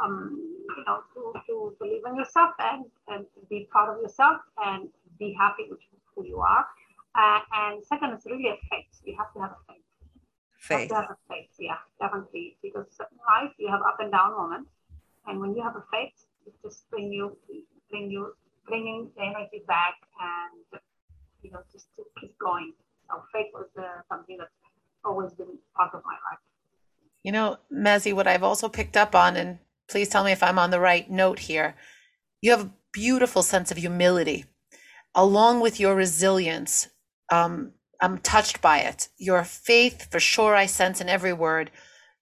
um, 0.01 0.37
you 0.77 0.83
know, 0.85 0.99
to, 1.15 1.33
to 1.47 1.75
believe 1.79 2.03
in 2.05 2.15
yourself 2.17 2.51
and, 2.59 2.85
and 3.07 3.25
be 3.49 3.67
proud 3.71 3.95
of 3.95 4.01
yourself 4.01 4.37
and 4.63 4.89
be 5.17 5.35
happy 5.39 5.65
with 5.69 5.79
who 6.13 6.25
you 6.25 6.39
are. 6.39 6.65
Uh, 7.15 7.39
and 7.53 7.83
second, 7.85 8.11
it's 8.13 8.25
really 8.25 8.49
a 8.49 8.57
faith. 8.69 8.93
You 9.03 9.15
have 9.17 9.33
to 9.33 9.39
have 9.39 9.51
a 9.51 9.73
faith. 9.73 9.88
Faith. 10.59 10.91
Have 10.91 11.07
have 11.07 11.17
a 11.17 11.33
faith, 11.33 11.49
yeah, 11.57 11.81
definitely. 11.99 12.57
Because 12.61 12.85
in 12.99 13.17
life, 13.25 13.51
you 13.57 13.69
have 13.69 13.81
up 13.81 13.97
and 13.99 14.11
down 14.11 14.37
moments. 14.37 14.69
And 15.25 15.39
when 15.39 15.55
you 15.55 15.63
have 15.63 15.75
a 15.75 15.83
faith, 15.91 16.13
it 16.45 16.53
just 16.63 16.89
bring 16.91 17.11
you, 17.11 17.35
bring 17.89 18.11
you, 18.11 18.35
bringing 18.67 19.09
the 19.15 19.23
energy 19.23 19.63
back 19.67 19.95
and 20.21 20.81
you 21.41 21.51
know, 21.51 21.59
just 21.71 21.87
to 21.95 22.03
keep 22.19 22.37
going. 22.39 22.73
So 23.07 23.23
faith 23.33 23.47
was 23.53 23.67
uh, 23.77 24.01
something 24.09 24.37
that's 24.37 24.51
always 25.03 25.31
been 25.33 25.57
part 25.75 25.93
of 25.93 26.01
my 26.05 26.13
life. 26.29 26.39
You 27.23 27.31
know, 27.31 27.57
Mazi, 27.73 28.13
what 28.13 28.27
I've 28.27 28.43
also 28.43 28.69
picked 28.69 28.97
up 28.97 29.15
on, 29.15 29.35
and 29.35 29.59
please 29.89 30.09
tell 30.09 30.23
me 30.23 30.31
if 30.31 30.43
I'm 30.43 30.59
on 30.59 30.71
the 30.71 30.79
right 30.79 31.09
note 31.09 31.39
here, 31.39 31.75
you 32.41 32.51
have 32.51 32.61
a 32.61 32.71
beautiful 32.91 33.43
sense 33.43 33.71
of 33.71 33.77
humility 33.77 34.45
along 35.15 35.59
with 35.59 35.79
your 35.79 35.95
resilience. 35.95 36.87
Um, 37.31 37.73
I'm 38.01 38.17
touched 38.19 38.61
by 38.61 38.79
it. 38.79 39.09
Your 39.17 39.43
faith, 39.43 40.09
for 40.11 40.19
sure, 40.19 40.55
I 40.55 40.65
sense 40.65 41.01
in 41.01 41.09
every 41.09 41.33
word. 41.33 41.71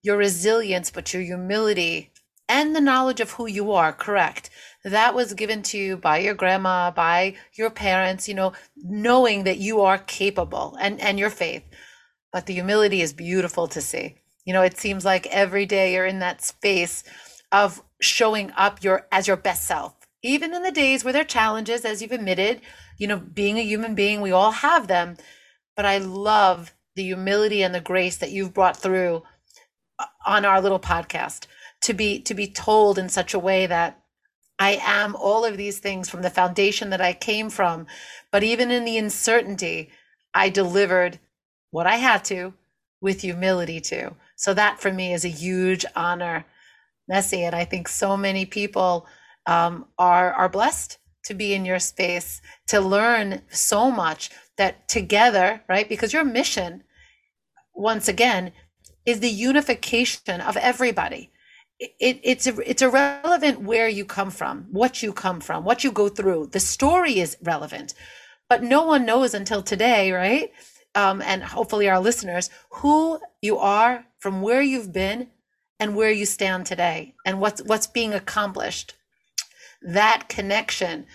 Your 0.02 0.18
resilience, 0.18 0.90
but 0.92 1.14
your 1.14 1.24
humility 1.24 2.12
and 2.50 2.76
the 2.76 2.82
knowledge 2.82 3.20
of 3.20 3.32
who 3.32 3.46
you 3.46 3.72
are, 3.72 3.92
correct? 3.92 4.50
that 4.84 5.14
was 5.14 5.34
given 5.34 5.62
to 5.62 5.78
you 5.78 5.98
by 5.98 6.20
your 6.20 6.34
grandma, 6.34 6.92
by 6.92 7.36
your 7.54 7.70
parents, 7.70 8.28
you 8.28 8.34
know, 8.34 8.54
knowing 8.78 9.44
that 9.44 9.58
you 9.58 9.82
are 9.82 9.98
capable 9.98 10.78
and, 10.80 11.00
and 11.02 11.20
your 11.20 11.30
faith. 11.30 11.64
But 12.32 12.46
the 12.46 12.54
humility 12.54 13.02
is 13.02 13.14
beautiful 13.14 13.68
to 13.70 13.82
see. 13.82 14.16
You 14.46 14.54
know, 14.54 14.62
it 14.62 14.78
seems 14.78 15.04
like 15.04 15.28
every 15.28 15.66
day 15.66 15.94
you're 15.94 16.06
in 16.06 16.20
that 16.20 16.42
space 16.42 17.04
of 17.52 17.82
showing 18.00 18.52
up 18.56 18.84
your 18.84 19.08
as 19.12 19.28
your 19.28 19.38
best 19.38 19.66
self. 19.66 19.94
Even 20.24 20.54
in 20.54 20.64
the 20.64 20.72
days 20.72 21.04
where 21.04 21.14
there 21.14 21.22
are 21.22 21.26
challenges, 21.26 21.86
as 21.86 22.02
you've 22.02 22.12
admitted, 22.12 22.62
you 22.98 23.08
know, 23.08 23.18
being 23.18 23.58
a 23.58 23.64
human 23.64 23.94
being, 23.94 24.22
we 24.22 24.32
all 24.32 24.52
have 24.52 24.88
them. 24.88 25.18
But 25.78 25.86
I 25.86 26.00
love 26.00 26.74
the 26.96 27.04
humility 27.04 27.64
and 27.64 27.74
the 27.74 27.80
grace 27.80 28.18
that 28.18 28.32
you've 28.32 28.54
brought 28.54 28.76
through 28.76 29.24
uh, 30.00 30.06
on 30.26 30.44
our 30.44 30.60
little 30.60 30.80
podcast 30.80 31.46
to 31.84 31.94
be 31.94 32.20
to 32.22 32.34
be 32.34 32.48
told 32.48 32.98
in 32.98 33.08
such 33.08 33.34
a 33.34 33.40
way 33.40 33.68
that 33.68 34.02
I 34.60 34.80
am 34.82 35.16
all 35.16 35.46
of 35.46 35.56
these 35.56 35.80
things 35.80 36.10
from 36.10 36.24
the 36.24 36.32
foundation 36.32 36.90
that 36.90 37.02
I 37.02 37.14
came 37.14 37.50
from. 37.50 37.86
But 38.32 38.44
even 38.44 38.72
in 38.72 38.84
the 38.84 38.98
uncertainty, 38.98 39.92
I 40.34 40.50
delivered 40.50 41.20
what 41.72 41.86
I 41.86 41.98
had 41.98 42.26
to 42.26 42.54
with 43.00 43.22
humility 43.22 43.80
too. 43.80 44.16
So 44.36 44.54
that 44.56 44.82
for 44.82 44.92
me 44.92 45.14
is 45.14 45.24
a 45.24 45.30
huge 45.30 45.86
honor, 45.96 46.46
Mazi. 47.12 47.42
And 47.42 47.56
I 47.56 47.66
think 47.66 47.88
so 47.88 48.18
many 48.18 48.46
people 48.46 49.06
um, 49.46 49.86
are 50.00 50.34
are 50.34 50.50
blessed 50.50 50.98
to 51.28 51.34
be 51.34 51.54
in 51.54 51.66
your 51.66 51.80
space 51.80 52.42
to 52.68 52.80
learn 52.80 53.42
so 53.50 53.92
much 53.92 54.30
that 54.58 54.88
together, 54.88 55.62
right? 55.70 55.88
Because 55.88 56.14
your 56.14 56.24
mission, 56.24 56.84
once 57.74 58.08
again, 58.08 58.52
is 59.06 59.20
the 59.20 59.30
unification 59.30 60.42
of 60.42 60.58
everybody. 60.58 61.32
It, 61.80 62.20
it's 62.24 62.48
it's 62.48 62.82
irrelevant 62.82 63.62
where 63.62 63.88
you 63.88 64.04
come 64.04 64.32
from, 64.32 64.66
what 64.72 65.04
you 65.04 65.14
come 65.14 65.40
from, 65.40 65.64
what 65.64 65.84
you 65.84 65.92
go 65.92 66.10
through. 66.10 66.48
The 66.48 66.60
story 66.60 67.20
is 67.20 67.38
relevant, 67.44 67.94
but 68.50 68.64
no 68.64 68.84
one 68.84 69.06
knows 69.06 69.34
until 69.34 69.62
today, 69.62 70.12
right? 70.12 70.52
Um, 70.96 71.22
and 71.22 71.44
hopefully 71.44 71.88
our 71.88 72.00
listeners, 72.00 72.50
who 72.72 73.20
you 73.42 73.60
are, 73.60 74.06
from 74.18 74.42
where 74.42 74.64
you've 74.64 74.92
been, 74.92 75.28
and 75.80 75.96
where 75.96 76.10
you 76.10 76.26
stand 76.26 76.66
today, 76.66 77.14
and 77.26 77.40
what's 77.40 77.62
what's 77.62 77.88
being 77.88 78.14
accomplished. 78.14 78.96
That 79.88 80.28
connection 80.28 81.06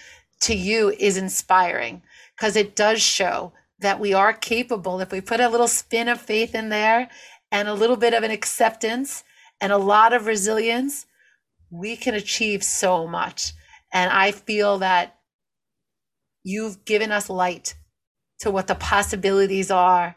to 0.41 0.55
you 0.55 0.91
is 0.99 1.19
inspiring 1.19 2.01
because 2.35 2.57
it 2.57 2.75
does 2.75 3.03
show 3.03 3.53
that 3.81 4.01
we 4.01 4.15
are 4.15 4.33
capable 4.33 4.99
if 5.01 5.13
we 5.13 5.21
put 5.21 5.41
a 5.41 5.49
little 5.51 5.69
spin 5.69 6.09
of 6.09 6.19
faith 6.19 6.55
in 6.55 6.71
there 6.71 7.11
and 7.51 7.69
a 7.69 7.75
little 7.75 7.97
bit 7.97 8.15
of 8.15 8.23
an 8.23 8.31
acceptance 8.31 9.25
and 9.61 9.73
a 9.73 9.77
lot 9.77 10.15
of 10.15 10.25
resilience, 10.25 11.05
we 11.71 11.97
can 11.97 12.15
achieve 12.15 12.65
so 12.65 13.07
much. 13.07 13.53
And 13.93 14.11
I 14.11 14.33
feel 14.33 14.79
that 14.79 15.19
you've 16.43 16.87
given 16.87 17.13
us 17.13 17.29
light 17.29 17.75
to 18.39 18.51
what 18.51 18.69
the 18.69 18.75
possibilities 18.75 19.71
are 19.71 20.17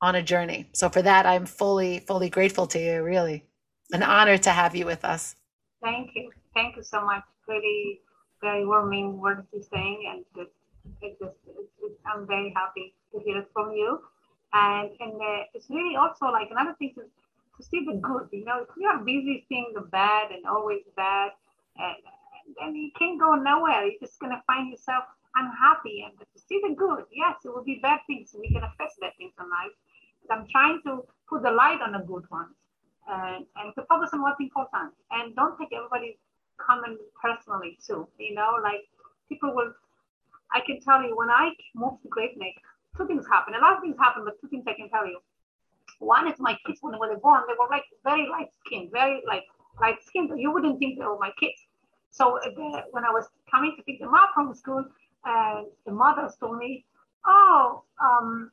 on 0.00 0.14
a 0.14 0.22
journey. 0.22 0.68
So 0.72 0.88
for 0.88 1.02
that, 1.02 1.26
I'm 1.26 1.46
fully, 1.46 1.98
fully 2.06 2.30
grateful 2.30 2.68
to 2.68 2.78
you, 2.78 3.02
really. 3.02 3.44
An 3.90 4.04
honor 4.04 4.38
to 4.38 4.50
have 4.50 4.76
you 4.76 4.86
with 4.86 5.04
us. 5.04 5.34
Thank 5.82 6.10
you. 6.14 6.30
Thank 6.54 6.76
you 6.76 6.84
so 6.84 7.04
much. 7.04 7.24
Very, 7.46 8.00
very 8.40 8.66
warming 8.66 9.20
words 9.20 9.46
you're 9.52 9.62
saying. 9.62 10.04
And 10.10 10.24
it, 10.42 10.52
it 11.02 11.18
just, 11.18 11.36
it, 11.46 11.68
it, 11.82 11.92
I'm 12.06 12.26
very 12.26 12.52
happy 12.54 12.94
to 13.12 13.20
hear 13.20 13.38
it 13.38 13.48
from 13.52 13.72
you. 13.72 14.00
And, 14.52 14.90
and 15.00 15.14
uh, 15.14 15.44
it's 15.54 15.68
really 15.70 15.96
also 15.96 16.26
like 16.26 16.48
another 16.50 16.74
thing 16.78 16.92
to, 16.94 17.02
to 17.02 17.62
see 17.62 17.84
the 17.84 17.94
good, 17.94 18.28
you 18.32 18.44
know, 18.44 18.62
if 18.62 18.68
you 18.76 18.86
are 18.86 18.98
busy 18.98 19.44
seeing 19.48 19.72
the 19.74 19.80
bad 19.80 20.30
and 20.30 20.46
always 20.46 20.82
bad, 20.96 21.30
and, 21.78 21.96
then 22.60 22.74
you 22.74 22.90
can't 22.98 23.18
go 23.18 23.34
nowhere. 23.34 23.86
You're 23.86 24.00
just 24.00 24.20
to 24.20 24.42
find 24.46 24.70
yourself 24.70 25.04
unhappy 25.34 26.06
and 26.06 26.16
to 26.18 26.26
see 26.40 26.60
the 26.62 26.74
good. 26.74 27.04
Yes, 27.12 27.36
it 27.44 27.48
will 27.48 27.64
be 27.64 27.80
bad 27.82 28.00
things. 28.06 28.34
We 28.38 28.48
can 28.48 28.62
affect 28.62 29.00
bad 29.00 29.12
things 29.18 29.32
in 29.38 29.50
life. 29.50 29.74
But 30.28 30.38
I'm 30.38 30.46
trying 30.50 30.80
to 30.86 31.04
put 31.28 31.42
the 31.42 31.50
light 31.50 31.80
on 31.82 31.92
the 31.92 32.06
good 32.06 32.24
ones 32.30 32.54
and, 33.08 33.46
and 33.56 33.74
to 33.74 33.82
focus 33.88 34.10
on 34.12 34.22
what's 34.22 34.40
important. 34.40 34.94
And 35.10 35.34
don't 35.36 35.58
take 35.58 35.72
everybody's 35.72 36.18
comment 36.58 36.98
personally 37.20 37.78
too. 37.86 38.06
You 38.18 38.34
know, 38.34 38.58
like 38.62 38.82
people 39.28 39.54
will, 39.54 39.72
I 40.52 40.60
can 40.66 40.80
tell 40.80 41.02
you 41.02 41.16
when 41.16 41.30
I 41.30 41.50
moved 41.74 42.02
to 42.02 42.08
Great 42.08 42.38
Neck, 42.38 42.54
two 42.96 43.06
things 43.06 43.26
happened. 43.30 43.56
A 43.56 43.60
lot 43.60 43.76
of 43.76 43.82
things 43.82 43.96
happened, 43.98 44.24
but 44.24 44.40
two 44.40 44.48
things 44.48 44.64
I 44.66 44.74
can 44.74 44.88
tell 44.90 45.06
you. 45.06 45.20
One 45.98 46.28
is 46.28 46.38
my 46.38 46.56
kids, 46.66 46.78
when 46.82 46.92
they 46.92 46.98
were 46.98 47.16
born, 47.16 47.42
they 47.48 47.54
were 47.58 47.68
like 47.70 47.84
very 48.04 48.28
light 48.28 48.50
skinned, 48.64 48.90
very 48.92 49.22
like 49.26 49.44
light 49.80 49.96
skinned. 50.04 50.30
You 50.38 50.52
wouldn't 50.52 50.78
think 50.78 50.98
they 50.98 51.04
were 51.04 51.18
my 51.18 51.32
kids. 51.40 51.58
So 52.10 52.38
uh, 52.38 52.82
when 52.90 53.04
I 53.04 53.10
was 53.10 53.26
coming 53.50 53.74
to 53.76 53.82
pick 53.82 54.00
them 54.00 54.14
up 54.14 54.30
from 54.34 54.54
school, 54.54 54.84
uh, 55.24 55.62
the 55.84 55.92
mothers 55.92 56.36
told 56.36 56.58
me, 56.58 56.84
"Oh, 57.26 57.82
um, 58.00 58.50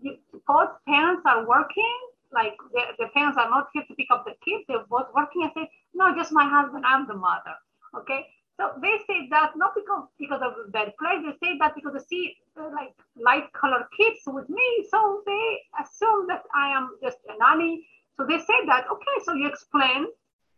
you, 0.00 0.16
both 0.46 0.70
parents 0.86 1.22
are 1.26 1.46
working. 1.46 1.98
Like 2.32 2.56
the, 2.72 2.82
the 2.98 3.08
parents 3.14 3.38
are 3.38 3.50
not 3.50 3.68
here 3.72 3.84
to 3.86 3.94
pick 3.94 4.08
up 4.10 4.24
the 4.24 4.34
kids. 4.44 4.64
They're 4.68 4.84
both 4.88 5.08
working." 5.14 5.42
I 5.42 5.52
said, 5.54 5.68
"No, 5.94 6.14
just 6.14 6.32
my 6.32 6.46
husband. 6.48 6.84
I'm 6.86 7.06
the 7.06 7.14
mother." 7.14 7.56
Okay. 7.96 8.26
So 8.56 8.72
they 8.82 8.96
say 9.06 9.26
that 9.30 9.56
not 9.56 9.74
because 9.74 10.08
because 10.18 10.42
of 10.42 10.72
bad 10.72 10.92
place. 10.98 11.24
They 11.24 11.36
say 11.46 11.58
that 11.58 11.74
because 11.74 11.94
they 11.94 12.04
see 12.04 12.36
uh, 12.58 12.70
like 12.74 12.94
light 13.16 13.52
colored 13.52 13.86
kids 13.96 14.20
with 14.26 14.48
me, 14.48 14.86
so 14.90 15.22
they 15.26 15.60
assume 15.82 16.26
that 16.28 16.44
I 16.54 16.68
am 16.76 16.96
just 17.02 17.18
a 17.28 17.38
nanny. 17.38 17.86
So 18.16 18.26
they 18.26 18.38
say 18.38 18.58
that 18.66 18.84
okay. 18.92 19.16
So 19.24 19.32
you 19.32 19.48
explain, 19.48 20.06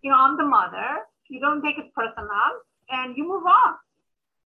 you 0.03 0.11
know, 0.11 0.19
I'm 0.19 0.37
the 0.37 0.45
mother 0.45 1.07
you 1.33 1.41
don't 1.41 1.63
take 1.63 1.79
it 1.79 1.95
personal 1.95 2.53
and 2.91 3.17
you 3.17 3.27
move 3.27 3.45
on. 3.47 3.75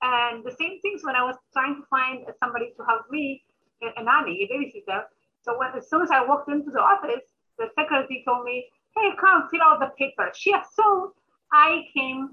And 0.02 0.44
the 0.44 0.52
same 0.52 0.80
things 0.80 1.02
when 1.02 1.16
I 1.16 1.24
was 1.24 1.36
trying 1.54 1.76
to 1.76 1.82
find 1.88 2.26
somebody 2.38 2.74
to 2.76 2.84
help 2.84 3.10
me, 3.10 3.42
a 3.80 4.02
nanny, 4.04 4.44
a 4.44 4.46
babysitter. 4.52 5.04
So 5.44 5.58
when, 5.58 5.70
as 5.76 5.88
soon 5.88 6.02
as 6.02 6.10
I 6.10 6.24
walked 6.24 6.48
into 6.48 6.70
the 6.70 6.80
office, 6.80 7.24
the 7.58 7.66
secretary 7.76 8.22
told 8.26 8.44
me, 8.44 8.66
hey, 8.96 9.10
come 9.20 9.48
fill 9.50 9.62
out 9.62 9.80
the 9.80 9.90
paper. 9.98 10.30
She 10.34 10.52
assumed 10.52 11.12
I 11.52 11.82
came 11.94 12.30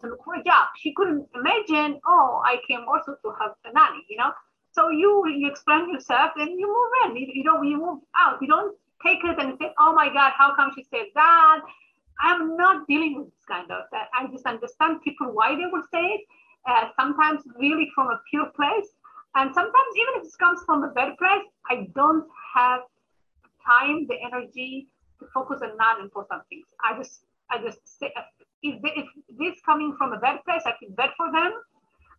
to 0.00 0.06
look 0.06 0.24
for 0.24 0.34
a 0.34 0.44
job. 0.44 0.68
She 0.78 0.92
couldn't 0.94 1.26
imagine, 1.34 2.00
oh, 2.06 2.42
I 2.44 2.58
came 2.68 2.84
also 2.88 3.16
to 3.22 3.32
have 3.40 3.52
a 3.64 3.72
nanny, 3.72 4.04
you 4.08 4.16
know? 4.16 4.30
So 4.72 4.88
you 4.90 5.26
you 5.26 5.48
explain 5.50 5.92
yourself 5.92 6.30
and 6.36 6.58
you 6.58 6.66
move 6.68 7.10
in. 7.10 7.16
You, 7.16 7.26
you 7.34 7.44
know, 7.44 7.62
you 7.62 7.76
move 7.76 8.02
out. 8.16 8.38
You 8.40 8.46
don't 8.46 8.76
take 9.04 9.18
it 9.24 9.38
and 9.40 9.58
say, 9.60 9.72
oh 9.78 9.92
my 9.94 10.08
God, 10.12 10.32
how 10.36 10.54
come 10.54 10.70
she 10.74 10.84
said 10.84 11.06
that? 11.14 11.60
I'm 12.22 12.56
not 12.56 12.86
dealing 12.86 13.16
with 13.16 13.26
this 13.26 13.44
kind 13.48 13.70
of 13.70 13.84
that. 13.92 14.08
I 14.14 14.26
just 14.30 14.46
understand 14.46 15.02
people 15.02 15.32
why 15.32 15.56
they 15.56 15.66
would 15.70 15.84
say 15.92 16.02
it. 16.02 16.20
Uh, 16.68 16.88
sometimes 16.94 17.40
really 17.58 17.90
from 17.94 18.08
a 18.08 18.20
pure 18.30 18.46
place, 18.54 18.86
and 19.36 19.54
sometimes 19.54 19.92
even 19.96 20.20
if 20.20 20.26
it 20.26 20.38
comes 20.38 20.60
from 20.64 20.84
a 20.84 20.88
bad 20.88 21.16
place, 21.18 21.46
I 21.68 21.88
don't 21.94 22.26
have 22.54 22.80
time, 23.64 24.06
the 24.08 24.16
energy 24.22 24.88
to 25.20 25.26
focus 25.32 25.60
on 25.62 25.76
non-important 25.76 26.42
things. 26.48 26.66
I 26.82 26.96
just, 26.96 27.24
I 27.50 27.58
just 27.58 27.78
say, 27.98 28.12
uh, 28.16 28.22
if, 28.62 28.82
they, 28.82 28.90
if 28.96 29.06
this 29.38 29.60
coming 29.64 29.94
from 29.96 30.12
a 30.12 30.18
bad 30.18 30.40
place, 30.44 30.62
I 30.66 30.72
feel 30.80 30.90
bad 30.96 31.10
for 31.16 31.30
them. 31.30 31.52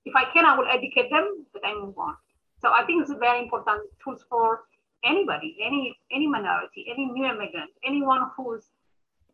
If 0.06 0.16
I 0.16 0.26
can, 0.34 0.46
I 0.46 0.58
will 0.58 0.68
educate 0.68 1.10
them, 1.12 1.46
but 1.54 1.66
I 1.66 1.74
move 1.74 1.98
on. 1.98 2.16
So 2.62 2.72
I 2.72 2.86
think 2.86 3.02
it's 3.02 3.12
a 3.12 3.16
very 3.16 3.40
important 3.44 3.82
tools 4.04 4.24
for 4.30 4.62
anybody, 5.04 5.58
any 5.64 5.98
any 6.12 6.28
minority, 6.28 6.86
any 6.92 7.06
new 7.08 7.26
immigrant, 7.26 7.72
anyone 7.84 8.30
who's 8.38 8.70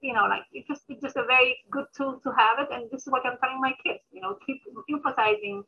you 0.01 0.13
know, 0.13 0.25
like 0.28 0.43
it's 0.53 0.67
just 0.67 0.84
it's 0.89 1.01
just 1.01 1.17
a 1.17 1.25
very 1.25 1.57
good 1.71 1.86
tool 1.95 2.19
to 2.23 2.32
have 2.38 2.59
it. 2.59 2.67
And 2.71 2.89
this 2.91 3.01
is 3.01 3.11
what 3.11 3.25
I'm 3.25 3.38
telling 3.43 3.59
my 3.59 3.73
kids, 3.84 3.99
you 4.11 4.21
know, 4.21 4.38
keep 4.45 4.61
emphasizing 4.89 5.63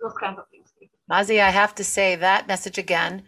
those 0.00 0.14
kinds 0.20 0.38
of 0.38 0.44
things. 0.50 0.68
Mazi, 1.10 1.40
I 1.40 1.50
have 1.50 1.74
to 1.76 1.84
say 1.84 2.16
that 2.16 2.48
message 2.48 2.78
again, 2.78 3.24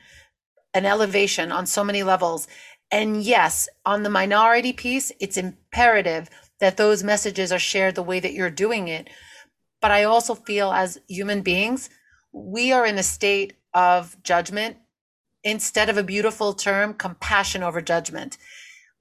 an 0.73 0.87
elevation 0.87 1.53
on 1.53 1.67
so 1.67 1.85
many 1.85 2.03
levels. 2.03 2.49
And 2.91 3.23
yes, 3.23 3.69
on 3.85 4.03
the 4.03 4.11
minority 4.11 4.73
piece, 4.73 5.13
it's 5.21 5.37
imperative 5.37 6.31
that 6.61 6.77
those 6.77 7.03
messages 7.03 7.53
are 7.53 7.59
shared 7.59 7.95
the 7.95 8.03
way 8.03 8.21
that 8.21 8.33
you're 8.33 8.51
doing 8.51 8.89
it. 8.89 9.09
But 9.83 9.91
I 9.91 10.05
also 10.05 10.35
feel 10.35 10.73
as 10.73 10.99
human 11.09 11.43
beings, 11.43 11.91
we 12.33 12.73
are 12.73 12.87
in 12.87 12.99
a 12.99 13.03
state 13.03 13.55
of 13.75 14.17
judgment 14.23 14.79
instead 15.45 15.91
of 15.91 15.99
a 15.99 16.03
beautiful 16.03 16.55
term, 16.55 16.95
compassion 16.95 17.63
over 17.63 17.83
judgment 17.83 18.39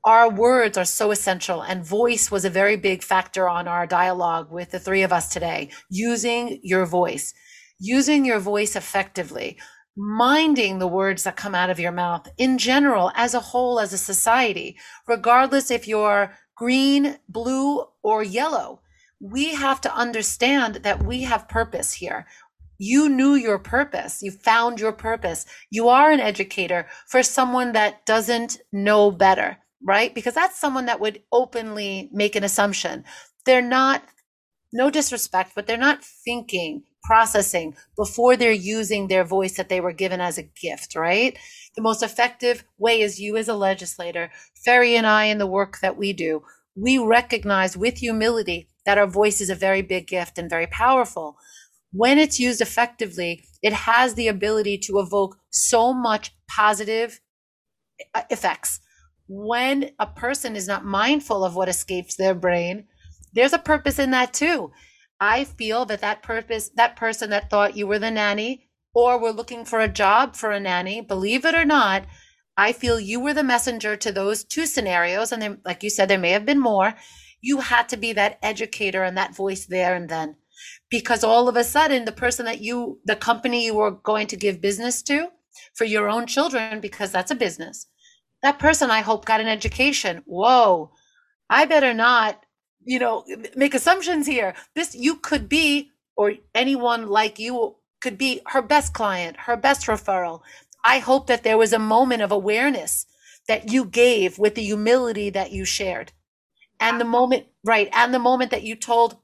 our 0.05 0.30
words 0.30 0.78
are 0.78 0.86
so 0.86 1.09
essential 1.09 1.61
and 1.61 1.84
voice 1.84 2.30
was 2.30 2.45
a 2.45 2.49
very 2.49 2.78
big 2.78 3.01
factor 3.01 3.49
on 3.49 3.68
our 3.68 3.88
dialogue 3.88 4.51
with 4.51 4.70
the 4.70 4.80
three 4.80 5.01
of 5.01 5.11
us 5.11 5.30
today 5.30 5.70
using 5.89 6.59
your 6.61 6.86
voice 6.86 7.34
using 7.80 8.26
your 8.26 8.40
voice 8.40 8.76
effectively 8.76 9.58
minding 9.98 10.80
the 10.80 10.88
words 10.88 11.24
that 11.24 11.38
come 11.38 11.56
out 11.56 11.70
of 11.70 11.80
your 11.80 11.92
mouth 11.92 12.28
in 12.38 12.58
general 12.58 13.12
as 13.16 13.34
a 13.34 13.40
whole 13.40 13.80
as 13.80 13.94
a 13.94 13.98
society 13.98 14.78
regardless 15.08 15.72
if 15.72 15.88
you're 15.88 16.34
green 16.56 17.18
blue 17.30 17.84
or 18.04 18.22
yellow 18.22 18.82
we 19.22 19.56
have 19.56 19.80
to 19.80 19.96
understand 19.96 20.76
that 20.76 21.04
we 21.04 21.22
have 21.22 21.48
purpose 21.48 21.94
here 21.94 22.26
you 22.78 23.08
knew 23.08 23.36
your 23.36 23.58
purpose. 23.58 24.22
You 24.22 24.32
found 24.32 24.82
your 24.82 24.92
purpose. 24.92 25.46
You 25.70 25.88
are 25.88 26.12
an 26.12 26.20
educator 26.20 26.88
for 27.08 27.24
someone 27.24 27.72
that 27.72 28.06
doesn't 28.06 28.58
know 28.74 29.12
better 29.12 29.60
right? 29.86 30.14
Because 30.14 30.34
that's 30.34 30.60
someone 30.60 30.88
that 30.88 31.00
would 31.00 31.22
openly 31.32 32.10
make 32.12 32.36
an 32.36 32.44
assumption. 32.44 33.04
They're 33.46 33.62
not, 33.62 34.04
no 34.74 34.90
disrespect, 34.90 35.52
but 35.56 35.68
they're 35.68 35.78
not 35.78 36.04
thinking, 36.04 36.84
processing 37.06 37.76
before 37.95 38.36
they're 38.36 38.51
using 38.51 39.08
their 39.08 39.24
voice 39.24 39.58
that 39.58 39.70
they 39.70 39.80
were 39.80 39.93
given 39.93 40.22
as 40.22 40.38
a 40.38 40.43
gift, 40.43 40.95
right? 40.95 41.38
The 41.76 41.82
most 41.82 42.03
effective 42.03 42.64
way 42.78 43.01
is 43.01 43.20
you 43.20 43.38
as 43.38 43.47
a 43.47 43.56
legislator, 43.56 44.32
Ferry 44.64 44.95
and 44.95 45.06
I 45.06 45.26
in 45.26 45.38
the 45.38 45.47
work 45.47 45.80
that 45.82 45.97
we 45.97 46.14
do. 46.14 46.43
We 46.76 46.97
recognize 46.97 47.78
with 47.78 47.97
humility 47.97 48.68
that 48.86 48.97
our 48.97 49.08
voice 49.08 49.41
is 49.41 49.49
a 49.49 49.56
very 49.56 49.82
big 49.82 50.08
gift 50.08 50.38
and 50.38 50.49
very 50.49 50.68
powerful. 50.68 51.38
When 51.91 52.18
it's 52.18 52.39
used 52.39 52.62
effectively, 52.62 53.43
it 53.62 53.74
has 53.74 54.14
the 54.14 54.28
ability 54.28 54.78
to 54.80 54.99
evoke 54.99 55.38
so 55.49 55.93
much 55.93 56.36
positive 56.47 57.22
uh, 58.14 58.24
effects 58.30 58.82
when 59.28 59.91
a 59.99 60.08
person 60.08 60.56
is 60.56 60.68
not 60.68 60.86
mindful 60.86 61.43
of 61.43 61.56
what 61.56 61.70
escapes 61.70 62.16
their 62.16 62.36
brain, 62.36 62.86
there's 63.34 63.53
a 63.53 63.60
purpose 63.60 63.99
in 63.99 64.12
that 64.12 64.34
too. 64.34 64.72
I 65.20 65.43
feel 65.43 65.86
that 65.86 66.01
that 66.01 66.22
purpose, 66.22 66.70
that 66.76 66.95
person 66.95 67.30
that 67.30 67.49
thought 67.49 67.78
you 67.78 67.88
were 67.88 67.99
the 67.99 68.11
nanny, 68.11 68.70
or 68.93 69.20
we're 69.20 69.32
looking 69.32 69.66
for 69.66 69.80
a 69.80 69.88
job 69.88 70.36
for 70.36 70.51
a 70.51 70.59
nanny, 70.59 71.01
believe 71.01 71.45
it 71.45 71.55
or 71.55 71.66
not, 71.66 72.05
I 72.57 72.72
feel 72.72 72.99
you 72.99 73.20
were 73.20 73.34
the 73.34 73.43
messenger 73.43 73.97
to 73.97 74.11
those 74.11 74.43
two 74.43 74.66
scenarios. 74.66 75.32
And 75.32 75.41
then, 75.41 75.61
like 75.66 75.84
you 75.84 75.89
said, 75.89 76.09
there 76.09 76.18
may 76.18 76.32
have 76.32 76.45
been 76.45 76.59
more. 76.59 76.95
You 77.41 77.59
had 77.59 77.89
to 77.89 77.97
be 77.97 78.13
that 78.13 78.39
educator 78.41 79.03
and 79.03 79.18
that 79.18 79.36
voice 79.36 79.66
there 79.66 79.95
and 79.95 80.09
then. 80.09 80.36
Because 80.89 81.24
all 81.24 81.49
of 81.49 81.57
a 81.57 81.63
sudden, 81.66 82.05
the 82.05 82.13
person 82.13 82.45
that 82.45 82.61
you, 82.61 82.99
the 83.03 83.18
company 83.18 83.66
you 83.66 83.76
were 83.76 83.91
going 83.91 84.28
to 84.28 84.38
give 84.38 84.61
business 84.61 85.01
to 85.03 85.30
for 85.74 85.84
your 85.84 86.09
own 86.09 86.28
children, 86.28 86.80
because 86.80 87.11
that's 87.11 87.32
a 87.32 87.36
business, 87.36 87.88
that 88.41 88.59
person 88.59 88.89
I 88.89 89.01
hope 89.01 89.26
got 89.26 89.41
an 89.41 89.47
education. 89.47 90.22
Whoa, 90.26 90.91
I 91.49 91.66
better 91.66 91.93
not, 91.93 92.45
you 92.86 93.00
know, 93.00 93.26
make 93.56 93.74
assumptions 93.74 94.28
here. 94.28 94.54
This, 94.76 94.96
you 94.96 95.16
could 95.16 95.50
be, 95.50 95.92
or 96.16 96.34
anyone 96.54 97.08
like 97.08 97.40
you 97.40 97.76
could 98.00 98.18
be 98.18 98.42
her 98.48 98.62
best 98.62 98.94
client, 98.94 99.38
her 99.42 99.58
best 99.58 99.88
referral. 99.88 100.42
I 100.84 101.00
hope 101.00 101.28
that 101.28 101.44
there 101.44 101.58
was 101.58 101.74
a 101.74 101.80
moment 101.80 102.22
of 102.22 102.32
awareness 102.32 103.08
that 103.48 103.72
you 103.72 103.86
gave 103.86 104.38
with 104.38 104.56
the 104.56 104.64
humility 104.64 105.30
that 105.32 105.52
you 105.52 105.66
shared. 105.66 106.12
And 106.80 107.02
the 107.02 107.06
moment, 107.06 107.48
right, 107.64 107.90
and 107.92 108.14
the 108.14 108.20
moment 108.20 108.52
that 108.52 108.64
you 108.64 108.76
told 108.76 109.18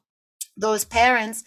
those 0.58 0.86
parents 0.86 1.44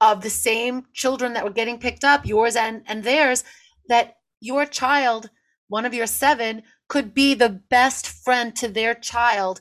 of 0.00 0.22
the 0.22 0.30
same 0.30 0.86
children 0.92 1.32
that 1.34 1.44
were 1.44 1.50
getting 1.50 1.78
picked 1.78 2.04
up, 2.04 2.26
yours 2.26 2.56
and, 2.56 2.82
and 2.86 3.04
theirs, 3.04 3.44
that 3.88 4.16
your 4.40 4.66
child, 4.66 5.30
one 5.68 5.84
of 5.84 5.94
your 5.94 6.06
seven, 6.06 6.62
could 6.88 7.14
be 7.14 7.34
the 7.34 7.48
best 7.48 8.08
friend 8.08 8.56
to 8.56 8.68
their 8.68 8.94
child 8.94 9.60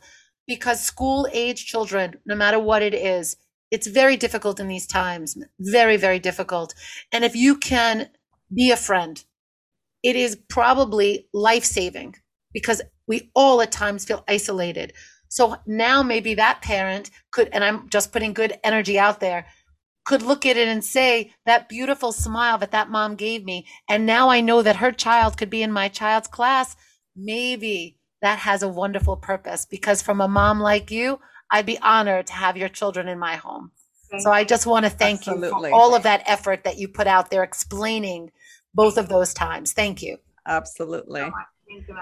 because 0.52 0.82
school 0.82 1.30
age 1.32 1.66
children, 1.66 2.16
no 2.26 2.36
matter 2.36 2.60
what 2.60 2.82
it 2.82 2.94
is, 2.94 3.38
it's 3.72 3.88
very 3.88 4.18
difficult 4.18 4.60
in 4.60 4.68
these 4.68 4.86
times, 4.86 5.38
very, 5.62 5.96
very 5.96 6.20
difficult. 6.20 6.74
And 7.14 7.24
if 7.24 7.38
you 7.38 7.56
can 7.56 8.10
be 8.54 8.70
a 8.70 8.76
friend, 8.76 9.24
it 10.04 10.18
is 10.18 10.36
probably 10.50 11.30
life 11.32 11.64
saving 11.64 12.16
because 12.52 12.82
we 13.08 13.32
all 13.34 13.62
at 13.62 13.72
times 13.72 14.04
feel 14.04 14.26
isolated. 14.28 14.92
So 15.30 15.56
now 15.66 16.04
maybe 16.04 16.34
that 16.34 16.62
parent 16.62 17.12
could, 17.32 17.48
and 17.54 17.64
I'm 17.64 17.88
just 17.88 18.12
putting 18.12 18.34
good 18.34 18.60
energy 18.62 19.00
out 19.00 19.22
there, 19.22 19.46
could 20.04 20.22
look 20.22 20.46
at 20.46 20.58
it 20.58 20.68
and 20.68 20.84
say, 20.84 21.32
that 21.46 21.70
beautiful 21.70 22.12
smile 22.12 22.58
that 22.58 22.72
that 22.72 22.90
mom 22.90 23.16
gave 23.16 23.46
me. 23.46 23.66
And 23.88 24.06
now 24.06 24.28
I 24.28 24.42
know 24.42 24.62
that 24.64 24.76
her 24.84 24.92
child 24.92 25.38
could 25.38 25.50
be 25.50 25.64
in 25.64 25.72
my 25.72 25.88
child's 25.88 26.28
class. 26.28 26.76
Maybe 27.16 28.01
that 28.22 28.40
has 28.40 28.64
a 28.64 28.68
wonderful 28.68 29.18
purpose 29.18 29.66
because 29.66 30.02
from 30.02 30.22
a 30.22 30.28
mom 30.28 30.60
like 30.60 30.92
you, 30.92 31.20
I'd 31.50 31.66
be 31.66 31.80
honored 31.80 32.28
to 32.28 32.34
have 32.34 32.56
your 32.56 32.70
children 32.70 33.08
in 33.08 33.20
my 33.20 33.36
home. 33.36 33.72
Thank 34.10 34.24
so 34.24 34.32
I 34.32 34.44
just 34.44 34.66
want 34.66 34.86
to 34.86 34.90
thank 34.90 35.20
Absolutely. 35.20 35.70
you 35.70 35.70
for 35.70 35.74
all 35.74 35.96
of 35.96 36.04
that 36.04 36.24
effort 36.26 36.64
that 36.64 36.78
you 36.78 36.88
put 36.88 37.08
out 37.08 37.30
there 37.30 37.44
explaining 37.44 38.32
both 38.74 38.98
of 38.98 39.10
those 39.10 39.34
times. 39.34 39.74
Thank 39.74 40.02
you. 40.02 40.18
Absolutely. 40.46 41.22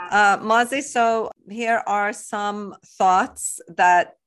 Uh, 0.09 0.37
Mazi, 0.39 0.81
so 0.81 1.31
here 1.47 1.83
are 1.85 2.11
some 2.11 2.75
thoughts 2.83 3.61
that 3.67 4.17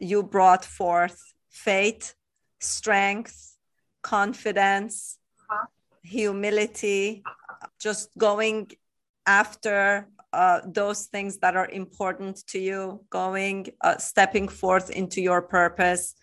you 0.00 0.22
brought 0.22 0.64
forth 0.64 1.34
faith, 1.50 2.14
strength, 2.58 3.56
confidence, 4.02 5.18
humility, 6.02 7.22
just 7.78 8.10
going 8.18 8.70
after 9.26 10.08
uh, 10.34 10.60
those 10.66 11.06
things 11.06 11.38
that 11.38 11.56
are 11.56 11.68
important 11.70 12.46
to 12.48 12.58
you, 12.58 13.00
going, 13.10 13.68
uh, 13.80 13.96
stepping 13.98 14.48
forth 14.48 14.90
into 14.90 15.20
your 15.20 15.40
purpose. 15.40 16.14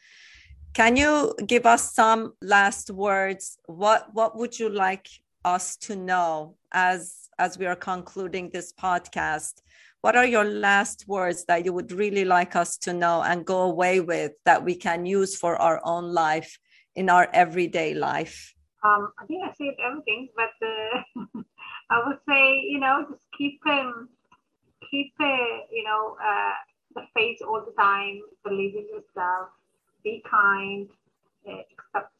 Can 0.74 0.96
you 0.96 1.34
give 1.46 1.66
us 1.66 1.94
some 1.94 2.34
last 2.42 2.92
words? 2.92 3.58
What 3.66 4.14
what 4.14 4.38
would 4.38 4.60
you 4.60 4.70
like 4.70 5.08
us 5.44 5.76
to 5.78 5.96
know 5.96 6.56
as 6.72 7.30
as 7.40 7.58
we 7.58 7.66
are 7.66 7.76
concluding 7.76 8.50
this 8.50 8.74
podcast? 8.74 9.62
What 10.02 10.16
are 10.16 10.26
your 10.26 10.46
last 10.46 11.08
words 11.08 11.46
that 11.46 11.64
you 11.66 11.74
would 11.74 11.92
really 11.92 12.26
like 12.26 12.56
us 12.56 12.78
to 12.80 12.94
know 12.94 13.22
and 13.22 13.46
go 13.46 13.62
away 13.62 14.00
with 14.00 14.32
that 14.46 14.64
we 14.64 14.76
can 14.76 15.06
use 15.06 15.38
for 15.38 15.56
our 15.56 15.80
own 15.84 16.12
life 16.12 16.58
in 16.96 17.10
our 17.10 17.30
everyday 17.34 17.94
life? 17.94 18.56
Um, 18.84 19.14
I 19.20 19.26
think 19.26 19.44
I 19.44 19.54
said 19.54 19.76
everything, 19.86 20.30
but 20.36 20.54
uh, 20.68 21.42
I 21.92 22.08
would 22.08 22.18
say, 22.28 22.62
you 22.68 22.80
know, 22.80 23.06
just 23.10 23.21
keep 23.42 23.60
um, 23.66 24.10
keep 24.90 25.14
uh, 25.20 25.58
you 25.72 25.84
know 25.84 26.16
uh, 26.22 26.54
the 26.96 27.02
faith 27.16 27.40
all 27.48 27.64
the 27.66 27.74
time. 27.74 28.22
Believe 28.44 28.76
in 28.76 28.86
yourself. 28.94 29.50
Be 30.04 30.24
kind. 30.30 30.88
Uh, 31.48 31.64
accept 31.74 32.14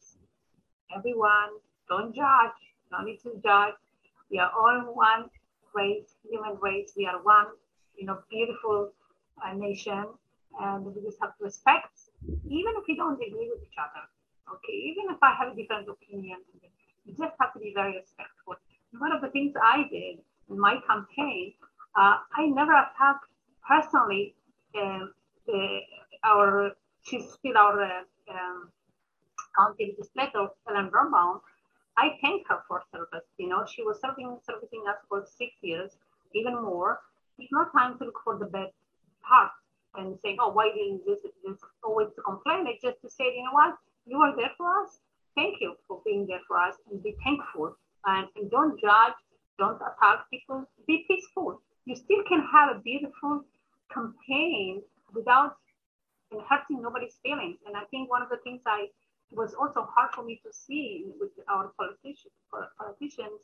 everyone. 0.96 1.52
Don't 1.88 2.14
judge. 2.14 2.58
No 2.90 3.02
need 3.06 3.20
to 3.22 3.30
judge. 3.42 3.78
We 4.30 4.38
are 4.38 4.50
all 4.50 4.78
one 4.94 5.30
race, 5.74 6.10
human 6.28 6.56
race. 6.60 6.92
We 6.96 7.06
are 7.06 7.22
one, 7.22 7.46
you 7.96 8.06
know, 8.06 8.18
beautiful 8.30 8.90
uh, 9.42 9.52
nation, 9.54 10.06
and 10.60 10.84
we 10.84 11.00
just 11.02 11.18
have 11.20 11.36
to 11.38 11.44
respect, 11.44 11.94
even 12.26 12.72
if 12.78 12.84
we 12.88 12.96
don't 12.96 13.14
agree 13.14 13.48
with 13.52 13.62
each 13.62 13.78
other. 13.78 14.04
Okay, 14.54 14.76
even 14.90 15.14
if 15.14 15.22
I 15.22 15.34
have 15.38 15.52
a 15.52 15.56
different 15.56 15.88
opinion, 15.88 16.38
you 17.04 17.14
just 17.14 17.34
have 17.40 17.52
to 17.54 17.60
be 17.60 17.72
very 17.74 17.96
respectful 17.96 18.56
one 18.98 19.12
of 19.12 19.22
the 19.22 19.28
things 19.28 19.54
I 19.56 19.88
did 19.90 20.18
in 20.50 20.58
my 20.58 20.76
campaign, 20.88 21.54
uh, 21.96 22.16
I 22.36 22.46
never 22.46 22.72
attacked 22.72 23.26
personally 23.66 24.34
um, 24.78 25.12
the, 25.46 25.78
our, 26.24 26.72
she's 27.02 27.30
still 27.32 27.56
our 27.56 27.82
uh, 27.82 28.02
um, 28.30 28.70
county 29.56 29.94
legislator, 29.96 30.48
Ellen 30.68 30.90
Birnbaum. 30.90 31.40
I 31.96 32.16
thank 32.22 32.48
her 32.48 32.60
for 32.66 32.82
service. 32.92 33.26
You 33.38 33.48
know, 33.48 33.64
she 33.68 33.82
was 33.82 34.00
serving, 34.00 34.38
servicing 34.46 34.84
us 34.88 34.96
for 35.08 35.24
six 35.26 35.52
years, 35.60 35.90
even 36.34 36.54
more. 36.62 37.00
It's 37.38 37.52
not 37.52 37.72
time 37.72 37.98
to 37.98 38.04
look 38.04 38.20
for 38.24 38.38
the 38.38 38.46
bad 38.46 38.68
part 39.22 39.50
and 39.96 40.18
saying, 40.22 40.38
oh, 40.40 40.52
why 40.52 40.70
didn't 40.74 41.04
this, 41.06 41.18
this 41.44 41.58
always 41.84 42.08
to 42.16 42.22
complain? 42.22 42.64
It's 42.66 42.82
just 42.82 43.00
to 43.02 43.10
say, 43.10 43.24
you 43.36 43.44
know 43.44 43.52
what, 43.52 43.76
you 44.06 44.18
are 44.18 44.34
there 44.36 44.52
for 44.56 44.82
us. 44.82 45.00
Thank 45.34 45.56
you 45.60 45.74
for 45.86 46.00
being 46.04 46.26
there 46.26 46.40
for 46.48 46.58
us 46.58 46.74
and 46.90 47.02
be 47.02 47.14
thankful 47.24 47.76
and, 48.06 48.26
and 48.36 48.50
don't 48.50 48.80
judge, 48.80 49.16
don't 49.58 49.76
attack 49.76 50.30
people, 50.30 50.64
be 50.86 51.04
peaceful. 51.08 51.60
You 51.84 51.96
still 51.96 52.22
can 52.28 52.46
have 52.52 52.76
a 52.76 52.80
beautiful 52.80 53.44
campaign 53.92 54.82
without 55.14 55.56
hurting 56.48 56.80
nobody's 56.82 57.16
feelings. 57.22 57.58
And 57.66 57.76
I 57.76 57.84
think 57.90 58.10
one 58.10 58.22
of 58.22 58.28
the 58.28 58.38
things 58.38 58.62
I 58.66 58.86
was 59.32 59.54
also 59.54 59.88
hard 59.94 60.12
for 60.14 60.24
me 60.24 60.40
to 60.44 60.52
see 60.52 61.06
with 61.20 61.30
our 61.48 61.72
politicians, 61.78 62.32
politicians 62.78 63.40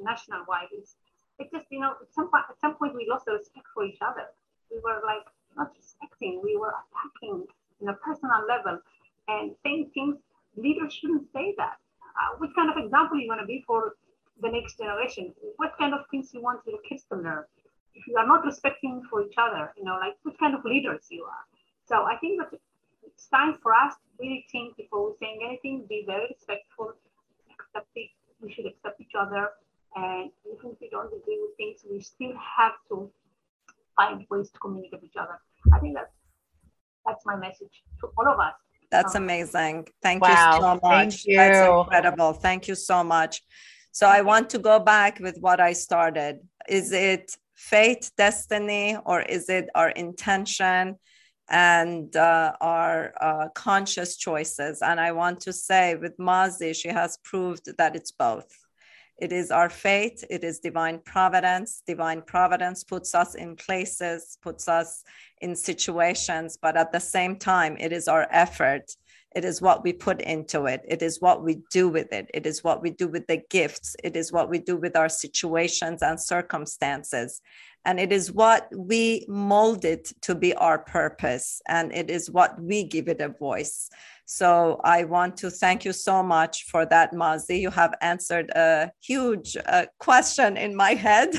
national 0.00 0.44
wide 0.46 0.68
is 0.78 0.94
it 1.38 1.50
just 1.50 1.66
you 1.70 1.80
know 1.80 1.94
at 2.00 2.14
some 2.14 2.30
point 2.30 2.44
at 2.48 2.60
some 2.60 2.76
point 2.76 2.94
we 2.94 3.06
lost 3.10 3.24
the 3.24 3.32
respect 3.32 3.66
for 3.74 3.84
each 3.84 3.98
other. 4.00 4.26
We 4.70 4.78
were 4.78 5.00
like 5.04 5.26
not 5.56 5.72
respecting, 5.76 6.40
we 6.42 6.56
were 6.56 6.74
attacking 6.82 7.46
in 7.80 7.88
a 7.88 7.94
personal 7.94 8.46
level 8.46 8.78
and 9.28 9.54
saying 9.62 9.90
things 9.94 10.16
leaders 10.56 10.92
shouldn't 10.94 11.26
say 11.32 11.54
that 11.58 11.76
uh, 12.14 12.38
what 12.38 12.54
kind 12.54 12.70
of 12.70 12.76
example 12.76 13.18
you 13.18 13.28
want 13.28 13.40
to 13.40 13.46
be 13.46 13.64
for 13.66 13.96
the 14.40 14.50
next 14.50 14.78
generation? 14.78 15.34
What 15.56 15.72
kind 15.78 15.94
of 15.94 16.00
things 16.10 16.30
you 16.32 16.42
want 16.42 16.60
your 16.66 16.78
kids 16.88 17.04
to 17.10 17.16
learn? 17.16 17.44
If 17.94 18.06
you 18.06 18.16
are 18.16 18.26
not 18.26 18.44
respecting 18.44 19.02
for 19.08 19.24
each 19.24 19.34
other, 19.38 19.72
you 19.76 19.84
know, 19.84 19.98
like 20.00 20.14
what 20.22 20.38
kind 20.38 20.54
of 20.54 20.64
leaders 20.64 21.06
you 21.10 21.24
are. 21.24 21.44
So 21.86 22.04
I 22.04 22.16
think 22.16 22.40
that 22.40 22.58
it's 23.04 23.26
time 23.28 23.58
for 23.62 23.72
us 23.72 23.94
to 23.94 24.00
really 24.18 24.46
think 24.50 24.76
before 24.76 25.10
we're 25.10 25.16
saying 25.20 25.40
anything, 25.46 25.84
be 25.88 26.04
very 26.06 26.26
respectful, 26.30 26.94
accept 27.52 27.88
it. 27.94 28.10
We 28.40 28.52
should 28.52 28.66
accept 28.66 29.00
each 29.00 29.14
other. 29.18 29.50
And 29.94 30.30
even 30.44 30.72
if 30.72 30.80
we 30.80 30.88
don't 30.90 31.06
agree 31.06 31.38
with 31.40 31.56
things, 31.56 31.84
we 31.88 32.00
still 32.00 32.32
have 32.58 32.72
to 32.88 33.10
find 33.96 34.26
ways 34.28 34.50
to 34.50 34.58
communicate 34.58 35.02
with 35.02 35.04
each 35.04 35.16
other. 35.16 35.38
I 35.72 35.78
think 35.78 35.94
that's 35.94 36.12
that's 37.06 37.24
my 37.26 37.36
message 37.36 37.82
to 38.00 38.08
all 38.16 38.26
of 38.26 38.40
us. 38.40 38.54
That's 38.90 39.14
amazing. 39.14 39.88
Thank 40.02 40.22
wow. 40.22 40.54
you 40.54 40.60
so 40.60 40.80
much. 40.82 40.82
Thank 40.82 41.26
you. 41.26 41.36
That's 41.36 41.68
incredible. 41.68 42.32
Thank 42.32 42.68
you 42.68 42.74
so 42.74 43.04
much. 43.04 43.42
So 43.94 44.08
I 44.08 44.22
want 44.22 44.50
to 44.50 44.58
go 44.58 44.80
back 44.80 45.20
with 45.20 45.38
what 45.38 45.60
I 45.60 45.72
started. 45.72 46.40
Is 46.68 46.90
it 46.90 47.36
fate, 47.54 48.10
destiny, 48.18 48.96
or 49.06 49.22
is 49.22 49.48
it 49.48 49.68
our 49.76 49.90
intention 49.90 50.96
and 51.48 52.16
uh, 52.16 52.54
our 52.60 53.14
uh, 53.20 53.48
conscious 53.54 54.16
choices? 54.16 54.82
And 54.82 54.98
I 54.98 55.12
want 55.12 55.42
to 55.42 55.52
say 55.52 55.94
with 55.94 56.18
Mazi, 56.18 56.74
she 56.74 56.88
has 56.88 57.18
proved 57.22 57.68
that 57.78 57.94
it's 57.94 58.10
both. 58.10 58.50
It 59.16 59.30
is 59.30 59.52
our 59.52 59.70
fate, 59.70 60.24
it 60.28 60.42
is 60.42 60.58
divine 60.58 60.98
providence. 60.98 61.84
Divine 61.86 62.22
providence 62.22 62.82
puts 62.82 63.14
us 63.14 63.36
in 63.36 63.54
places, 63.54 64.38
puts 64.42 64.66
us 64.66 65.04
in 65.40 65.54
situations, 65.54 66.58
but 66.60 66.76
at 66.76 66.90
the 66.90 66.98
same 66.98 67.36
time, 67.36 67.76
it 67.78 67.92
is 67.92 68.08
our 68.08 68.26
effort. 68.32 68.90
It 69.34 69.44
is 69.44 69.60
what 69.60 69.82
we 69.84 69.92
put 69.92 70.20
into 70.20 70.66
it. 70.66 70.82
It 70.86 71.02
is 71.02 71.20
what 71.20 71.42
we 71.42 71.62
do 71.70 71.88
with 71.88 72.12
it. 72.12 72.30
It 72.34 72.46
is 72.46 72.64
what 72.64 72.82
we 72.82 72.90
do 72.90 73.08
with 73.08 73.26
the 73.26 73.42
gifts. 73.50 73.96
It 74.04 74.16
is 74.16 74.32
what 74.32 74.48
we 74.48 74.58
do 74.58 74.76
with 74.76 74.96
our 74.96 75.08
situations 75.08 76.02
and 76.02 76.20
circumstances 76.20 77.40
And 77.84 78.00
it 78.00 78.12
is 78.12 78.32
what 78.32 78.68
we 78.74 79.26
mold 79.28 79.84
it 79.84 80.12
to 80.22 80.34
be 80.34 80.54
our 80.54 80.78
purpose, 80.78 81.60
and 81.68 81.92
it 81.92 82.10
is 82.10 82.30
what 82.30 82.60
we 82.60 82.84
give 82.84 83.08
it 83.08 83.20
a 83.20 83.28
voice. 83.28 83.90
So 84.26 84.80
I 84.84 85.04
want 85.04 85.36
to 85.38 85.50
thank 85.50 85.84
you 85.84 85.92
so 85.92 86.22
much 86.22 86.64
for 86.64 86.86
that, 86.86 87.12
Mazi. 87.12 87.60
You 87.60 87.70
have 87.70 87.94
answered 88.00 88.50
a 88.50 88.90
huge 89.02 89.56
uh, 89.66 89.86
question 89.98 90.56
in 90.56 90.74
my 90.74 90.94
head. 90.94 91.30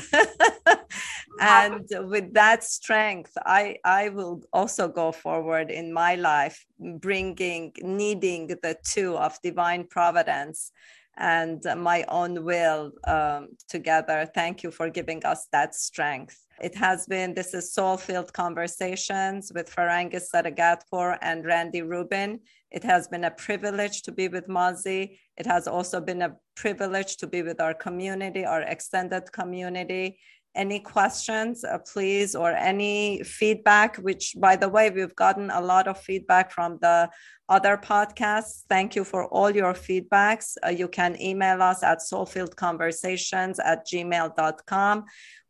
and 1.40 1.84
with 1.90 2.32
that 2.34 2.62
strength, 2.62 3.32
I, 3.44 3.76
I 3.84 4.10
will 4.10 4.42
also 4.52 4.88
go 4.88 5.10
forward 5.12 5.70
in 5.70 5.92
my 5.92 6.14
life, 6.14 6.64
bringing, 6.78 7.72
needing 7.82 8.46
the 8.46 8.76
two 8.84 9.16
of 9.16 9.40
divine 9.42 9.86
providence 9.88 10.70
and 11.18 11.62
my 11.78 12.04
own 12.08 12.44
will 12.44 12.92
um, 13.06 13.48
together. 13.68 14.28
Thank 14.34 14.62
you 14.62 14.70
for 14.70 14.90
giving 14.90 15.24
us 15.24 15.46
that 15.52 15.74
strength. 15.74 16.45
It 16.62 16.74
has 16.76 17.06
been, 17.06 17.34
this 17.34 17.52
is 17.52 17.74
Soul 17.74 17.98
Filled 17.98 18.32
Conversations 18.32 19.52
with 19.54 19.74
Farangis 19.74 20.30
Saragatpour 20.34 21.18
and 21.20 21.44
Randy 21.44 21.82
Rubin. 21.82 22.40
It 22.70 22.82
has 22.82 23.08
been 23.08 23.24
a 23.24 23.30
privilege 23.30 24.00
to 24.02 24.12
be 24.12 24.28
with 24.28 24.48
Mazi. 24.48 25.18
It 25.36 25.44
has 25.44 25.68
also 25.68 26.00
been 26.00 26.22
a 26.22 26.36
privilege 26.54 27.18
to 27.18 27.26
be 27.26 27.42
with 27.42 27.60
our 27.60 27.74
community, 27.74 28.46
our 28.46 28.62
extended 28.62 29.30
community. 29.32 30.18
Any 30.54 30.80
questions, 30.80 31.62
uh, 31.62 31.76
please, 31.92 32.34
or 32.34 32.52
any 32.52 33.22
feedback, 33.22 33.96
which, 33.96 34.34
by 34.38 34.56
the 34.56 34.70
way, 34.70 34.88
we've 34.88 35.14
gotten 35.14 35.50
a 35.50 35.60
lot 35.60 35.86
of 35.86 36.00
feedback 36.00 36.50
from 36.50 36.78
the 36.80 37.10
other 37.50 37.76
podcasts. 37.76 38.62
Thank 38.66 38.96
you 38.96 39.04
for 39.04 39.26
all 39.26 39.50
your 39.50 39.74
feedbacks. 39.74 40.56
Uh, 40.64 40.70
you 40.70 40.88
can 40.88 41.20
email 41.20 41.60
us 41.60 41.82
at 41.82 41.98
soulfilledconversations 41.98 43.58
at 43.62 43.86
gmail.com 43.86 45.04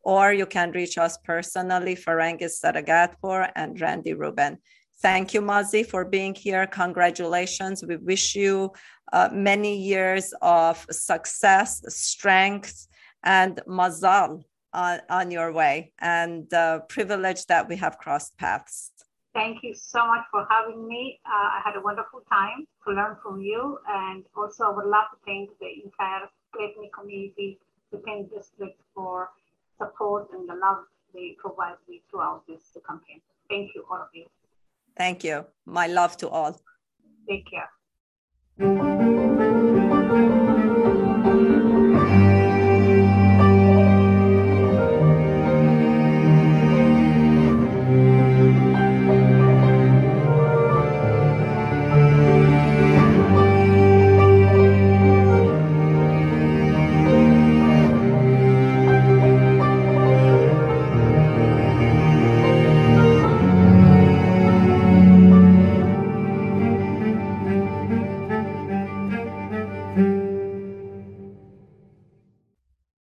or 0.07 0.31
you 0.31 0.45
can 0.45 0.71
reach 0.71 0.97
us 0.97 1.17
personally, 1.17 1.93
Farangis 1.93 2.63
Saragatpour 2.63 3.51
and 3.55 3.79
Randy 3.81 4.13
Rubin. 4.13 4.57
Thank 5.01 5.33
you, 5.33 5.41
Mazi, 5.41 5.85
for 5.85 6.05
being 6.05 6.33
here. 6.33 6.65
Congratulations. 6.65 7.83
We 7.85 7.97
wish 7.97 8.33
you 8.33 8.71
uh, 9.11 9.27
many 9.33 9.75
years 9.77 10.33
of 10.41 10.85
success, 10.89 11.83
strength, 11.89 12.87
and 13.23 13.59
mazal 13.67 14.43
on, 14.71 15.01
on 15.09 15.29
your 15.29 15.51
way, 15.51 15.91
and 15.99 16.51
uh, 16.53 16.79
privilege 16.87 17.45
that 17.47 17.67
we 17.67 17.75
have 17.75 17.97
crossed 17.97 18.37
paths. 18.37 18.91
Thank 19.33 19.57
you 19.61 19.75
so 19.75 20.07
much 20.07 20.23
for 20.31 20.47
having 20.49 20.87
me. 20.87 21.19
Uh, 21.25 21.49
I 21.57 21.61
had 21.65 21.75
a 21.75 21.81
wonderful 21.81 22.21
time 22.31 22.65
to 22.85 22.93
learn 22.93 23.17
from 23.21 23.41
you, 23.41 23.77
and 23.89 24.23
also 24.37 24.63
I 24.63 24.69
would 24.69 24.85
love 24.85 25.07
to 25.11 25.17
thank 25.25 25.49
the 25.59 25.67
entire 25.83 26.29
Great 26.53 26.75
community, 26.97 27.59
the 27.91 27.97
Penn 27.97 28.29
District 28.33 28.79
for 28.95 29.29
support 29.77 30.29
and 30.33 30.47
the 30.47 30.55
love 30.55 30.85
they 31.13 31.35
provide 31.39 31.75
me 31.87 32.01
throughout 32.09 32.43
this 32.47 32.75
campaign. 32.87 33.21
Thank 33.49 33.71
you, 33.75 33.85
all 33.89 33.97
of 33.97 34.09
you. 34.13 34.25
Thank 34.95 35.23
you. 35.23 35.45
My 35.65 35.87
love 35.87 36.17
to 36.17 36.29
all. 36.29 36.59
Take 37.27 37.45
care. 37.49 39.16